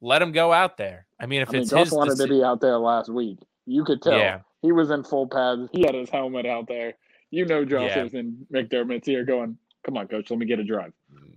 let 0.00 0.22
him 0.22 0.32
go 0.32 0.52
out 0.52 0.76
there. 0.76 1.06
I 1.20 1.26
mean, 1.26 1.42
if 1.42 1.50
I 1.50 1.52
mean, 1.52 1.62
it's 1.62 1.70
Josh 1.70 1.90
wanted 1.90 2.16
to 2.18 2.26
be 2.26 2.42
out 2.42 2.60
there 2.60 2.78
last 2.78 3.08
week. 3.08 3.38
You 3.66 3.84
could 3.84 4.02
tell. 4.02 4.18
Yeah. 4.18 4.40
He 4.62 4.72
was 4.72 4.90
in 4.90 5.04
full 5.04 5.26
pads. 5.26 5.68
He 5.72 5.82
had 5.82 5.94
his 5.94 6.10
helmet 6.10 6.46
out 6.46 6.68
there. 6.68 6.94
You 7.30 7.46
know, 7.46 7.64
Josh 7.64 7.92
yeah. 7.96 8.02
was 8.02 8.14
in 8.14 8.46
McDermott's 8.52 9.08
ear 9.08 9.24
going, 9.24 9.56
"Come 9.84 9.96
on, 9.96 10.06
coach, 10.08 10.30
let 10.30 10.38
me 10.38 10.46
get 10.46 10.60
a 10.60 10.64
drive. 10.64 10.92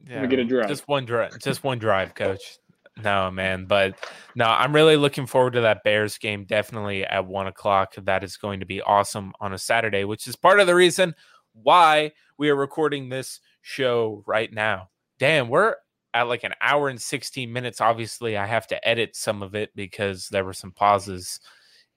Let 0.09 0.21
me 0.21 0.27
get 0.27 0.39
a 0.39 0.45
drive. 0.45 0.67
Just 0.67 0.87
one 0.87 1.05
drive. 1.05 1.39
Just 1.39 1.63
one 1.63 1.79
drive, 1.79 2.13
coach." 2.15 2.59
No, 3.03 3.29
man. 3.29 3.65
But 3.65 3.95
no, 4.35 4.45
I'm 4.45 4.73
really 4.73 4.95
looking 4.95 5.25
forward 5.25 5.53
to 5.53 5.61
that 5.61 5.83
Bears 5.83 6.17
game. 6.17 6.45
Definitely 6.45 7.03
at 7.03 7.25
one 7.25 7.47
o'clock. 7.47 7.95
That 7.95 8.23
is 8.23 8.37
going 8.37 8.61
to 8.61 8.65
be 8.65 8.81
awesome 8.81 9.33
on 9.39 9.53
a 9.53 9.57
Saturday, 9.57 10.05
which 10.05 10.27
is 10.27 10.35
part 10.35 10.59
of 10.59 10.67
the 10.67 10.75
reason 10.75 11.13
why 11.53 12.11
we 12.37 12.49
are 12.49 12.55
recording 12.55 13.09
this 13.09 13.39
show 13.61 14.23
right 14.25 14.51
now. 14.51 14.89
Damn, 15.19 15.49
we're 15.49 15.75
at 16.13 16.27
like 16.27 16.43
an 16.43 16.53
hour 16.61 16.87
and 16.87 17.01
16 17.01 17.51
minutes. 17.51 17.81
Obviously, 17.81 18.37
I 18.37 18.45
have 18.45 18.67
to 18.67 18.87
edit 18.87 19.15
some 19.15 19.43
of 19.43 19.55
it 19.55 19.71
because 19.75 20.29
there 20.29 20.45
were 20.45 20.53
some 20.53 20.71
pauses 20.71 21.39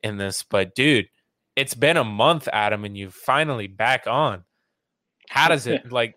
in 0.02 0.16
this. 0.16 0.42
But 0.42 0.74
dude, 0.74 1.08
it's 1.54 1.74
been 1.74 1.96
a 1.96 2.04
month, 2.04 2.48
Adam, 2.52 2.84
and 2.84 2.96
you 2.96 3.10
finally 3.10 3.68
back 3.68 4.06
on. 4.06 4.44
How 5.28 5.48
does 5.48 5.66
it 5.66 5.92
like 5.92 6.16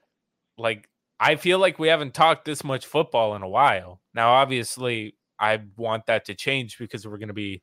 like 0.57 0.89
I 1.21 1.35
feel 1.35 1.59
like 1.59 1.77
we 1.77 1.87
haven't 1.87 2.15
talked 2.15 2.45
this 2.45 2.63
much 2.63 2.87
football 2.87 3.35
in 3.35 3.43
a 3.43 3.47
while. 3.47 4.01
Now, 4.15 4.31
obviously, 4.31 5.15
I 5.39 5.61
want 5.77 6.07
that 6.07 6.25
to 6.25 6.35
change 6.35 6.79
because 6.79 7.07
we're 7.07 7.19
going 7.19 7.27
to 7.27 7.33
be 7.33 7.61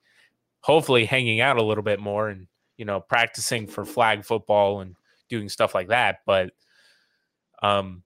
hopefully 0.61 1.05
hanging 1.05 1.41
out 1.41 1.57
a 1.57 1.63
little 1.63 1.83
bit 1.83 1.99
more 1.99 2.29
and, 2.29 2.47
you 2.77 2.85
know, 2.85 3.01
practicing 3.01 3.67
for 3.67 3.85
flag 3.85 4.25
football 4.25 4.81
and 4.81 4.95
doing 5.29 5.49
stuff 5.49 5.75
like 5.75 5.89
that. 5.89 6.19
But, 6.25 6.53
um, 7.61 8.05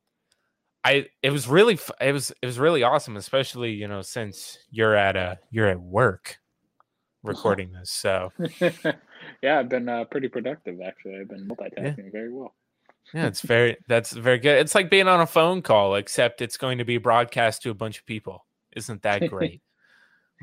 I 0.85 1.07
it 1.23 1.31
was 1.31 1.47
really 1.47 1.79
it 2.01 2.13
was 2.13 2.33
it 2.43 2.47
was 2.47 2.59
really 2.59 2.83
awesome, 2.83 3.17
especially 3.17 3.71
you 3.71 3.87
know 3.87 4.03
since 4.03 4.59
you're 4.71 4.97
at 4.97 5.17
a 5.17 5.39
you're 5.51 5.69
at 5.69 5.81
work 5.81 6.39
recording 7.23 7.73
this. 7.73 7.91
So 7.91 8.33
yeah, 9.43 9.61
I've 9.61 9.69
been 9.69 9.89
uh, 9.89 10.05
pretty 10.05 10.27
productive 10.27 10.81
actually. 10.85 11.21
I've 11.21 11.29
been 11.29 11.47
multitasking 11.47 11.99
yeah. 11.99 12.11
very 12.11 12.33
well. 12.33 12.55
Yeah, 13.15 13.27
it's 13.27 13.43
very 13.43 13.77
that's 13.89 14.13
very 14.13 14.39
good. 14.39 14.59
It's 14.59 14.75
like 14.75 14.91
being 14.91 15.09
on 15.09 15.21
a 15.21 15.27
phone 15.27 15.63
call, 15.63 15.97
except 15.97 16.41
it's 16.41 16.57
going 16.57 16.79
to 16.79 16.85
be 16.85 16.99
broadcast 16.99 17.63
to 17.63 17.71
a 17.71 17.75
bunch 17.75 17.99
of 17.99 18.07
people. 18.07 18.47
Isn't 18.75 19.03
that 19.03 19.29
great? 19.29 19.61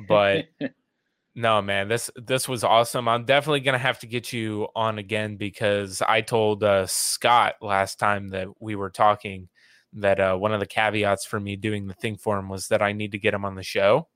but 0.07 0.45
no, 1.35 1.61
man, 1.61 1.87
this 1.87 2.11
this 2.15 2.47
was 2.47 2.63
awesome. 2.63 3.07
I'm 3.07 3.25
definitely 3.25 3.61
gonna 3.61 3.77
have 3.77 3.99
to 3.99 4.07
get 4.07 4.31
you 4.31 4.67
on 4.75 4.99
again 4.99 5.37
because 5.37 6.01
I 6.01 6.21
told 6.21 6.63
uh, 6.63 6.85
Scott 6.85 7.55
last 7.61 7.99
time 7.99 8.29
that 8.29 8.47
we 8.59 8.75
were 8.75 8.89
talking 8.89 9.49
that 9.93 10.19
uh, 10.19 10.35
one 10.35 10.53
of 10.53 10.59
the 10.59 10.67
caveats 10.67 11.25
for 11.25 11.39
me 11.39 11.55
doing 11.55 11.87
the 11.87 11.95
thing 11.95 12.17
for 12.17 12.37
him 12.37 12.49
was 12.49 12.67
that 12.67 12.81
I 12.81 12.91
need 12.91 13.13
to 13.13 13.17
get 13.17 13.33
him 13.33 13.45
on 13.45 13.55
the 13.55 13.63
show. 13.63 14.07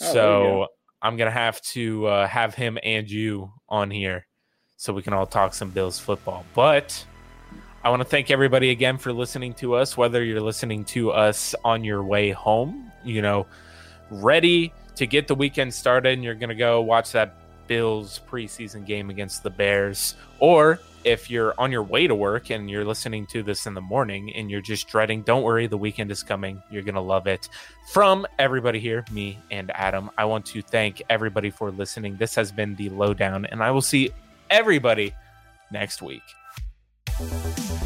Oh, 0.00 0.12
so 0.12 0.66
I'm 1.00 1.16
gonna 1.16 1.30
have 1.30 1.60
to 1.62 2.06
uh, 2.06 2.26
have 2.26 2.54
him 2.54 2.78
and 2.82 3.10
you 3.10 3.52
on 3.68 3.90
here 3.90 4.26
so 4.76 4.92
we 4.92 5.02
can 5.02 5.12
all 5.12 5.26
talk 5.26 5.54
some 5.54 5.70
Bills 5.70 5.98
football. 5.98 6.44
But 6.54 7.06
I 7.84 7.90
want 7.90 8.00
to 8.00 8.08
thank 8.08 8.30
everybody 8.30 8.70
again 8.70 8.96
for 8.96 9.12
listening 9.12 9.54
to 9.54 9.74
us, 9.74 9.96
whether 9.96 10.22
you're 10.22 10.40
listening 10.40 10.84
to 10.86 11.10
us 11.10 11.52
on 11.64 11.82
your 11.82 12.04
way 12.04 12.30
home, 12.30 12.92
you 13.04 13.22
know, 13.22 13.46
ready 14.08 14.72
to 14.94 15.04
get 15.04 15.26
the 15.26 15.34
weekend 15.34 15.74
started 15.74 16.12
and 16.12 16.22
you're 16.22 16.36
going 16.36 16.50
to 16.50 16.54
go 16.54 16.80
watch 16.80 17.10
that 17.10 17.34
Bills 17.66 18.20
preseason 18.30 18.86
game 18.86 19.10
against 19.10 19.42
the 19.42 19.50
Bears, 19.50 20.14
or 20.38 20.78
if 21.02 21.28
you're 21.28 21.54
on 21.58 21.72
your 21.72 21.82
way 21.82 22.06
to 22.06 22.14
work 22.14 22.50
and 22.50 22.70
you're 22.70 22.84
listening 22.84 23.26
to 23.26 23.42
this 23.42 23.66
in 23.66 23.74
the 23.74 23.80
morning 23.80 24.32
and 24.36 24.48
you're 24.48 24.60
just 24.60 24.86
dreading, 24.86 25.22
don't 25.22 25.42
worry, 25.42 25.66
the 25.66 25.76
weekend 25.76 26.12
is 26.12 26.22
coming. 26.22 26.62
You're 26.70 26.82
going 26.82 26.94
to 26.94 27.00
love 27.00 27.26
it. 27.26 27.48
From 27.90 28.28
everybody 28.38 28.78
here, 28.78 29.04
me 29.10 29.40
and 29.50 29.72
Adam, 29.72 30.08
I 30.16 30.24
want 30.26 30.46
to 30.46 30.62
thank 30.62 31.02
everybody 31.10 31.50
for 31.50 31.72
listening. 31.72 32.16
This 32.16 32.36
has 32.36 32.52
been 32.52 32.76
the 32.76 32.90
lowdown, 32.90 33.44
and 33.46 33.60
I 33.60 33.72
will 33.72 33.82
see 33.82 34.10
everybody 34.50 35.12
next 35.72 36.00
week. 36.00 36.22
Thank 37.22 37.70
you. 37.70 37.81